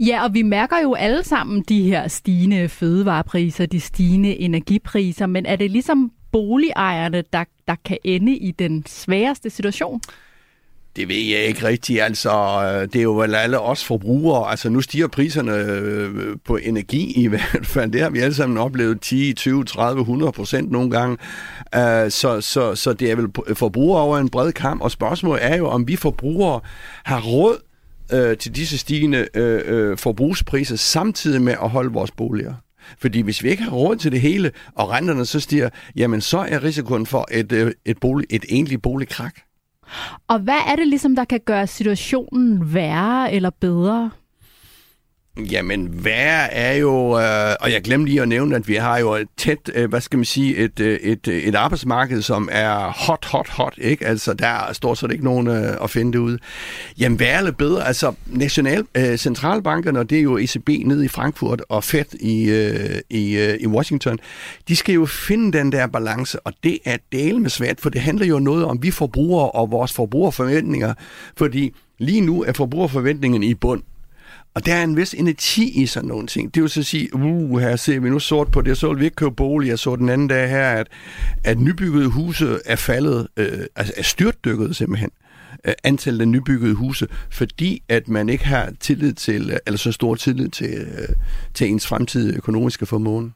Ja, 0.00 0.24
og 0.24 0.34
vi 0.34 0.42
mærker 0.42 0.76
jo 0.82 0.94
alle 0.94 1.24
sammen 1.24 1.64
de 1.68 1.82
her 1.82 2.08
stigende 2.08 2.68
fødevarepriser, 2.68 3.66
de 3.66 3.80
stigende 3.80 4.36
energipriser, 4.36 5.26
men 5.26 5.46
er 5.46 5.56
det 5.56 5.70
ligesom 5.70 6.12
boligejerne, 6.32 7.24
der, 7.32 7.44
der 7.68 7.74
kan 7.84 7.98
ende 8.04 8.36
i 8.36 8.50
den 8.50 8.84
sværeste 8.86 9.50
situation? 9.50 10.00
Det 10.96 11.08
ved 11.08 11.16
jeg 11.16 11.44
ikke 11.44 11.66
rigtigt. 11.66 12.02
Altså, 12.02 12.30
øh, 12.30 12.88
det 12.92 12.96
er 12.96 13.02
jo 13.02 13.18
vel 13.18 13.34
alle 13.34 13.60
os 13.60 13.84
forbrugere. 13.84 14.50
Altså, 14.50 14.70
nu 14.70 14.80
stiger 14.80 15.08
priserne 15.08 15.52
øh, 15.52 16.36
på 16.44 16.56
energi 16.56 17.12
i 17.22 17.26
hvert 17.32 17.66
fald. 17.66 17.92
Det 17.92 18.00
har 18.00 18.10
vi 18.10 18.18
alle 18.18 18.34
sammen 18.34 18.58
oplevet 18.58 19.00
10, 19.00 19.32
20, 19.32 19.64
30, 19.64 20.00
100 20.00 20.32
procent 20.32 20.70
nogle 20.70 20.90
gange. 20.90 21.16
Øh, 21.74 22.10
så, 22.10 22.40
så, 22.40 22.74
så 22.74 22.92
det 22.92 23.10
er 23.10 23.16
vel 23.16 23.54
forbrugere 23.54 24.02
over 24.02 24.18
en 24.18 24.28
bred 24.28 24.52
kamp. 24.52 24.82
Og 24.82 24.90
spørgsmålet 24.90 25.44
er 25.44 25.56
jo, 25.56 25.68
om 25.68 25.88
vi 25.88 25.96
forbrugere 25.96 26.60
har 27.04 27.20
råd 27.20 27.56
til 28.36 28.56
disse 28.56 28.78
stigende 28.78 29.26
forbrugspriser 29.98 30.76
samtidig 30.76 31.42
med 31.42 31.52
at 31.52 31.70
holde 31.70 31.92
vores 31.92 32.10
boliger. 32.10 32.54
Fordi 32.98 33.20
hvis 33.20 33.42
vi 33.42 33.50
ikke 33.50 33.62
har 33.62 33.70
råd 33.70 33.96
til 33.96 34.12
det 34.12 34.20
hele, 34.20 34.52
og 34.74 34.90
renterne 34.90 35.26
så 35.26 35.40
stiger, 35.40 35.68
jamen 35.96 36.20
så 36.20 36.38
er 36.38 36.64
risikoen 36.64 37.06
for 37.06 37.28
et, 37.32 37.74
et, 37.84 37.98
bolig, 38.00 38.26
et 38.30 38.44
egentligt 38.48 38.82
boligkrak. 38.82 39.34
Og 40.28 40.38
hvad 40.38 40.58
er 40.66 40.76
det 40.76 40.88
ligesom, 40.88 41.16
der 41.16 41.24
kan 41.24 41.40
gøre 41.44 41.66
situationen 41.66 42.74
værre 42.74 43.32
eller 43.32 43.50
bedre? 43.50 44.10
Jamen, 45.44 46.04
værre 46.04 46.52
er 46.52 46.72
jo, 46.72 47.18
øh, 47.18 47.54
og 47.60 47.72
jeg 47.72 47.82
glemte 47.82 48.10
lige 48.10 48.22
at 48.22 48.28
nævne, 48.28 48.56
at 48.56 48.68
vi 48.68 48.74
har 48.74 48.98
jo 48.98 49.14
et 49.14 49.28
tæt, 49.36 49.70
øh, 49.74 49.88
hvad 49.88 50.00
skal 50.00 50.16
man 50.16 50.24
sige, 50.24 50.56
et, 50.56 50.80
øh, 50.80 50.98
et, 51.02 51.28
øh, 51.28 51.42
et 51.42 51.54
arbejdsmarked, 51.54 52.22
som 52.22 52.48
er 52.52 52.92
hot, 53.06 53.24
hot, 53.24 53.48
hot, 53.48 53.74
ikke? 53.78 54.06
Altså, 54.06 54.34
der 54.34 54.46
er 54.46 54.72
stort 54.72 54.98
set 54.98 55.12
ikke 55.12 55.24
nogen 55.24 55.46
øh, 55.46 55.76
at 55.82 55.90
finde 55.90 56.12
det 56.12 56.18
ud. 56.18 56.38
Jamen, 56.98 57.18
værre 57.20 57.38
eller 57.38 57.52
bedre, 57.52 57.86
altså, 57.86 58.12
national, 58.26 58.84
øh, 58.94 59.16
centralbankerne, 59.16 59.98
og 59.98 60.10
det 60.10 60.18
er 60.18 60.22
jo 60.22 60.38
ECB 60.38 60.68
nede 60.68 61.04
i 61.04 61.08
Frankfurt 61.08 61.62
og 61.68 61.84
Fed 61.84 62.20
i, 62.20 62.50
øh, 62.50 63.00
i, 63.10 63.36
øh, 63.38 63.56
i 63.60 63.66
Washington, 63.66 64.18
de 64.68 64.76
skal 64.76 64.94
jo 64.94 65.06
finde 65.06 65.58
den 65.58 65.72
der 65.72 65.86
balance, 65.86 66.40
og 66.40 66.52
det 66.64 66.78
er 66.84 66.96
del 67.12 67.40
med 67.40 67.50
svært, 67.50 67.80
for 67.80 67.90
det 67.90 68.00
handler 68.00 68.26
jo 68.26 68.38
noget 68.38 68.64
om 68.64 68.82
vi 68.82 68.90
forbrugere 68.90 69.50
og 69.50 69.70
vores 69.70 69.92
forbrugerforventninger, 69.92 70.94
fordi 71.36 71.74
lige 71.98 72.20
nu 72.20 72.42
er 72.42 72.52
forbrugerforventningen 72.52 73.42
i 73.42 73.54
bund. 73.54 73.82
Og 74.54 74.66
der 74.66 74.74
er 74.74 74.84
en 74.84 74.96
vis 74.96 75.14
energi 75.14 75.82
i 75.82 75.86
sådan 75.86 76.08
nogle 76.08 76.26
ting. 76.26 76.54
Det 76.54 76.62
vil 76.62 76.70
så 76.70 76.82
sige, 76.82 77.14
uh, 77.14 77.60
her 77.60 77.76
ser 77.76 78.00
vi 78.00 78.10
nu 78.10 78.18
sort 78.18 78.50
på 78.50 78.60
det, 78.60 78.78
så 78.78 78.88
vil 78.88 79.00
vi 79.00 79.04
ikke 79.04 79.14
købe 79.14 79.34
bolig. 79.34 79.68
Jeg 79.68 79.78
så 79.78 79.96
den 79.96 80.08
anden 80.08 80.28
dag 80.28 80.50
her, 80.50 80.68
at, 80.70 80.86
at 81.44 81.58
nybyggede 81.58 82.06
huse 82.06 82.58
er 82.66 82.76
faldet, 82.76 83.28
øh, 83.36 83.66
altså 83.76 83.94
er 83.96 84.02
styrtdykket 84.02 84.76
simpelthen 84.76 85.10
øh, 85.64 85.74
antallet 85.84 86.20
af 86.20 86.28
nybyggede 86.28 86.74
huse, 86.74 87.06
fordi 87.30 87.82
at 87.88 88.08
man 88.08 88.28
ikke 88.28 88.44
har 88.44 88.72
tillid 88.80 89.12
til, 89.12 89.50
øh, 89.50 89.56
eller 89.66 89.78
så 89.78 89.92
stor 89.92 90.14
tillid 90.14 90.48
til, 90.48 90.74
øh, 90.74 91.08
til 91.54 91.68
ens 91.68 91.86
fremtidige 91.86 92.36
økonomiske 92.36 92.86
formåen. 92.86 93.34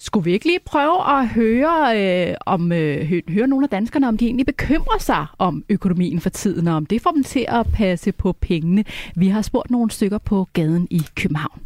Skulle 0.00 0.24
vi 0.24 0.32
ikke 0.32 0.46
lige 0.46 0.58
prøve 0.64 1.18
at 1.18 1.28
høre, 1.28 1.98
øh, 2.30 2.34
om, 2.46 2.72
øh, 2.72 3.06
hø- 3.06 3.20
høre 3.28 3.46
nogle 3.46 3.64
af 3.64 3.70
danskerne, 3.70 4.08
om 4.08 4.16
de 4.16 4.24
egentlig 4.26 4.46
bekymrer 4.46 4.98
sig 4.98 5.26
om 5.38 5.64
økonomien 5.68 6.20
for 6.20 6.30
tiden, 6.30 6.68
og 6.68 6.74
om 6.76 6.86
det 6.86 7.02
får 7.02 7.10
dem 7.10 7.24
til 7.24 7.44
at 7.48 7.66
passe 7.74 8.12
på 8.12 8.32
pengene? 8.32 8.84
Vi 9.16 9.28
har 9.28 9.42
spurgt 9.42 9.70
nogle 9.70 9.90
stykker 9.90 10.18
på 10.18 10.48
gaden 10.52 10.88
i 10.90 11.02
København. 11.16 11.60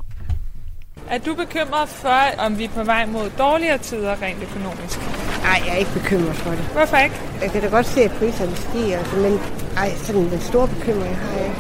Er 1.11 1.19
du 1.19 1.35
bekymret 1.35 1.89
for, 1.89 2.43
om 2.47 2.59
vi 2.59 2.65
er 2.65 2.69
på 2.69 2.85
vej 2.85 3.07
mod 3.07 3.31
dårligere 3.39 3.79
tider 3.79 4.23
rent 4.23 4.43
økonomisk? 4.43 4.99
Nej, 5.43 5.59
jeg 5.67 5.73
er 5.75 5.79
ikke 5.79 5.93
bekymret 5.95 6.35
for 6.37 6.51
det. 6.51 6.59
Hvorfor 6.73 6.97
ikke? 6.97 7.17
Jeg 7.43 7.51
kan 7.51 7.63
da 7.63 7.69
godt 7.69 7.87
se, 7.87 8.01
at 8.03 8.11
priserne 8.11 8.57
stiger, 8.57 8.99
altså, 8.99 9.17
men 9.17 9.33
ej, 9.77 9.91
sådan 9.97 10.31
den 10.31 10.41
store 10.41 10.69
bekymring 10.69 11.17
har 11.17 11.39
jeg 11.39 11.51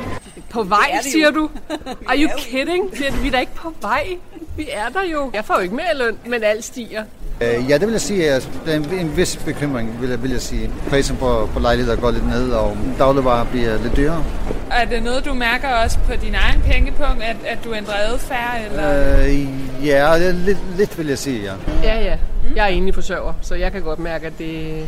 På 0.52 0.62
vej, 0.62 0.98
siger 1.02 1.30
du? 1.30 1.50
Are 2.08 2.18
you 2.18 2.30
kidding? 2.38 2.90
Vi 3.22 3.28
er 3.28 3.30
da 3.32 3.38
ikke 3.38 3.54
på 3.54 3.72
vej. 3.80 4.06
Vi 4.56 4.68
er 4.72 4.88
der 4.88 5.02
jo. 5.12 5.30
Jeg 5.34 5.44
får 5.44 5.54
jo 5.54 5.60
ikke 5.60 5.74
mere 5.74 5.96
løn, 5.98 6.16
men 6.26 6.42
alt 6.44 6.64
stiger. 6.64 7.04
Øh, 7.40 7.70
ja, 7.70 7.74
det 7.78 7.86
vil 7.86 7.92
jeg 7.92 8.00
sige. 8.00 8.30
at 8.30 8.50
Det 8.66 8.74
er 8.74 8.76
en, 8.76 8.90
en 8.92 9.16
vis 9.16 9.36
bekymring, 9.36 10.00
vil 10.00 10.10
jeg, 10.10 10.22
vil 10.22 10.30
jeg 10.30 10.40
sige. 10.40 10.70
Prisen 10.90 11.16
på, 11.16 11.48
på 11.52 11.60
lejligheder 11.60 11.96
går 11.96 12.10
lidt 12.10 12.26
ned, 12.28 12.50
og 12.52 12.76
dagligvarer 12.98 13.44
bliver 13.44 13.82
lidt 13.82 13.96
dyrere. 13.96 14.24
Er 14.70 14.84
det 14.84 15.02
noget, 15.02 15.24
du 15.24 15.34
mærker 15.34 15.68
også 15.68 15.98
på 15.98 16.12
din 16.22 16.34
egen 16.34 16.60
pengepunkt, 16.60 17.22
at, 17.22 17.36
at 17.46 17.58
du 17.64 17.74
ændrer 17.74 17.94
adfærd? 17.94 18.60
Eller? 18.70 19.18
Øh, 19.24 19.86
ja, 19.86 20.18
det 20.18 20.28
er 20.28 20.32
lidt, 20.32 20.58
lidt 20.76 20.98
vil 20.98 21.06
jeg 21.06 21.18
sige, 21.18 21.42
ja. 21.42 21.52
Ja, 21.82 22.04
ja. 22.04 22.16
Jeg 22.56 22.64
er 22.64 22.68
enlig 22.68 22.94
forsørger, 22.94 23.32
så 23.42 23.54
jeg 23.54 23.72
kan 23.72 23.82
godt 23.82 23.98
mærke, 23.98 24.26
at 24.26 24.32
det, 24.38 24.86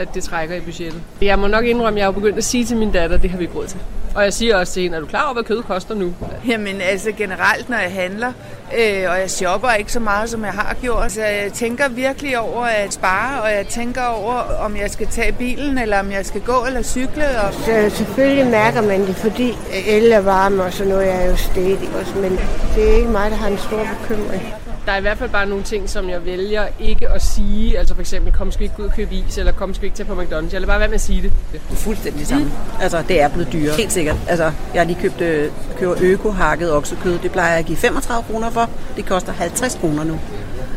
at 0.00 0.14
det 0.14 0.24
trækker 0.24 0.56
i 0.56 0.60
budgettet. 0.60 1.02
Jeg 1.22 1.38
må 1.38 1.46
nok 1.46 1.64
indrømme, 1.64 1.98
at 1.98 2.00
jeg 2.00 2.06
har 2.06 2.12
begyndt 2.12 2.38
at 2.38 2.44
sige 2.44 2.64
til 2.64 2.76
min 2.76 2.92
datter, 2.92 3.16
at 3.16 3.22
det 3.22 3.30
har 3.30 3.38
vi 3.38 3.44
ikke 3.44 3.56
råd 3.56 3.66
til. 3.66 3.78
Og 4.14 4.24
jeg 4.24 4.32
siger 4.32 4.56
også 4.56 4.72
til 4.72 4.82
hende, 4.82 4.96
er 4.96 5.00
du 5.00 5.06
klar 5.06 5.24
over, 5.24 5.32
hvad 5.32 5.44
kød 5.44 5.62
koster 5.62 5.94
nu? 5.94 6.14
Jamen 6.48 6.80
altså 6.80 7.12
generelt, 7.12 7.68
når 7.68 7.76
jeg 7.76 7.92
handler, 7.92 8.32
øh, 8.78 9.10
og 9.10 9.20
jeg 9.20 9.30
shopper 9.30 9.70
ikke 9.70 9.92
så 9.92 10.00
meget, 10.00 10.30
som 10.30 10.44
jeg 10.44 10.52
har 10.52 10.76
gjort, 10.80 11.12
så 11.12 11.20
jeg 11.20 11.52
tænker 11.52 11.88
virkelig 11.88 12.38
over 12.38 12.64
at 12.64 12.92
spare, 12.92 13.42
og 13.42 13.50
jeg 13.50 13.66
tænker 13.66 14.04
over, 14.04 14.34
om 14.60 14.76
jeg 14.76 14.90
skal 14.90 15.06
tage 15.06 15.32
bilen, 15.32 15.78
eller 15.78 16.00
om 16.00 16.12
jeg 16.12 16.26
skal 16.26 16.40
gå 16.40 16.64
eller 16.66 16.82
cykle. 16.82 17.24
Og... 17.42 17.54
Så 17.54 17.90
selvfølgelig 17.96 18.46
mærker 18.46 18.82
man 18.82 19.06
det, 19.06 19.16
fordi 19.16 19.54
el 19.86 20.12
og 20.12 20.24
varme 20.24 20.62
og 20.62 20.72
sådan 20.72 20.92
noget 20.92 21.14
er 21.14 21.30
jo 21.30 21.36
stedigt 21.36 21.94
også, 22.00 22.14
men 22.16 22.38
det 22.74 22.90
er 22.90 22.96
ikke 22.96 23.08
mig, 23.08 23.30
der 23.30 23.36
har 23.36 23.48
en 23.48 23.58
stor 23.58 23.86
bekymring. 24.00 24.54
Der 24.90 24.94
er 24.94 24.98
i 24.98 25.02
hvert 25.02 25.18
fald 25.18 25.30
bare 25.30 25.46
nogle 25.46 25.64
ting, 25.64 25.90
som 25.90 26.08
jeg 26.08 26.26
vælger 26.26 26.66
ikke 26.80 27.08
at 27.08 27.22
sige. 27.22 27.78
Altså 27.78 27.94
for 27.94 28.00
eksempel, 28.00 28.32
kom 28.32 28.52
skal 28.52 28.60
vi 28.60 28.64
ikke 28.64 28.76
gå 28.76 28.82
ud 28.82 28.88
og 28.88 28.94
købe 28.94 29.14
is, 29.14 29.38
eller 29.38 29.52
kom 29.52 29.74
skal 29.74 29.82
vi 29.82 29.86
ikke 29.86 29.96
tage 29.96 30.06
på 30.06 30.22
McDonald's. 30.22 30.52
Jeg 30.52 30.52
lader 30.52 30.66
bare 30.66 30.80
være 30.80 30.88
med 30.88 30.94
at 30.94 31.00
sige 31.00 31.22
det. 31.22 31.32
Det 31.52 31.60
er 31.70 31.74
fuldstændig 31.74 32.26
samme. 32.26 32.44
Mm. 32.44 32.50
Altså, 32.80 33.02
det 33.08 33.20
er 33.20 33.28
blevet 33.28 33.52
dyrere. 33.52 33.76
Helt 33.76 33.92
sikkert. 33.92 34.16
Altså, 34.28 34.44
jeg 34.44 34.80
har 34.80 34.84
lige 34.84 35.00
købt 35.00 35.20
øh, 35.20 35.50
køber 35.78 35.94
øko-hakket 36.00 36.72
oksekød. 36.72 37.18
Det 37.18 37.32
plejer 37.32 37.50
jeg 37.50 37.58
at 37.58 37.66
give 37.66 37.78
35 37.78 38.24
kroner 38.30 38.50
for. 38.50 38.70
Det 38.96 39.06
koster 39.06 39.32
50 39.32 39.78
kroner 39.80 40.04
nu. 40.04 40.20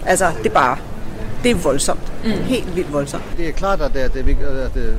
Altså, 0.05 0.31
det 0.43 0.49
er 0.49 0.53
bare... 0.53 0.77
Det 1.43 1.51
er 1.51 1.55
voldsomt. 1.55 2.11
Mm. 2.23 2.31
Helt 2.31 2.75
vildt 2.75 2.93
voldsomt. 2.93 3.23
Det 3.37 3.47
er 3.47 3.51
klart, 3.51 3.81
at 3.81 3.93
det, 3.93 3.99
at 3.99 4.13
det, 4.13 4.37
at 4.65 4.73
det, 4.73 4.97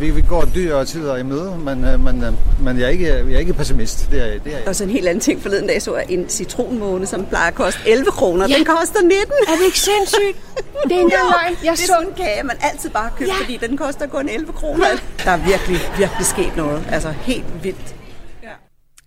vi, 0.00 0.10
vi 0.10 0.20
går 0.20 0.44
dyrere 0.54 0.84
tider 0.84 1.16
i 1.16 1.22
møde, 1.22 1.58
men, 1.58 1.84
øh, 1.84 2.00
men, 2.00 2.24
øh, 2.24 2.32
men 2.60 2.78
jeg, 2.78 2.84
er 2.84 2.88
ikke, 2.88 3.06
jeg 3.06 3.32
er 3.32 3.38
ikke 3.38 3.52
pessimist. 3.52 4.10
Det 4.10 4.22
er, 4.22 4.26
det 4.26 4.52
er 4.52 4.58
jeg. 4.58 4.68
Og 4.68 4.76
så 4.76 4.84
en 4.84 4.90
helt 4.90 5.08
anden 5.08 5.20
ting 5.20 5.42
forleden 5.42 5.66
dag, 5.66 5.82
så 5.82 5.96
jeg 5.96 6.06
en 6.08 6.28
citronmåne, 6.28 7.06
som 7.06 7.26
plejer 7.26 7.48
at 7.48 7.54
koste 7.54 7.80
11 7.86 8.10
kroner. 8.10 8.46
Ja. 8.48 8.56
Den 8.56 8.64
koster 8.64 9.02
19. 9.02 9.18
Er 9.48 9.56
det 9.58 9.64
ikke 9.64 9.80
sindssygt? 9.80 10.38
Det 10.88 10.92
er 10.92 11.00
en 11.00 11.10
jo, 11.10 11.16
løgn. 11.16 11.32
Jeg 11.46 11.56
det 11.62 11.68
er 11.68 11.74
så... 11.74 11.86
sådan 11.86 12.08
en 12.08 12.14
kage, 12.16 12.42
man 12.42 12.56
altid 12.60 12.90
bare 12.90 13.10
køber, 13.18 13.32
ja. 13.32 13.44
fordi 13.44 13.66
den 13.66 13.76
koster 13.76 14.06
kun 14.06 14.28
11 14.28 14.52
kroner. 14.52 14.86
Ja. 14.86 14.98
Der 15.24 15.30
er 15.30 15.36
virkelig, 15.36 15.80
virkelig 15.98 16.26
sket 16.26 16.56
noget. 16.56 16.84
Altså 16.90 17.08
helt 17.10 17.44
vildt. 17.62 17.95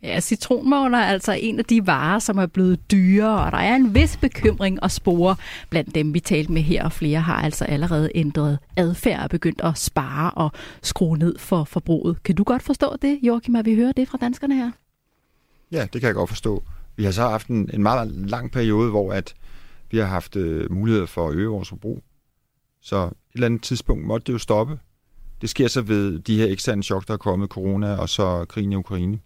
Ja, 0.03 0.19
citronmåner 0.19 0.97
er 0.97 1.05
altså 1.05 1.31
en 1.31 1.59
af 1.59 1.65
de 1.65 1.87
varer, 1.87 2.19
som 2.19 2.37
er 2.37 2.45
blevet 2.45 2.91
dyrere, 2.91 3.45
og 3.45 3.51
der 3.51 3.57
er 3.57 3.75
en 3.75 3.95
vis 3.95 4.17
bekymring 4.17 4.83
og 4.83 4.91
spore 4.91 5.35
blandt 5.69 5.95
dem, 5.95 6.13
vi 6.13 6.19
talte 6.19 6.51
med 6.51 6.61
her, 6.61 6.85
og 6.85 6.91
flere 6.91 7.19
har 7.19 7.41
altså 7.41 7.65
allerede 7.65 8.09
ændret 8.15 8.59
adfærd 8.75 9.23
og 9.23 9.29
begyndt 9.29 9.61
at 9.61 9.77
spare 9.77 10.31
og 10.31 10.51
skrue 10.81 11.17
ned 11.17 11.37
for 11.37 11.63
forbruget. 11.63 12.23
Kan 12.23 12.35
du 12.35 12.43
godt 12.43 12.63
forstå 12.63 12.95
det, 13.01 13.19
Joachim, 13.23 13.55
at 13.55 13.65
vi 13.65 13.75
hører 13.75 13.91
det 13.91 14.07
fra 14.07 14.17
danskerne 14.21 14.55
her? 14.55 14.71
Ja, 15.71 15.87
det 15.93 16.01
kan 16.01 16.07
jeg 16.07 16.15
godt 16.15 16.29
forstå. 16.29 16.63
Vi 16.95 17.03
har 17.03 17.11
så 17.11 17.21
haft 17.21 17.47
en, 17.47 17.69
en 17.73 17.83
meget 17.83 18.11
lang 18.11 18.51
periode, 18.51 18.89
hvor 18.89 19.13
at 19.13 19.33
vi 19.91 19.97
har 19.97 20.05
haft 20.05 20.35
øh, 20.35 20.71
uh, 20.71 20.77
mulighed 20.77 21.07
for 21.07 21.29
at 21.29 21.35
øge 21.35 21.47
vores 21.47 21.69
forbrug. 21.69 22.03
Så 22.81 23.05
et 23.05 23.13
eller 23.33 23.45
andet 23.45 23.63
tidspunkt 23.63 24.05
måtte 24.05 24.25
det 24.25 24.33
jo 24.33 24.37
stoppe. 24.37 24.79
Det 25.41 25.49
sker 25.49 25.67
så 25.67 25.81
ved 25.81 26.19
de 26.19 26.37
her 26.37 26.45
eksterne 26.45 26.83
chok, 26.83 27.07
der 27.07 27.13
er 27.13 27.17
kommet, 27.17 27.49
corona 27.49 27.95
og 27.95 28.09
så 28.09 28.45
krigen 28.49 28.71
i 28.71 28.75
Ukraine. 28.75 29.19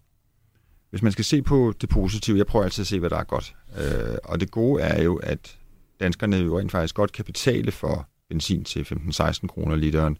Hvis 0.94 1.02
man 1.02 1.12
skal 1.12 1.24
se 1.24 1.42
på 1.42 1.74
det 1.80 1.88
positive, 1.88 2.38
jeg 2.38 2.46
prøver 2.46 2.64
altid 2.64 2.82
at 2.82 2.86
se, 2.86 3.00
hvad 3.00 3.10
der 3.10 3.16
er 3.16 3.24
godt. 3.24 3.54
Øh, 3.78 4.16
og 4.24 4.40
det 4.40 4.50
gode 4.50 4.82
er 4.82 5.02
jo, 5.02 5.16
at 5.16 5.58
danskerne 6.00 6.36
jo 6.36 6.58
rent 6.58 6.72
faktisk 6.72 6.94
godt 6.94 7.12
kan 7.12 7.24
betale 7.24 7.72
for 7.72 8.08
benzin 8.28 8.64
til 8.64 8.82
15-16 8.82 9.46
kroner 9.46 9.76
literen, 9.76 10.18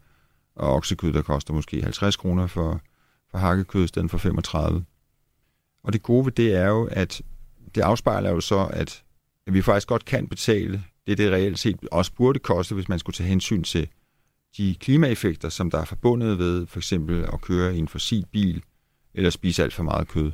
og 0.56 0.74
oksekød, 0.74 1.12
der 1.12 1.22
koster 1.22 1.54
måske 1.54 1.82
50 1.82 2.16
kroner 2.16 2.46
for, 2.46 2.80
for 3.30 3.38
hakkekød 3.38 3.84
i 3.84 3.86
stedet 3.86 4.10
for 4.10 4.18
35. 4.18 4.84
Og 5.84 5.92
det 5.92 6.02
gode 6.02 6.24
ved 6.24 6.32
det 6.32 6.54
er 6.54 6.68
jo, 6.68 6.88
at 6.90 7.22
det 7.74 7.80
afspejler 7.80 8.30
jo 8.30 8.40
så, 8.40 8.66
at, 8.72 9.02
at 9.46 9.54
vi 9.54 9.62
faktisk 9.62 9.88
godt 9.88 10.04
kan 10.04 10.26
betale 10.26 10.82
det, 11.06 11.18
det 11.18 11.32
reelt 11.32 11.58
set 11.58 11.76
også 11.92 12.12
burde 12.12 12.38
koste, 12.38 12.74
hvis 12.74 12.88
man 12.88 12.98
skulle 12.98 13.14
tage 13.14 13.28
hensyn 13.28 13.62
til 13.62 13.88
de 14.56 14.76
klimaeffekter, 14.80 15.48
som 15.48 15.70
der 15.70 15.78
er 15.78 15.84
forbundet 15.84 16.38
ved 16.38 16.66
for 16.66 16.78
eksempel 16.78 17.24
at 17.32 17.40
køre 17.40 17.76
i 17.76 17.78
en 17.78 17.88
fossil 17.88 18.26
bil 18.32 18.62
eller 19.14 19.30
spise 19.30 19.62
alt 19.62 19.72
for 19.72 19.82
meget 19.82 20.08
kød. 20.08 20.32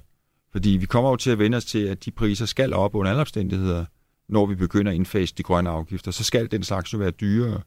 Fordi 0.52 0.70
vi 0.70 0.86
kommer 0.86 1.10
jo 1.10 1.16
til 1.16 1.30
at 1.30 1.38
vende 1.38 1.56
os 1.56 1.64
til, 1.64 1.78
at 1.78 2.04
de 2.04 2.10
priser 2.10 2.46
skal 2.46 2.72
op 2.72 2.94
under 2.94 3.10
alle 3.10 3.20
omstændigheder, 3.20 3.84
når 4.28 4.46
vi 4.46 4.54
begynder 4.54 4.90
at 4.90 4.96
indfase 4.96 5.34
de 5.34 5.42
grønne 5.42 5.70
afgifter. 5.70 6.10
Så 6.10 6.24
skal 6.24 6.50
den 6.50 6.62
slags 6.62 6.92
jo 6.92 6.98
være 6.98 7.10
dyrere. 7.10 7.60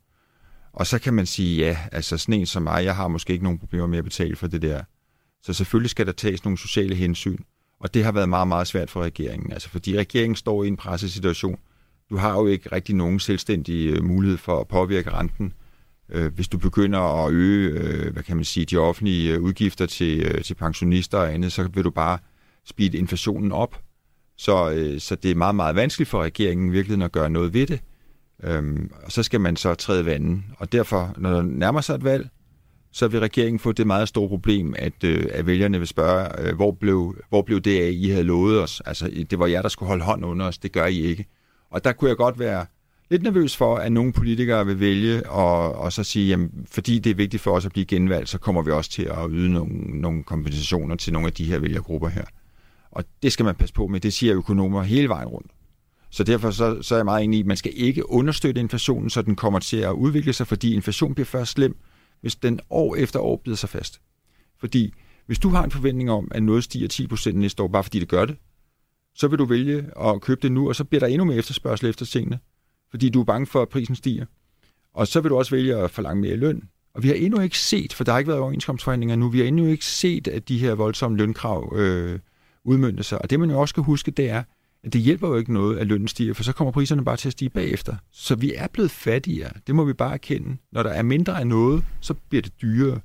Og 0.73 0.87
så 0.87 0.99
kan 0.99 1.13
man 1.13 1.25
sige, 1.25 1.65
ja, 1.65 1.77
altså 1.91 2.17
sådan 2.17 2.33
en 2.33 2.45
som 2.45 2.63
mig, 2.63 2.85
jeg 2.85 2.95
har 2.95 3.07
måske 3.07 3.33
ikke 3.33 3.43
nogen 3.43 3.59
problemer 3.59 3.87
med 3.87 3.97
at 3.97 4.03
betale 4.03 4.35
for 4.35 4.47
det 4.47 4.61
der. 4.61 4.81
Så 5.41 5.53
selvfølgelig 5.53 5.89
skal 5.89 6.05
der 6.05 6.11
tages 6.11 6.43
nogle 6.43 6.57
sociale 6.57 6.95
hensyn. 6.95 7.37
Og 7.79 7.93
det 7.93 8.03
har 8.03 8.11
været 8.11 8.29
meget, 8.29 8.47
meget 8.47 8.67
svært 8.67 8.89
for 8.89 9.03
regeringen. 9.03 9.51
Altså 9.51 9.69
fordi 9.69 9.97
regeringen 9.97 10.35
står 10.35 10.63
i 10.63 10.67
en 10.67 10.77
pressesituation. 10.77 11.59
Du 12.09 12.17
har 12.17 12.39
jo 12.39 12.47
ikke 12.47 12.71
rigtig 12.71 12.95
nogen 12.95 13.19
selvstændig 13.19 13.89
øh, 13.89 14.03
mulighed 14.03 14.37
for 14.37 14.59
at 14.59 14.67
påvirke 14.67 15.11
renten. 15.11 15.53
Øh, 16.09 16.33
hvis 16.33 16.47
du 16.47 16.57
begynder 16.57 17.25
at 17.25 17.33
øge, 17.33 17.69
øh, 17.69 18.13
hvad 18.13 18.23
kan 18.23 18.35
man 18.35 18.45
sige, 18.45 18.65
de 18.65 18.77
offentlige 18.77 19.41
udgifter 19.41 19.85
til, 19.85 20.43
til 20.43 20.53
pensionister 20.53 21.17
og 21.17 21.33
andet, 21.33 21.51
så 21.51 21.69
vil 21.73 21.83
du 21.83 21.89
bare 21.89 22.17
speede 22.65 22.97
inflationen 22.97 23.51
op. 23.51 23.81
Så, 24.37 24.71
øh, 24.71 24.99
så 24.99 25.15
det 25.15 25.31
er 25.31 25.35
meget, 25.35 25.55
meget 25.55 25.75
vanskeligt 25.75 26.09
for 26.09 26.23
regeringen 26.23 26.71
virkelig 26.71 27.03
at 27.03 27.11
gøre 27.11 27.29
noget 27.29 27.53
ved 27.53 27.67
det. 27.67 27.79
Øhm, 28.43 28.91
og 29.03 29.11
så 29.11 29.23
skal 29.23 29.41
man 29.41 29.55
så 29.55 29.75
træde 29.75 30.05
vandet. 30.05 30.41
Og 30.57 30.71
derfor, 30.71 31.13
når 31.17 31.31
der 31.31 31.41
nærmer 31.41 31.81
sig 31.81 31.95
et 31.95 32.03
valg, 32.03 32.29
så 32.91 33.07
vil 33.07 33.19
regeringen 33.19 33.59
få 33.59 33.71
det 33.71 33.87
meget 33.87 34.07
store 34.07 34.29
problem, 34.29 34.73
at, 34.77 35.03
øh, 35.03 35.25
at 35.31 35.45
vælgerne 35.45 35.77
vil 35.79 35.87
spørge, 35.87 36.41
øh, 36.41 36.55
hvor, 36.55 36.71
blev, 36.71 37.15
hvor 37.29 37.41
blev 37.41 37.61
det 37.61 37.81
af, 37.81 37.91
I 37.93 38.09
havde 38.09 38.23
lovet 38.23 38.61
os? 38.61 38.81
Altså, 38.85 39.25
det 39.29 39.39
var 39.39 39.47
jer, 39.47 39.61
der 39.61 39.69
skulle 39.69 39.87
holde 39.87 40.03
hånd 40.03 40.25
under 40.25 40.45
os. 40.45 40.57
Det 40.57 40.71
gør 40.71 40.85
I 40.85 41.01
ikke. 41.01 41.25
Og 41.71 41.83
der 41.83 41.91
kunne 41.91 42.09
jeg 42.09 42.17
godt 42.17 42.39
være 42.39 42.65
lidt 43.09 43.23
nervøs 43.23 43.57
for, 43.57 43.75
at 43.75 43.91
nogle 43.91 44.13
politikere 44.13 44.65
vil 44.65 44.79
vælge 44.79 45.29
og, 45.29 45.75
og 45.75 45.93
så 45.93 46.03
sige, 46.03 46.27
jamen, 46.27 46.67
fordi 46.71 46.99
det 46.99 47.09
er 47.09 47.15
vigtigt 47.15 47.43
for 47.43 47.51
os 47.51 47.65
at 47.65 47.71
blive 47.71 47.85
genvalgt, 47.85 48.29
så 48.29 48.37
kommer 48.37 48.61
vi 48.61 48.71
også 48.71 48.91
til 48.91 49.03
at 49.03 49.27
yde 49.29 49.51
nogle, 49.51 50.01
nogle 50.01 50.23
kompensationer 50.23 50.95
til 50.95 51.13
nogle 51.13 51.27
af 51.27 51.33
de 51.33 51.45
her 51.45 51.59
vælgergrupper 51.59 52.09
her. 52.09 52.25
Og 52.93 53.03
det 53.23 53.31
skal 53.31 53.45
man 53.45 53.55
passe 53.55 53.73
på 53.73 53.87
med. 53.87 53.99
Det 53.99 54.13
siger 54.13 54.35
økonomer 54.35 54.83
hele 54.83 55.09
vejen 55.09 55.27
rundt. 55.27 55.51
Så 56.09 56.23
derfor 56.23 56.51
så, 56.51 56.81
så 56.81 56.95
er 56.95 56.99
jeg 56.99 57.05
meget 57.05 57.23
enig 57.23 57.37
i, 57.37 57.41
at 57.41 57.45
man 57.45 57.57
skal 57.57 57.71
ikke 57.75 58.09
understøtte 58.09 58.61
inflationen, 58.61 59.09
så 59.09 59.21
den 59.21 59.35
kommer 59.35 59.59
til 59.59 59.77
at 59.77 59.91
udvikle 59.91 60.33
sig, 60.33 60.47
fordi 60.47 60.73
inflation 60.73 61.13
bliver 61.13 61.25
først 61.25 61.51
slem, 61.51 61.77
hvis 62.21 62.35
den 62.35 62.59
år 62.69 62.95
efter 62.95 63.19
år 63.19 63.41
bider 63.45 63.55
sig 63.55 63.69
fast. 63.69 64.01
Fordi 64.59 64.93
hvis 65.25 65.39
du 65.39 65.49
har 65.49 65.63
en 65.63 65.71
forventning 65.71 66.11
om, 66.11 66.27
at 66.31 66.43
noget 66.43 66.63
stiger 66.63 67.07
10% 67.11 67.31
næste 67.31 67.63
år, 67.63 67.67
bare 67.67 67.83
fordi 67.83 67.99
det 67.99 68.07
gør 68.07 68.25
det, 68.25 68.35
så 69.15 69.27
vil 69.27 69.39
du 69.39 69.45
vælge 69.45 69.85
at 69.99 70.21
købe 70.21 70.41
det 70.41 70.51
nu, 70.51 70.67
og 70.67 70.75
så 70.75 70.83
bliver 70.83 70.99
der 70.99 71.07
endnu 71.07 71.25
mere 71.25 71.37
efterspørgsel 71.37 71.89
efter 71.89 72.05
tingene, 72.05 72.39
fordi 72.91 73.09
du 73.09 73.19
er 73.21 73.25
bange 73.25 73.45
for, 73.45 73.61
at 73.61 73.69
prisen 73.69 73.95
stiger. 73.95 74.25
Og 74.93 75.07
så 75.07 75.21
vil 75.21 75.29
du 75.29 75.37
også 75.37 75.55
vælge 75.55 75.75
at 75.75 75.91
forlange 75.91 76.21
mere 76.21 76.35
løn. 76.35 76.63
Og 76.93 77.03
vi 77.03 77.07
har 77.07 77.15
endnu 77.15 77.39
ikke 77.39 77.59
set, 77.59 77.93
for 77.93 78.03
der 78.03 78.11
har 78.11 78.19
ikke 78.19 78.29
været 78.29 78.41
overenskomstforhandlinger 78.41 79.15
nu, 79.15 79.29
vi 79.29 79.39
har 79.39 79.45
endnu 79.45 79.65
ikke 79.65 79.85
set, 79.85 80.27
at 80.27 80.49
de 80.49 80.57
her 80.57 80.75
voldsomme 80.75 81.17
lønkrav 81.17 81.73
øh, 81.75 82.19
udmyndte 82.65 83.03
sig. 83.03 83.21
Og 83.21 83.29
det 83.29 83.39
man 83.39 83.49
jo 83.49 83.59
også 83.61 83.71
skal 83.71 83.83
huske, 83.83 84.11
det 84.11 84.29
er, 84.29 84.43
at 84.83 84.93
det 84.93 85.01
hjælper 85.01 85.27
jo 85.27 85.35
ikke 85.35 85.53
noget, 85.53 85.77
at 85.77 85.87
lønnen 85.87 86.07
stiger, 86.07 86.33
for 86.33 86.43
så 86.43 86.53
kommer 86.53 86.71
priserne 86.71 87.05
bare 87.05 87.17
til 87.17 87.29
at 87.29 87.31
stige 87.31 87.49
bagefter. 87.49 87.95
Så 88.11 88.35
vi 88.35 88.53
er 88.55 88.67
blevet 88.67 88.91
fattigere. 88.91 89.51
Det 89.67 89.75
må 89.75 89.83
vi 89.83 89.93
bare 89.93 90.13
erkende. 90.13 90.57
Når 90.71 90.83
der 90.83 90.89
er 90.89 91.01
mindre 91.01 91.39
af 91.39 91.47
noget, 91.47 91.83
så 92.01 92.13
bliver 92.13 92.41
det 92.41 92.51
dyrere. 92.61 92.99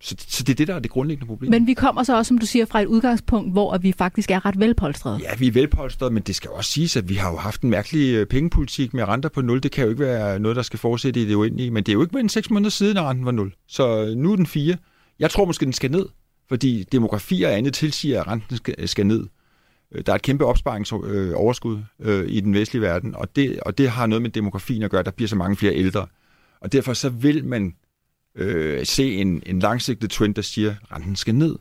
Så, 0.00 0.14
så 0.18 0.42
det 0.44 0.52
er 0.52 0.56
det, 0.56 0.68
der 0.68 0.74
er 0.74 0.78
det 0.78 0.90
grundlæggende 0.90 1.26
problem. 1.26 1.50
Men 1.50 1.66
vi 1.66 1.74
kommer 1.74 2.02
så 2.02 2.16
også, 2.16 2.28
som 2.28 2.38
du 2.38 2.46
siger, 2.46 2.66
fra 2.66 2.80
et 2.80 2.86
udgangspunkt, 2.86 3.52
hvor 3.52 3.78
vi 3.78 3.92
faktisk 3.92 4.30
er 4.30 4.46
ret 4.46 4.58
velpolstrede. 4.60 5.20
Ja, 5.22 5.36
vi 5.38 5.46
er 5.46 5.52
velpolstrede, 5.52 6.10
men 6.10 6.22
det 6.22 6.34
skal 6.34 6.50
også 6.50 6.70
siges, 6.70 6.96
at 6.96 7.08
vi 7.08 7.14
har 7.14 7.30
jo 7.30 7.36
haft 7.36 7.62
en 7.62 7.70
mærkelig 7.70 8.14
øh, 8.14 8.26
pengepolitik 8.26 8.94
med 8.94 9.04
renter 9.04 9.28
på 9.28 9.40
0. 9.40 9.62
Det 9.62 9.72
kan 9.72 9.84
jo 9.84 9.90
ikke 9.90 10.02
være 10.02 10.38
noget, 10.38 10.56
der 10.56 10.62
skal 10.62 10.78
fortsætte 10.78 11.22
i 11.22 11.24
det 11.24 11.34
uendelige. 11.34 11.70
Men 11.70 11.84
det 11.84 11.92
er 11.92 11.94
jo 11.94 12.02
ikke 12.02 12.12
mere 12.12 12.20
end 12.20 12.30
6 12.30 12.50
måneder 12.50 12.70
siden, 12.70 12.96
at 12.96 13.02
renten 13.02 13.24
var 13.24 13.32
0. 13.32 13.54
Så 13.68 14.14
nu 14.16 14.32
er 14.32 14.36
den 14.36 14.46
4. 14.46 14.76
Jeg 15.18 15.30
tror 15.30 15.44
måske, 15.44 15.64
den 15.64 15.72
skal 15.72 15.90
ned 15.90 16.06
fordi 16.52 16.84
demografi 16.92 17.42
og 17.42 17.52
andet 17.52 17.74
tilsiger, 17.74 18.20
at 18.20 18.26
renten 18.26 18.56
skal, 18.56 18.88
skal 18.88 19.06
ned. 19.06 19.26
Øh, 19.92 20.02
der 20.06 20.12
er 20.12 20.16
et 20.16 20.22
kæmpe 20.22 20.44
opsparingsoverskud 20.44 21.78
øh, 22.00 22.20
øh, 22.20 22.28
i 22.28 22.40
den 22.40 22.54
vestlige 22.54 22.82
verden, 22.82 23.14
og 23.14 23.36
det, 23.36 23.60
og 23.60 23.78
det 23.78 23.90
har 23.90 24.06
noget 24.06 24.22
med 24.22 24.30
demografien 24.30 24.82
at 24.82 24.90
gøre. 24.90 25.02
Der 25.02 25.10
bliver 25.10 25.28
så 25.28 25.36
mange 25.36 25.56
flere 25.56 25.74
ældre. 25.74 26.06
Og 26.60 26.72
derfor 26.72 26.92
så 26.92 27.08
vil 27.08 27.44
man 27.44 27.74
øh, 28.34 28.86
se 28.86 29.14
en, 29.14 29.42
en 29.46 29.58
langsigtet 29.58 30.10
trend, 30.10 30.34
der 30.34 30.42
siger, 30.42 30.70
at 30.70 30.92
renten 30.92 31.16
skal 31.16 31.34
ned. 31.34 31.56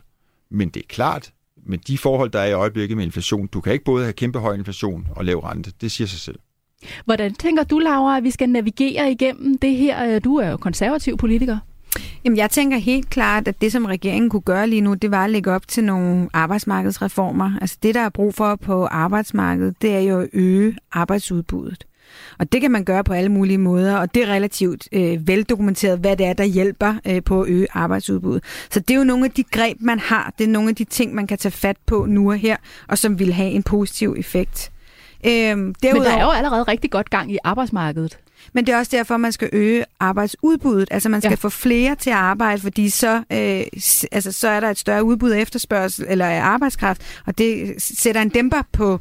Men 0.49 0.69
det 0.69 0.79
er 0.79 0.87
klart, 0.87 1.31
med 1.65 1.77
de 1.77 1.97
forhold, 1.97 2.29
der 2.29 2.39
er 2.39 2.47
i 2.47 2.53
øjeblikket 2.53 2.97
med 2.97 3.05
inflation, 3.05 3.47
du 3.47 3.61
kan 3.61 3.73
ikke 3.73 3.85
både 3.85 4.03
have 4.03 4.13
kæmpe 4.13 4.39
høj 4.39 4.53
inflation 4.53 5.07
og 5.15 5.25
lav 5.25 5.39
rente. 5.39 5.71
Det 5.81 5.91
siger 5.91 6.07
sig 6.07 6.19
selv. 6.19 6.39
Hvordan 7.05 7.33
tænker 7.33 7.63
du, 7.63 7.79
Laura, 7.79 8.17
at 8.17 8.23
vi 8.23 8.31
skal 8.31 8.49
navigere 8.49 9.11
igennem 9.11 9.57
det 9.57 9.75
her? 9.75 10.15
Øh, 10.15 10.23
du 10.23 10.35
er 10.35 10.49
jo 10.49 10.57
konservativ 10.57 11.17
politiker. 11.17 11.57
Jamen, 12.25 12.37
jeg 12.37 12.49
tænker 12.49 12.77
helt 12.77 13.09
klart, 13.09 13.47
at 13.47 13.61
det, 13.61 13.71
som 13.71 13.85
regeringen 13.85 14.29
kunne 14.29 14.41
gøre 14.41 14.67
lige 14.67 14.81
nu, 14.81 14.93
det 14.93 15.11
var 15.11 15.23
at 15.23 15.29
lægge 15.29 15.51
op 15.51 15.67
til 15.67 15.83
nogle 15.83 16.29
arbejdsmarkedsreformer. 16.33 17.51
Altså 17.61 17.77
det, 17.83 17.95
der 17.95 18.01
er 18.01 18.09
brug 18.09 18.33
for 18.33 18.55
på 18.55 18.85
arbejdsmarkedet, 18.85 19.81
det 19.81 19.95
er 19.95 19.99
jo 19.99 20.19
at 20.19 20.29
øge 20.33 20.77
arbejdsudbuddet. 20.91 21.85
Og 22.39 22.51
det 22.51 22.61
kan 22.61 22.71
man 22.71 22.83
gøre 22.83 23.03
på 23.03 23.13
alle 23.13 23.29
mulige 23.29 23.57
måder, 23.57 23.97
og 23.97 24.15
det 24.15 24.23
er 24.23 24.27
relativt 24.27 24.87
øh, 24.91 25.27
veldokumenteret, 25.27 25.99
hvad 25.99 26.17
det 26.17 26.25
er, 26.25 26.33
der 26.33 26.43
hjælper 26.43 26.95
øh, 27.07 27.23
på 27.23 27.41
at 27.41 27.49
øge 27.49 27.67
arbejdsudbuddet. 27.73 28.43
Så 28.69 28.79
det 28.79 28.93
er 28.93 28.97
jo 28.97 29.03
nogle 29.03 29.25
af 29.25 29.31
de 29.31 29.43
greb, 29.43 29.77
man 29.79 29.99
har. 29.99 30.33
Det 30.37 30.43
er 30.43 30.47
nogle 30.47 30.69
af 30.69 30.75
de 30.75 30.83
ting, 30.83 31.15
man 31.15 31.27
kan 31.27 31.37
tage 31.37 31.51
fat 31.51 31.77
på 31.85 32.05
nu 32.09 32.31
og 32.31 32.37
her, 32.37 32.57
og 32.87 32.97
som 32.97 33.19
vil 33.19 33.33
have 33.33 33.51
en 33.51 33.63
positiv 33.63 34.15
effekt. 34.17 34.71
Øhm, 35.25 35.75
derudover... 35.75 36.03
Men 36.03 36.11
der 36.11 36.17
er 36.17 36.23
jo 36.23 36.31
allerede 36.31 36.63
rigtig 36.63 36.91
godt 36.91 37.09
gang 37.09 37.31
i 37.31 37.37
arbejdsmarkedet. 37.43 38.17
Men 38.53 38.65
det 38.65 38.73
er 38.73 38.77
også 38.77 38.97
derfor, 38.97 39.17
man 39.17 39.31
skal 39.31 39.49
øge 39.53 39.85
arbejdsudbuddet. 39.99 40.87
Altså 40.91 41.09
man 41.09 41.21
skal 41.21 41.29
ja. 41.29 41.35
få 41.35 41.49
flere 41.49 41.95
til 41.95 42.09
at 42.09 42.15
arbejde, 42.15 42.61
fordi 42.61 42.89
så, 42.89 43.15
øh, 43.15 43.63
altså, 44.11 44.31
så 44.31 44.47
er 44.47 44.59
der 44.59 44.69
et 44.69 44.77
større 44.77 45.03
udbud 45.03 45.29
af 45.29 45.41
efterspørgsel 45.41 46.05
eller 46.09 46.25
af 46.25 46.41
arbejdskraft, 46.41 47.01
og 47.25 47.37
det 47.37 47.73
sætter 47.77 48.21
en 48.21 48.29
dæmper 48.29 48.61
på, 48.71 48.99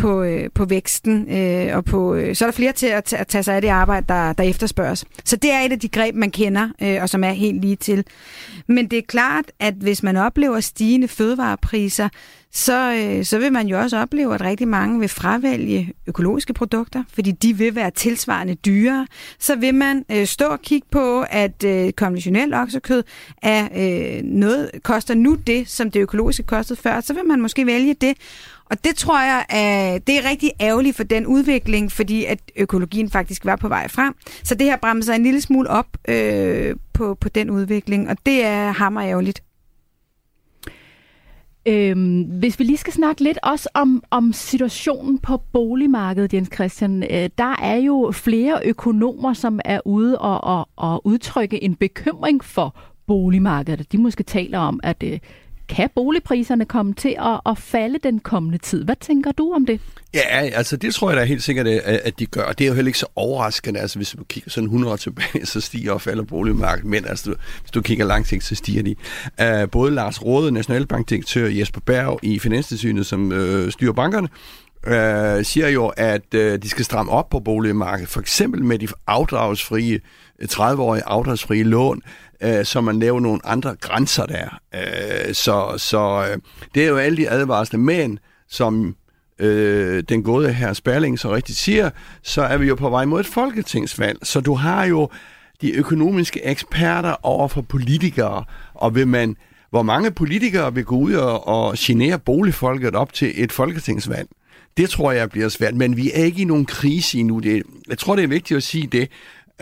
på, 0.00 0.22
øh, 0.22 0.50
på 0.54 0.64
væksten, 0.64 1.36
øh, 1.36 1.76
og 1.76 1.84
på, 1.84 2.14
øh, 2.14 2.36
så 2.36 2.44
er 2.44 2.50
der 2.50 2.56
flere 2.56 2.72
til 2.72 2.86
at, 2.86 3.12
at 3.12 3.26
tage 3.26 3.42
sig 3.42 3.54
af 3.54 3.62
det 3.62 3.68
arbejde, 3.68 4.06
der, 4.08 4.32
der 4.32 4.44
efterspørges. 4.44 5.04
Så 5.24 5.36
det 5.36 5.52
er 5.52 5.60
et 5.60 5.72
af 5.72 5.80
de 5.80 5.88
greb, 5.88 6.14
man 6.14 6.30
kender, 6.30 6.68
øh, 6.82 7.02
og 7.02 7.08
som 7.08 7.24
er 7.24 7.32
helt 7.32 7.60
lige 7.60 7.76
til. 7.76 8.04
Men 8.66 8.86
det 8.86 8.98
er 8.98 9.02
klart, 9.08 9.44
at 9.58 9.74
hvis 9.74 10.02
man 10.02 10.16
oplever 10.16 10.60
stigende 10.60 11.08
fødevarepriser, 11.08 12.08
så, 12.52 12.92
øh, 12.92 13.24
så 13.24 13.38
vil 13.38 13.52
man 13.52 13.66
jo 13.66 13.80
også 13.80 13.98
opleve, 13.98 14.34
at 14.34 14.40
rigtig 14.40 14.68
mange 14.68 15.00
vil 15.00 15.08
fravælge 15.08 15.92
økologiske 16.06 16.52
produkter, 16.52 17.04
fordi 17.12 17.30
de 17.30 17.56
vil 17.56 17.74
være 17.74 17.90
tilsvarende 17.90 18.54
dyrere. 18.54 19.06
Så 19.38 19.56
vil 19.56 19.74
man 19.74 20.04
øh, 20.10 20.26
stå 20.26 20.44
og 20.44 20.60
kigge 20.60 20.86
på, 20.90 21.24
at 21.30 21.64
øh, 21.64 21.92
konventionel 21.92 22.54
oksekød 22.54 23.02
er 23.42 23.68
øh, 23.76 24.22
noget, 24.24 24.70
koster 24.82 25.14
nu 25.14 25.34
det, 25.34 25.68
som 25.68 25.90
det 25.90 26.00
økologiske 26.00 26.42
kostede 26.42 26.80
før. 26.80 27.00
Så 27.00 27.14
vil 27.14 27.26
man 27.26 27.40
måske 27.40 27.66
vælge 27.66 27.94
det. 27.94 28.16
Og 28.70 28.84
det 28.84 28.96
tror 28.96 29.20
jeg, 29.20 29.44
at 29.48 30.06
det 30.06 30.18
er 30.18 30.30
rigtig 30.30 30.50
ærgerligt 30.60 30.96
for 30.96 31.04
den 31.04 31.26
udvikling, 31.26 31.92
fordi 31.92 32.24
at 32.24 32.38
økologien 32.56 33.10
faktisk 33.10 33.44
var 33.44 33.56
på 33.56 33.68
vej 33.68 33.88
frem. 33.88 34.14
Så 34.44 34.54
det 34.54 34.66
her 34.66 34.76
bremser 34.76 35.14
en 35.14 35.22
lille 35.22 35.40
smule 35.40 35.70
op 35.70 35.86
øh, 36.08 36.76
på, 36.92 37.14
på 37.14 37.28
den 37.28 37.50
udvikling, 37.50 38.08
og 38.08 38.16
det 38.26 38.44
er 38.44 38.70
hammer 38.70 39.02
ærgerligt. 39.02 39.42
Øhm, 41.66 42.22
hvis 42.22 42.58
vi 42.58 42.64
lige 42.64 42.76
skal 42.76 42.92
snakke 42.92 43.22
lidt 43.22 43.38
også 43.42 43.68
om, 43.74 44.02
om 44.10 44.32
situationen 44.32 45.18
på 45.18 45.42
boligmarkedet, 45.52 46.34
Jens 46.34 46.50
Christian, 46.54 47.02
øh, 47.02 47.30
der 47.38 47.56
er 47.62 47.76
jo 47.76 48.12
flere 48.14 48.60
økonomer, 48.64 49.32
som 49.32 49.60
er 49.64 49.80
ude 49.84 50.18
og, 50.18 50.44
og, 50.44 50.68
og 50.76 51.06
udtrykke 51.06 51.64
en 51.64 51.74
bekymring 51.74 52.44
for 52.44 52.76
boligmarkedet. 53.06 53.92
De 53.92 53.98
måske 53.98 54.22
taler 54.22 54.58
om, 54.58 54.80
at 54.82 55.02
øh, 55.02 55.18
kan 55.70 55.90
boligpriserne 55.94 56.64
komme 56.64 56.94
til 56.94 57.16
at, 57.18 57.40
at 57.46 57.58
falde 57.58 57.98
den 58.02 58.20
kommende 58.20 58.58
tid? 58.58 58.84
Hvad 58.84 58.96
tænker 59.00 59.32
du 59.32 59.52
om 59.52 59.66
det? 59.66 59.80
Ja, 60.14 60.20
altså 60.28 60.76
det 60.76 60.94
tror 60.94 61.10
jeg 61.10 61.20
da 61.20 61.24
helt 61.24 61.42
sikkert, 61.42 61.66
at 61.66 62.18
de 62.18 62.26
gør. 62.26 62.52
Det 62.52 62.64
er 62.64 62.68
jo 62.68 62.74
heller 62.74 62.88
ikke 62.88 62.98
så 62.98 63.06
overraskende. 63.16 63.80
Altså 63.80 63.98
hvis 63.98 64.10
du 64.18 64.24
kigger 64.24 64.50
sådan 64.50 64.64
100 64.64 64.92
år 64.92 64.96
tilbage, 64.96 65.46
så 65.52 65.60
stiger 65.60 65.92
og 65.92 66.00
falder 66.00 66.24
boligmarkedet. 66.24 66.90
Men 66.90 67.06
altså, 67.06 67.34
hvis 67.60 67.70
du 67.70 67.82
kigger 67.82 68.06
langsigtet, 68.06 68.48
så 68.48 68.54
stiger 68.54 68.82
de. 68.82 68.94
Uh, 69.62 69.70
både 69.70 69.90
Lars 69.90 70.24
Råde, 70.24 70.52
Nationalbankdirektør, 70.52 71.46
Jesper 71.46 71.80
Berg 71.80 72.18
i 72.22 72.38
Finanstilsynet, 72.38 73.06
som 73.06 73.32
uh, 73.32 73.70
styrer 73.70 73.92
bankerne, 73.92 74.28
uh, 74.86 75.44
siger 75.44 75.68
jo, 75.68 75.86
at 75.86 76.34
uh, 76.34 76.40
de 76.40 76.68
skal 76.68 76.84
stramme 76.84 77.12
op 77.12 77.28
på 77.28 77.40
boligmarkedet. 77.40 78.08
For 78.08 78.20
eksempel 78.20 78.64
med 78.64 78.78
de 78.78 78.88
afdragsfrie 79.06 80.00
30-årige 80.44 81.04
afdragsfrie 81.04 81.62
lån, 81.62 82.02
øh, 82.42 82.64
så 82.64 82.80
man 82.80 82.98
laver 83.00 83.20
nogle 83.20 83.40
andre 83.44 83.76
grænser 83.80 84.26
der. 84.26 84.60
Øh, 84.74 85.34
så 85.34 85.74
så 85.76 86.26
øh, 86.30 86.38
det 86.74 86.84
er 86.84 86.88
jo 86.88 86.96
alle 86.96 87.16
de 87.16 87.30
advarsler, 87.30 87.78
men 87.78 88.18
som 88.48 88.96
øh, 89.38 90.02
den 90.08 90.22
gode 90.22 90.52
her 90.52 90.72
Sperling 90.72 91.18
så 91.18 91.34
rigtigt 91.34 91.58
siger, 91.58 91.90
så 92.22 92.42
er 92.42 92.56
vi 92.56 92.66
jo 92.66 92.74
på 92.74 92.90
vej 92.90 93.04
mod 93.04 93.20
et 93.20 93.26
folketingsvalg. 93.26 94.18
Så 94.22 94.40
du 94.40 94.54
har 94.54 94.84
jo 94.84 95.08
de 95.60 95.72
økonomiske 95.72 96.44
eksperter 96.44 97.26
over 97.26 97.48
for 97.48 97.60
politikere, 97.60 98.44
og 98.74 98.94
vil 98.94 99.08
man, 99.08 99.36
hvor 99.70 99.82
mange 99.82 100.10
politikere 100.10 100.74
vil 100.74 100.84
gå 100.84 100.96
ud 100.96 101.12
og, 101.12 101.48
og 101.48 101.74
genere 101.78 102.18
boligfolket 102.18 102.94
op 102.94 103.12
til 103.12 103.32
et 103.36 103.52
folketingsvalg? 103.52 104.28
Det 104.76 104.90
tror 104.90 105.12
jeg 105.12 105.30
bliver 105.30 105.48
svært, 105.48 105.74
men 105.74 105.96
vi 105.96 106.10
er 106.14 106.24
ikke 106.24 106.42
i 106.42 106.44
nogen 106.44 106.66
krise 106.66 107.18
endnu. 107.18 107.38
Det, 107.38 107.62
jeg 107.88 107.98
tror, 107.98 108.16
det 108.16 108.24
er 108.24 108.28
vigtigt 108.28 108.56
at 108.56 108.62
sige 108.62 108.86
det. 108.86 109.08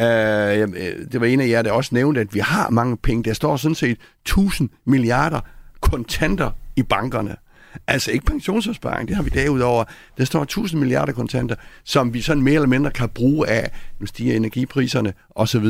Øh, 0.00 0.60
øh, 0.60 1.12
det 1.12 1.20
var 1.20 1.26
en 1.26 1.40
af 1.40 1.48
jer, 1.48 1.62
der 1.62 1.72
også 1.72 1.94
nævnte, 1.94 2.20
at 2.20 2.34
vi 2.34 2.38
har 2.38 2.70
mange 2.70 2.96
penge. 2.96 3.24
Der 3.24 3.32
står 3.32 3.56
sådan 3.56 3.74
set 3.74 3.98
1000 4.22 4.68
milliarder 4.84 5.40
kontanter 5.80 6.50
i 6.76 6.82
bankerne. 6.82 7.36
Altså 7.86 8.10
ikke 8.10 8.26
pensionsopsparing, 8.26 9.08
det 9.08 9.16
har 9.16 9.22
vi 9.22 9.30
derudover. 9.30 9.84
Der 10.18 10.24
står 10.24 10.42
1000 10.42 10.80
milliarder 10.80 11.12
kontanter, 11.12 11.54
som 11.84 12.14
vi 12.14 12.20
sådan 12.20 12.42
mere 12.42 12.54
eller 12.54 12.68
mindre 12.68 12.90
kan 12.90 13.08
bruge 13.08 13.48
af, 13.48 13.70
nu 14.00 14.06
stiger 14.06 14.36
energipriserne 14.36 15.12
osv. 15.30 15.66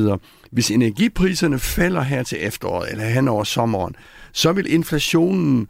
Hvis 0.50 0.70
energipriserne 0.70 1.58
falder 1.58 2.02
her 2.02 2.22
til 2.22 2.38
efteråret, 2.40 2.90
eller 2.90 3.04
hen 3.04 3.28
over 3.28 3.44
sommeren, 3.44 3.94
så 4.32 4.52
vil 4.52 4.72
inflationen 4.72 5.68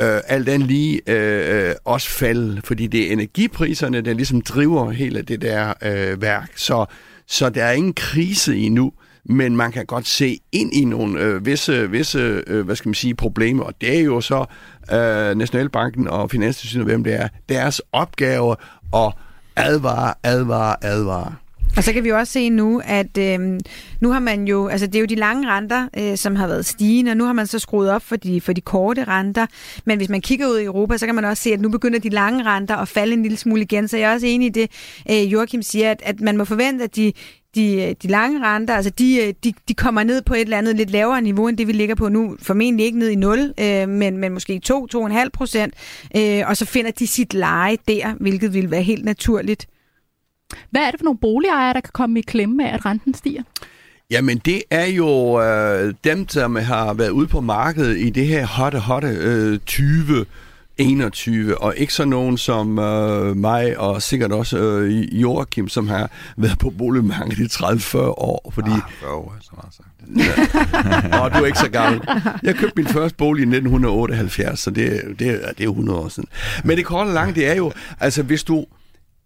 øh, 0.00 0.20
alt 0.26 0.48
andet 0.48 0.68
lige 0.68 1.00
øh, 1.06 1.68
øh, 1.68 1.74
også 1.84 2.10
falde, 2.10 2.62
fordi 2.64 2.86
det 2.86 3.08
er 3.08 3.12
energipriserne, 3.12 4.00
der 4.00 4.12
ligesom 4.12 4.40
driver 4.40 4.90
hele 4.90 5.22
det 5.22 5.42
der 5.42 5.74
øh, 5.82 6.22
værk. 6.22 6.52
Så 6.56 6.86
så 7.26 7.50
der 7.50 7.64
er 7.64 7.72
ingen 7.72 7.94
krise 7.94 8.56
endnu, 8.56 8.92
men 9.24 9.56
man 9.56 9.72
kan 9.72 9.86
godt 9.86 10.06
se 10.06 10.38
ind 10.52 10.74
i 10.74 10.84
nogle 10.84 11.20
øh, 11.20 11.46
visse, 11.46 11.90
visse 11.90 12.42
øh, 12.46 12.64
hvad 12.64 12.76
skal 12.76 12.88
man 12.88 12.94
sige, 12.94 13.14
problemer, 13.14 13.64
og 13.64 13.74
det 13.80 13.98
er 13.98 14.02
jo 14.02 14.20
så 14.20 14.44
øh, 14.92 15.34
Nationalbanken 15.38 16.08
og 16.08 16.30
Finanstilsynet, 16.30 16.86
hvem 16.86 17.04
det 17.04 17.14
er, 17.14 17.28
deres 17.48 17.82
opgave 17.92 18.56
at 18.94 19.12
advare, 19.56 20.14
advare, 20.22 20.76
advare. 20.84 21.34
Og 21.76 21.84
så 21.84 21.92
kan 21.92 22.04
vi 22.04 22.08
jo 22.08 22.18
også 22.18 22.32
se 22.32 22.50
nu, 22.50 22.82
at 22.84 23.18
øh, 23.18 23.60
nu 24.00 24.10
har 24.10 24.18
man 24.18 24.48
jo, 24.48 24.68
altså 24.68 24.86
det 24.86 24.94
er 24.94 25.00
jo 25.00 25.06
de 25.06 25.14
lange 25.14 25.48
renter, 25.48 25.88
øh, 25.98 26.16
som 26.16 26.36
har 26.36 26.46
været 26.46 26.66
stigende, 26.66 27.10
og 27.10 27.16
nu 27.16 27.24
har 27.24 27.32
man 27.32 27.46
så 27.46 27.58
skruet 27.58 27.90
op 27.90 28.02
for 28.02 28.16
de, 28.16 28.40
for 28.40 28.52
de 28.52 28.60
korte 28.60 29.04
renter. 29.04 29.46
Men 29.84 29.96
hvis 29.96 30.08
man 30.08 30.20
kigger 30.20 30.48
ud 30.48 30.58
i 30.58 30.64
Europa, 30.64 30.96
så 30.96 31.06
kan 31.06 31.14
man 31.14 31.24
også 31.24 31.42
se, 31.42 31.52
at 31.52 31.60
nu 31.60 31.68
begynder 31.68 31.98
de 31.98 32.08
lange 32.08 32.44
renter 32.44 32.76
at 32.76 32.88
falde 32.88 33.12
en 33.12 33.22
lille 33.22 33.36
smule 33.36 33.62
igen. 33.62 33.88
Så 33.88 33.96
jeg 33.96 34.10
er 34.10 34.14
også 34.14 34.26
enig 34.26 34.46
i 34.46 34.50
det, 34.50 34.70
øh, 35.10 35.32
Joachim 35.32 35.62
siger, 35.62 35.90
at, 35.90 36.02
at 36.04 36.20
man 36.20 36.36
må 36.36 36.44
forvente, 36.44 36.84
at 36.84 36.96
de, 36.96 37.12
de, 37.54 37.94
de 38.02 38.08
lange 38.08 38.42
renter, 38.42 38.74
altså 38.74 38.90
de, 38.90 39.16
øh, 39.16 39.34
de, 39.44 39.52
de 39.68 39.74
kommer 39.74 40.02
ned 40.02 40.22
på 40.22 40.34
et 40.34 40.40
eller 40.40 40.58
andet 40.58 40.76
lidt 40.76 40.90
lavere 40.90 41.22
niveau, 41.22 41.48
end 41.48 41.56
det 41.56 41.66
vi 41.66 41.72
ligger 41.72 41.94
på 41.94 42.08
nu. 42.08 42.36
Formentlig 42.42 42.86
ikke 42.86 42.98
ned 42.98 43.08
i 43.08 43.16
0, 43.16 43.54
øh, 43.60 43.88
men, 43.88 44.18
men 44.18 44.32
måske 44.32 44.60
2-2,5 44.66 45.28
procent. 45.32 45.74
Øh, 46.16 46.42
og 46.46 46.56
så 46.56 46.64
finder 46.64 46.90
de 46.90 47.06
sit 47.06 47.34
leje 47.34 47.76
der, 47.88 48.14
hvilket 48.20 48.54
vil 48.54 48.70
være 48.70 48.82
helt 48.82 49.04
naturligt. 49.04 49.66
Hvad 50.70 50.82
er 50.82 50.90
det 50.90 51.00
for 51.00 51.04
nogle 51.04 51.18
boligejere, 51.18 51.74
der 51.74 51.80
kan 51.80 51.90
komme 51.92 52.18
i 52.18 52.22
klemme 52.22 52.68
af, 52.68 52.74
at 52.74 52.86
renten 52.86 53.14
stiger? 53.14 53.42
Jamen, 54.10 54.38
det 54.38 54.62
er 54.70 54.86
jo 54.86 55.42
øh, 55.42 55.94
dem, 56.04 56.28
som 56.28 56.56
har 56.56 56.94
været 56.94 57.10
ude 57.10 57.26
på 57.26 57.40
markedet 57.40 57.98
i 57.98 58.10
det 58.10 58.26
her 58.26 58.46
hotte, 58.46 58.78
hotte 58.78 59.08
øh, 59.08 59.58
20 59.58 60.24
21, 60.78 61.58
og 61.58 61.74
ikke 61.76 61.94
så 61.94 62.04
nogen 62.04 62.38
som 62.38 62.78
øh, 62.78 63.36
mig, 63.36 63.78
og 63.78 64.02
sikkert 64.02 64.32
også 64.32 64.58
øh, 64.58 65.20
Joachim, 65.22 65.68
som 65.68 65.88
har 65.88 66.10
været 66.36 66.58
på 66.58 66.70
boligmarkedet 66.70 67.38
i 67.38 67.64
30-40 67.64 67.98
år. 67.98 68.50
Fordi, 68.54 68.70
ah, 68.70 68.80
40 69.00 69.12
år, 69.12 69.36
så 69.40 69.50
meget 69.56 69.74
sagt. 69.74 69.88
Ja. 71.12 71.22
og 71.22 71.34
du 71.34 71.38
er 71.38 71.46
ikke 71.46 71.58
så 71.58 71.70
gammel. 71.70 72.00
Jeg 72.42 72.54
købte 72.54 72.72
min 72.76 72.86
første 72.86 73.16
bolig 73.16 73.40
i 73.40 73.44
1978, 73.44 74.60
så 74.60 74.70
det, 74.70 75.02
det, 75.08 75.18
det 75.18 75.60
er 75.60 75.64
jo 75.64 75.70
100 75.70 75.98
år 75.98 76.08
siden. 76.08 76.28
Men 76.64 76.76
det 76.76 76.84
korte 76.84 77.08
og 77.08 77.14
lange, 77.14 77.34
det 77.34 77.46
er 77.46 77.54
jo, 77.54 77.72
altså 78.00 78.22
hvis 78.22 78.44
du 78.44 78.66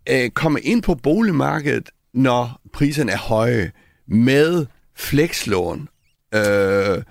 øh, 0.09 0.31
komme 0.31 0.61
ind 0.61 0.83
på 0.83 0.95
boligmarkedet, 0.95 1.91
når 2.15 2.61
priserne 2.73 3.13
er 3.13 3.19
høje, 3.19 3.73
med 4.09 4.67
flekslån, 4.97 5.89
øh, 6.35 7.03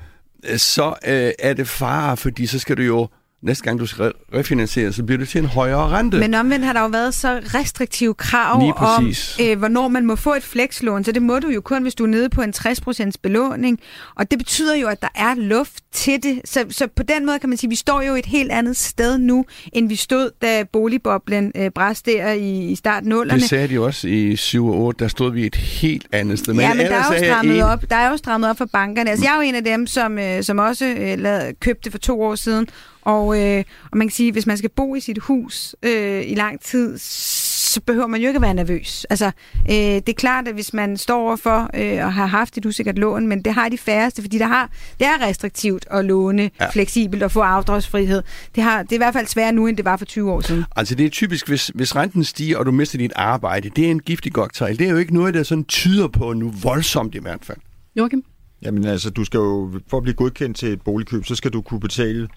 så 0.57 0.95
øh, 1.07 1.31
er 1.39 1.53
det 1.53 1.67
fare, 1.67 2.17
fordi 2.17 2.45
så 2.45 2.59
skal 2.59 2.77
du 2.77 2.81
jo 2.81 3.07
næste 3.41 3.63
gang 3.63 3.79
du 3.79 3.85
skal 3.85 4.13
refinansiere, 4.33 4.93
så 4.93 5.03
bliver 5.03 5.19
det 5.19 5.29
til 5.29 5.39
en 5.39 5.45
højere 5.45 5.89
rente. 5.89 6.17
Men 6.19 6.33
omvendt 6.33 6.65
har 6.65 6.73
der 6.73 6.81
jo 6.81 6.87
været 6.87 7.13
så 7.13 7.41
restriktive 7.53 8.13
krav 8.13 8.61
om, 8.81 9.13
øh, 9.41 9.57
hvornår 9.57 9.87
man 9.87 10.05
må 10.05 10.15
få 10.15 10.33
et 10.33 10.43
flekslån, 10.43 11.03
så 11.03 11.11
det 11.11 11.21
må 11.21 11.39
du 11.39 11.49
jo 11.49 11.61
kun, 11.61 11.81
hvis 11.81 11.95
du 11.95 12.03
er 12.03 12.07
nede 12.07 12.29
på 12.29 12.41
en 12.41 12.53
60% 12.57 13.11
belåning, 13.21 13.79
og 14.15 14.31
det 14.31 14.39
betyder 14.39 14.75
jo, 14.75 14.87
at 14.87 15.01
der 15.01 15.07
er 15.15 15.35
luft 15.35 15.83
til 15.91 16.23
det. 16.23 16.41
Så, 16.45 16.65
så 16.69 16.87
på 16.95 17.03
den 17.03 17.25
måde 17.25 17.39
kan 17.39 17.49
man 17.49 17.57
sige, 17.57 17.67
at 17.67 17.71
vi 17.71 17.75
står 17.75 18.01
jo 18.01 18.15
et 18.15 18.25
helt 18.25 18.51
andet 18.51 18.77
sted 18.77 19.17
nu, 19.17 19.45
end 19.73 19.89
vi 19.89 19.95
stod, 19.95 20.31
da 20.41 20.63
boligboblen 20.63 21.51
øh, 21.55 21.71
bræst 21.71 22.05
der 22.05 22.31
i, 22.31 22.71
i 22.71 22.75
start 22.75 23.05
nullerne. 23.05 23.39
Det 23.39 23.49
sagde 23.49 23.67
de 23.67 23.79
også 23.79 24.07
i 24.07 24.35
7 24.35 24.67
og 24.67 24.79
8, 24.79 24.99
der 24.99 25.07
stod 25.07 25.31
vi 25.31 25.45
et 25.45 25.55
helt 25.55 26.07
andet 26.11 26.39
sted. 26.39 26.53
Men 26.53 26.61
ja, 26.61 26.73
men 26.73 26.85
der 26.85 26.95
er, 26.95 27.13
jo 27.13 27.25
strammet 27.25 27.57
en... 27.57 27.61
op, 27.61 27.83
der 27.89 27.95
er 27.95 28.11
jo 28.11 28.17
strammet 28.17 28.49
op 28.49 28.57
for 28.57 28.65
bankerne. 28.65 29.09
Altså, 29.09 29.25
jeg 29.25 29.31
er 29.31 29.35
jo 29.35 29.41
en 29.41 29.55
af 29.55 29.63
dem, 29.63 29.87
som, 29.87 30.19
øh, 30.19 30.43
som 30.43 30.59
også 30.59 30.85
øh, 30.85 31.19
lavede, 31.19 31.53
købte 31.59 31.91
for 31.91 31.97
to 31.97 32.21
år 32.21 32.35
siden, 32.35 32.67
og, 33.07 33.41
øh, 33.41 33.63
og 33.91 33.97
man 33.97 34.07
kan 34.07 34.13
sige, 34.13 34.31
hvis 34.31 34.47
man 34.47 34.57
skal 34.57 34.69
bo 34.69 34.95
i 34.95 34.99
sit 34.99 35.17
hus 35.17 35.75
øh, 35.83 36.23
i 36.25 36.35
lang 36.35 36.61
tid, 36.61 36.97
så 36.97 37.81
behøver 37.81 38.07
man 38.07 38.21
jo 38.21 38.27
ikke 38.27 38.37
at 38.37 38.41
være 38.41 38.53
nervøs. 38.53 39.05
Altså, 39.09 39.25
øh, 39.69 39.75
det 39.75 40.09
er 40.09 40.13
klart, 40.13 40.47
at 40.47 40.53
hvis 40.53 40.73
man 40.73 40.97
står 40.97 41.21
overfor 41.21 41.69
øh, 41.73 42.05
og 42.05 42.13
har 42.13 42.25
haft 42.25 42.57
et 42.57 42.65
usikkert 42.65 42.97
lån, 42.97 43.27
men 43.27 43.41
det 43.41 43.53
har 43.53 43.69
de 43.69 43.77
færreste, 43.77 44.21
fordi 44.21 44.37
der 44.37 44.47
har, 44.47 44.71
det 44.99 45.07
er 45.07 45.21
restriktivt 45.21 45.85
at 45.91 46.05
låne 46.05 46.49
ja. 46.59 46.69
fleksibelt 46.69 47.23
og 47.23 47.31
få 47.31 47.39
afdragsfrihed. 47.39 48.23
Det, 48.55 48.63
har, 48.63 48.83
det 48.83 48.91
er 48.91 48.95
i 48.95 48.97
hvert 48.97 49.13
fald 49.13 49.27
sværere 49.27 49.51
nu, 49.51 49.67
end 49.67 49.77
det 49.77 49.85
var 49.85 49.97
for 49.97 50.05
20 50.05 50.31
år 50.31 50.41
siden. 50.41 50.65
Altså, 50.75 50.95
det 50.95 51.05
er 51.05 51.09
typisk, 51.09 51.47
hvis, 51.47 51.71
hvis 51.75 51.95
renten 51.95 52.23
stiger, 52.23 52.57
og 52.57 52.65
du 52.65 52.71
mister 52.71 52.97
dit 52.97 53.13
arbejde, 53.15 53.69
det 53.69 53.85
er 53.85 53.91
en 53.91 53.99
giftig 53.99 54.31
cocktail. 54.31 54.79
Det 54.79 54.87
er 54.87 54.91
jo 54.91 54.97
ikke 54.97 55.13
noget, 55.13 55.33
der 55.33 55.43
sådan 55.43 55.63
tyder 55.63 56.07
på 56.07 56.33
nu 56.33 56.53
voldsomt 56.63 57.15
i 57.15 57.19
hvert 57.19 57.45
fald. 57.45 57.57
Joachim? 57.95 58.23
Jamen 58.61 58.85
altså, 58.85 59.09
du 59.09 59.23
skal 59.23 59.37
jo, 59.37 59.71
for 59.87 59.97
at 59.97 60.03
blive 60.03 60.15
godkendt 60.15 60.57
til 60.57 60.73
et 60.73 60.81
boligkøb, 60.81 61.25
så 61.25 61.35
skal 61.35 61.53
du 61.53 61.61
kunne 61.61 61.79
betale 61.79 62.27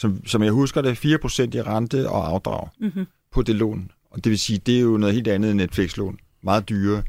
som, 0.00 0.26
som 0.26 0.42
jeg 0.42 0.52
husker 0.52 0.82
det, 0.82 1.04
4% 1.04 1.56
i 1.56 1.62
rente 1.62 2.08
og 2.08 2.28
afdrag 2.28 2.68
mm-hmm. 2.80 3.06
på 3.32 3.42
det 3.42 3.54
lån. 3.54 3.90
Og 4.10 4.24
det 4.24 4.30
vil 4.30 4.38
sige, 4.38 4.58
det 4.58 4.76
er 4.76 4.80
jo 4.80 4.96
noget 4.96 5.14
helt 5.14 5.28
andet 5.28 5.50
end 5.50 5.60
et 5.60 5.74
flekslån. 5.74 6.18
Meget 6.42 6.68
dyre. 6.68 7.02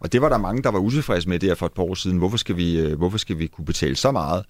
Og 0.00 0.12
det 0.12 0.22
var 0.22 0.28
der 0.28 0.38
mange, 0.38 0.62
der 0.62 0.70
var 0.70 0.78
utilfredse 0.78 1.28
med 1.28 1.38
der 1.38 1.54
for 1.54 1.66
et 1.66 1.72
par 1.72 1.82
år 1.82 1.94
siden. 1.94 2.18
Hvorfor 2.18 2.36
skal 2.36 2.56
vi, 2.56 2.80
øh, 2.80 2.98
hvorfor 2.98 3.18
skal 3.18 3.38
vi 3.38 3.46
kunne 3.46 3.64
betale 3.64 3.96
så 3.96 4.10
meget? 4.10 4.44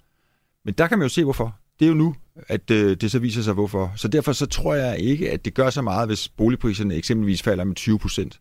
Men 0.65 0.73
der 0.73 0.87
kan 0.87 0.97
man 0.99 1.05
jo 1.05 1.09
se, 1.09 1.23
hvorfor. 1.23 1.55
Det 1.79 1.85
er 1.85 1.89
jo 1.89 1.95
nu, 1.95 2.15
at 2.47 2.71
øh, 2.71 2.97
det 2.97 3.11
så 3.11 3.19
viser 3.19 3.41
sig, 3.41 3.53
hvorfor. 3.53 3.93
Så 3.95 4.07
derfor 4.07 4.31
så 4.31 4.45
tror 4.45 4.73
jeg 4.73 4.99
ikke, 4.99 5.31
at 5.31 5.45
det 5.45 5.53
gør 5.53 5.69
så 5.69 5.81
meget, 5.81 6.07
hvis 6.07 6.29
boligpriserne 6.29 6.95
eksempelvis 6.95 7.41
falder 7.41 7.63
med 7.63 7.75
20 7.75 7.99
procent. 7.99 8.39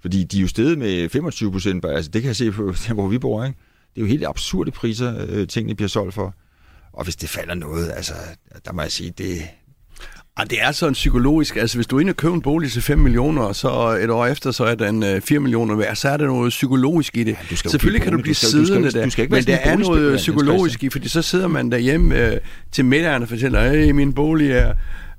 Fordi 0.00 0.24
de 0.24 0.36
er 0.36 0.42
jo 0.42 0.48
steget 0.48 0.78
med 0.78 1.08
25 1.08 1.52
procent. 1.52 1.84
Altså 1.84 2.10
det 2.10 2.22
kan 2.22 2.28
jeg 2.28 2.36
se 2.36 2.52
på, 2.52 2.72
hvor 2.94 3.08
vi 3.08 3.18
bor. 3.18 3.44
Ikke? 3.44 3.58
Det 3.94 4.00
er 4.00 4.04
jo 4.04 4.08
helt 4.08 4.26
absurde 4.26 4.70
priser, 4.70 5.26
øh, 5.28 5.46
tingene 5.46 5.74
bliver 5.74 5.88
solgt 5.88 6.14
for. 6.14 6.34
Og 6.96 7.04
hvis 7.04 7.16
det 7.16 7.28
falder 7.28 7.54
noget, 7.54 7.92
altså, 7.96 8.14
der 8.64 8.72
må 8.72 8.82
jeg 8.82 8.92
sige, 8.92 9.10
det... 9.18 9.42
Ah, 10.38 10.50
det 10.50 10.62
er 10.62 10.72
sådan 10.72 10.92
psykologisk. 10.92 11.56
Altså, 11.56 11.76
hvis 11.76 11.86
du 11.86 11.96
er 11.96 12.00
inde 12.00 12.10
og 12.10 12.16
køber 12.16 12.34
en 12.34 12.42
bolig 12.42 12.72
til 12.72 12.82
5 12.82 12.98
millioner, 12.98 13.42
og 13.42 13.56
så 13.56 13.98
et 14.02 14.10
år 14.10 14.26
efter, 14.26 14.50
så 14.50 14.64
er 14.64 14.74
den 14.74 15.22
4 15.22 15.40
millioner 15.40 15.76
værd, 15.76 15.96
så 15.96 16.08
er 16.08 16.16
der 16.16 16.26
noget 16.26 16.50
psykologisk 16.50 17.16
i 17.16 17.24
det. 17.24 17.36
Ja, 17.50 17.56
Selvfølgelig 17.56 18.02
kan 18.02 18.12
du 18.12 18.18
blive 18.18 18.34
du 18.34 18.38
skal, 18.38 18.48
siddende 18.48 18.84
du 18.84 18.90
skal, 18.90 19.04
du 19.04 19.10
skal 19.10 19.22
ikke 19.22 19.36
der, 19.36 19.40
men 19.40 19.46
der 19.46 19.56
er 19.56 19.76
noget 19.76 20.16
psykologisk 20.16 20.84
i, 20.84 20.90
fordi 20.90 21.08
så 21.08 21.22
sidder 21.22 21.48
man 21.48 21.72
derhjemme 21.72 22.26
øh, 22.26 22.40
til 22.72 22.84
middagen 22.84 23.22
og 23.22 23.28
fortæller, 23.28 23.60
at 23.60 23.94
min 23.94 24.12
bolig 24.12 24.50
er 24.50 24.74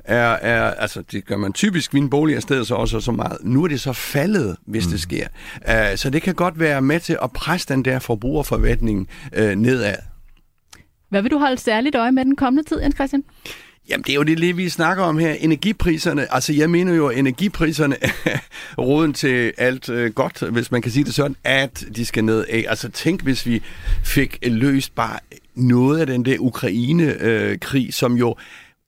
er, 0.08 0.28
er, 0.28 0.72
altså 0.72 1.04
det 1.12 1.26
gør 1.26 1.38
man 1.38 1.54
typisk, 1.54 1.94
min 1.94 2.10
bolig 2.10 2.36
er 2.36 2.40
stedet 2.40 2.68
så 2.68 2.76
også 2.76 3.00
så 3.00 3.12
meget. 3.12 3.38
Nu 3.42 3.64
er 3.64 3.68
det 3.68 3.82
så 3.82 3.94
faldet, 3.94 4.56
hvis 4.66 4.86
mm. 4.86 4.92
det 4.92 5.02
sker. 5.02 5.28
Uh, 5.56 5.96
så 5.96 6.10
det 6.10 6.22
kan 6.22 6.36
godt 6.36 6.60
være 6.60 6.82
med 6.82 7.00
til 7.00 7.18
at 7.24 7.32
presse 7.32 7.68
den 7.68 7.86
der 7.86 8.00
forbrugerforventning 8.00 9.08
uh, 9.38 9.50
nedad. 9.50 9.96
Hvad 11.10 11.22
vil 11.22 11.32
du 11.32 11.38
holde 11.38 11.58
særligt 11.58 11.96
øje 11.96 12.12
med 12.12 12.26
den 12.26 12.36
kommende 12.36 12.70
tid, 12.70 12.82
Jens 12.82 12.96
Christian? 12.96 13.24
Jamen, 13.90 14.04
det 14.04 14.10
er 14.10 14.16
jo 14.16 14.24
det, 14.24 14.40
lige, 14.40 14.56
vi 14.56 14.70
snakker 14.70 15.04
om 15.04 15.18
her. 15.18 15.32
Energipriserne, 15.32 16.34
altså 16.34 16.54
jeg 16.54 16.70
mener 16.70 16.94
jo, 16.94 17.08
at 17.08 17.18
energipriserne 17.18 17.96
er 18.26 18.40
roden 18.88 19.14
til 19.14 19.54
alt 19.58 19.90
øh, 19.90 20.14
godt, 20.14 20.40
hvis 20.40 20.72
man 20.72 20.82
kan 20.82 20.92
sige 20.92 21.04
det 21.04 21.14
sådan, 21.14 21.36
at 21.44 21.86
de 21.96 22.06
skal 22.06 22.24
ned 22.24 22.46
af. 22.50 22.66
Altså 22.68 22.90
tænk, 22.90 23.24
hvis 23.24 23.46
vi 23.46 23.64
fik 24.04 24.38
løst 24.44 24.96
bare 24.96 25.20
noget 25.56 26.00
af 26.00 26.08
den 26.08 26.26
der 26.26 26.40
Ukraine-krig, 26.40 27.86
øh, 27.86 27.94
som 27.94 28.14
jo, 28.14 28.36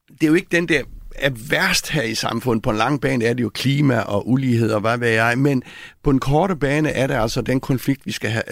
det 0.09 0.24
er 0.24 0.28
jo 0.28 0.34
ikke 0.34 0.47
den 0.51 0.67
der 0.67 0.82
er 1.15 1.30
værst 1.49 1.89
her 1.89 2.01
i 2.01 2.15
samfundet. 2.15 2.63
På 2.63 2.70
en 2.70 2.78
lang 2.78 3.01
bane 3.01 3.26
er 3.26 3.34
det 3.34 3.43
jo 3.43 3.49
klima 3.49 3.99
og 3.99 4.30
ulighed 4.30 4.72
og 4.72 4.82
hvad 4.82 4.97
ved 4.97 5.09
jeg, 5.09 5.38
men 5.38 5.63
på 6.03 6.09
en 6.09 6.20
korte 6.20 6.55
bane 6.55 6.89
er 6.89 7.07
det 7.07 7.13
altså 7.13 7.41
den 7.41 7.59
konflikt, 7.59 8.05
vi 8.05 8.11
skal 8.11 8.30
have. 8.30 8.43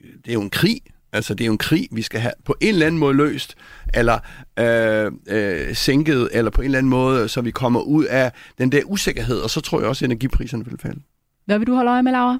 Det 0.00 0.28
er 0.28 0.32
jo 0.32 0.42
en 0.42 0.50
krig, 0.50 0.80
Altså, 1.12 1.34
det 1.34 1.44
er 1.44 1.46
jo 1.46 1.52
en 1.52 1.58
krig, 1.58 1.88
vi 1.92 2.02
skal 2.02 2.20
have 2.20 2.32
på 2.44 2.54
en 2.60 2.68
eller 2.68 2.86
anden 2.86 2.98
måde 2.98 3.16
løst, 3.16 3.54
eller 3.94 4.18
øh, 4.58 5.12
øh, 5.28 5.74
sænket, 5.74 6.28
eller 6.32 6.50
på 6.50 6.60
en 6.60 6.64
eller 6.64 6.78
anden 6.78 6.90
måde, 6.90 7.28
så 7.28 7.40
vi 7.40 7.50
kommer 7.50 7.80
ud 7.80 8.04
af 8.04 8.32
den 8.58 8.72
der 8.72 8.80
usikkerhed, 8.86 9.38
og 9.38 9.50
så 9.50 9.60
tror 9.60 9.80
jeg 9.80 9.88
også, 9.88 10.04
at 10.04 10.10
energipriserne 10.10 10.64
vil 10.64 10.78
falde. 10.82 11.00
Hvad 11.46 11.58
vil 11.58 11.66
du 11.66 11.74
holde 11.74 11.90
øje 11.90 12.02
med, 12.02 12.12
Laura? 12.12 12.38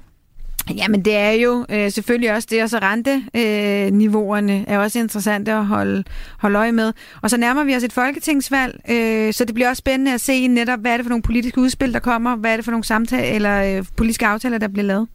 Jamen 0.75 1.05
det 1.05 1.15
er 1.15 1.31
jo 1.31 1.65
øh, 1.69 1.91
selvfølgelig 1.91 2.33
også 2.33 2.47
det, 2.51 2.63
og 2.63 2.69
så 2.69 2.79
renteniveauerne 2.81 4.57
øh, 4.57 4.63
er 4.67 4.79
også 4.79 4.99
interessante 4.99 5.51
at 5.51 5.65
holde, 5.65 6.03
holde 6.37 6.59
øje 6.59 6.71
med. 6.71 6.93
Og 7.21 7.29
så 7.29 7.37
nærmer 7.37 7.63
vi 7.63 7.75
os 7.75 7.83
et 7.83 7.93
folketingsvalg, 7.93 8.79
øh, 8.89 9.33
så 9.33 9.45
det 9.45 9.53
bliver 9.53 9.69
også 9.69 9.79
spændende 9.79 10.13
at 10.13 10.21
se 10.21 10.47
netop, 10.47 10.79
hvad 10.79 10.91
er 10.91 10.97
det 10.97 11.05
for 11.05 11.09
nogle 11.09 11.21
politiske 11.21 11.61
udspil, 11.61 11.93
der 11.93 11.99
kommer, 11.99 12.35
hvad 12.35 12.51
er 12.51 12.55
det 12.55 12.65
for 12.65 12.71
nogle 12.71 12.83
samtaler 12.83 13.35
eller 13.35 13.77
øh, 13.77 13.85
politiske 13.95 14.25
aftaler, 14.25 14.57
der 14.57 14.67
bliver 14.67 14.85
lavet. 14.85 15.07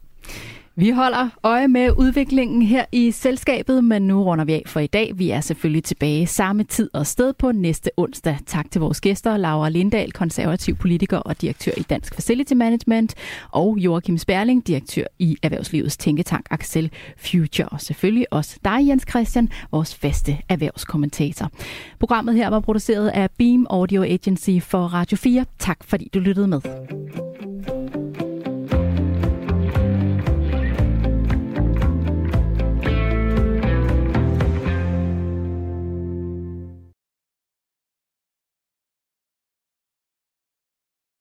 Vi 0.79 0.89
holder 0.89 1.29
øje 1.43 1.67
med 1.67 1.91
udviklingen 1.97 2.61
her 2.61 2.85
i 2.91 3.11
selskabet, 3.11 3.83
men 3.83 4.01
nu 4.01 4.23
runder 4.23 4.45
vi 4.45 4.53
af 4.53 4.63
for 4.65 4.79
i 4.79 4.87
dag. 4.87 5.11
Vi 5.15 5.29
er 5.29 5.41
selvfølgelig 5.41 5.83
tilbage 5.83 6.27
samme 6.27 6.63
tid 6.63 6.89
og 6.93 7.07
sted 7.07 7.33
på 7.33 7.51
næste 7.51 7.89
onsdag. 7.97 8.37
Tak 8.45 8.71
til 8.71 8.81
vores 8.81 9.01
gæster, 9.01 9.37
Laura 9.37 9.69
Lindahl, 9.69 10.11
konservativ 10.11 10.75
politiker 10.75 11.17
og 11.17 11.41
direktør 11.41 11.71
i 11.77 11.81
Dansk 11.81 12.15
Facility 12.15 12.53
Management, 12.53 13.15
og 13.51 13.77
Joachim 13.77 14.17
Sperling, 14.17 14.67
direktør 14.67 15.03
i 15.19 15.37
Erhvervslivets 15.43 15.97
Tænketank 15.97 16.45
Axel 16.49 16.91
Future, 17.17 17.67
og 17.67 17.81
selvfølgelig 17.81 18.33
også 18.33 18.59
dig, 18.65 18.87
Jens 18.87 19.05
Christian, 19.09 19.49
vores 19.71 19.95
faste 19.95 20.37
erhvervskommentator. 20.49 21.51
Programmet 21.99 22.35
her 22.35 22.49
var 22.49 22.59
produceret 22.59 23.07
af 23.07 23.29
Beam 23.37 23.67
Audio 23.69 24.03
Agency 24.03 24.59
for 24.61 24.79
Radio 24.79 25.17
4. 25.17 25.45
Tak 25.59 25.77
fordi 25.83 26.09
du 26.13 26.19
lyttede 26.19 26.47
med. 26.47 26.61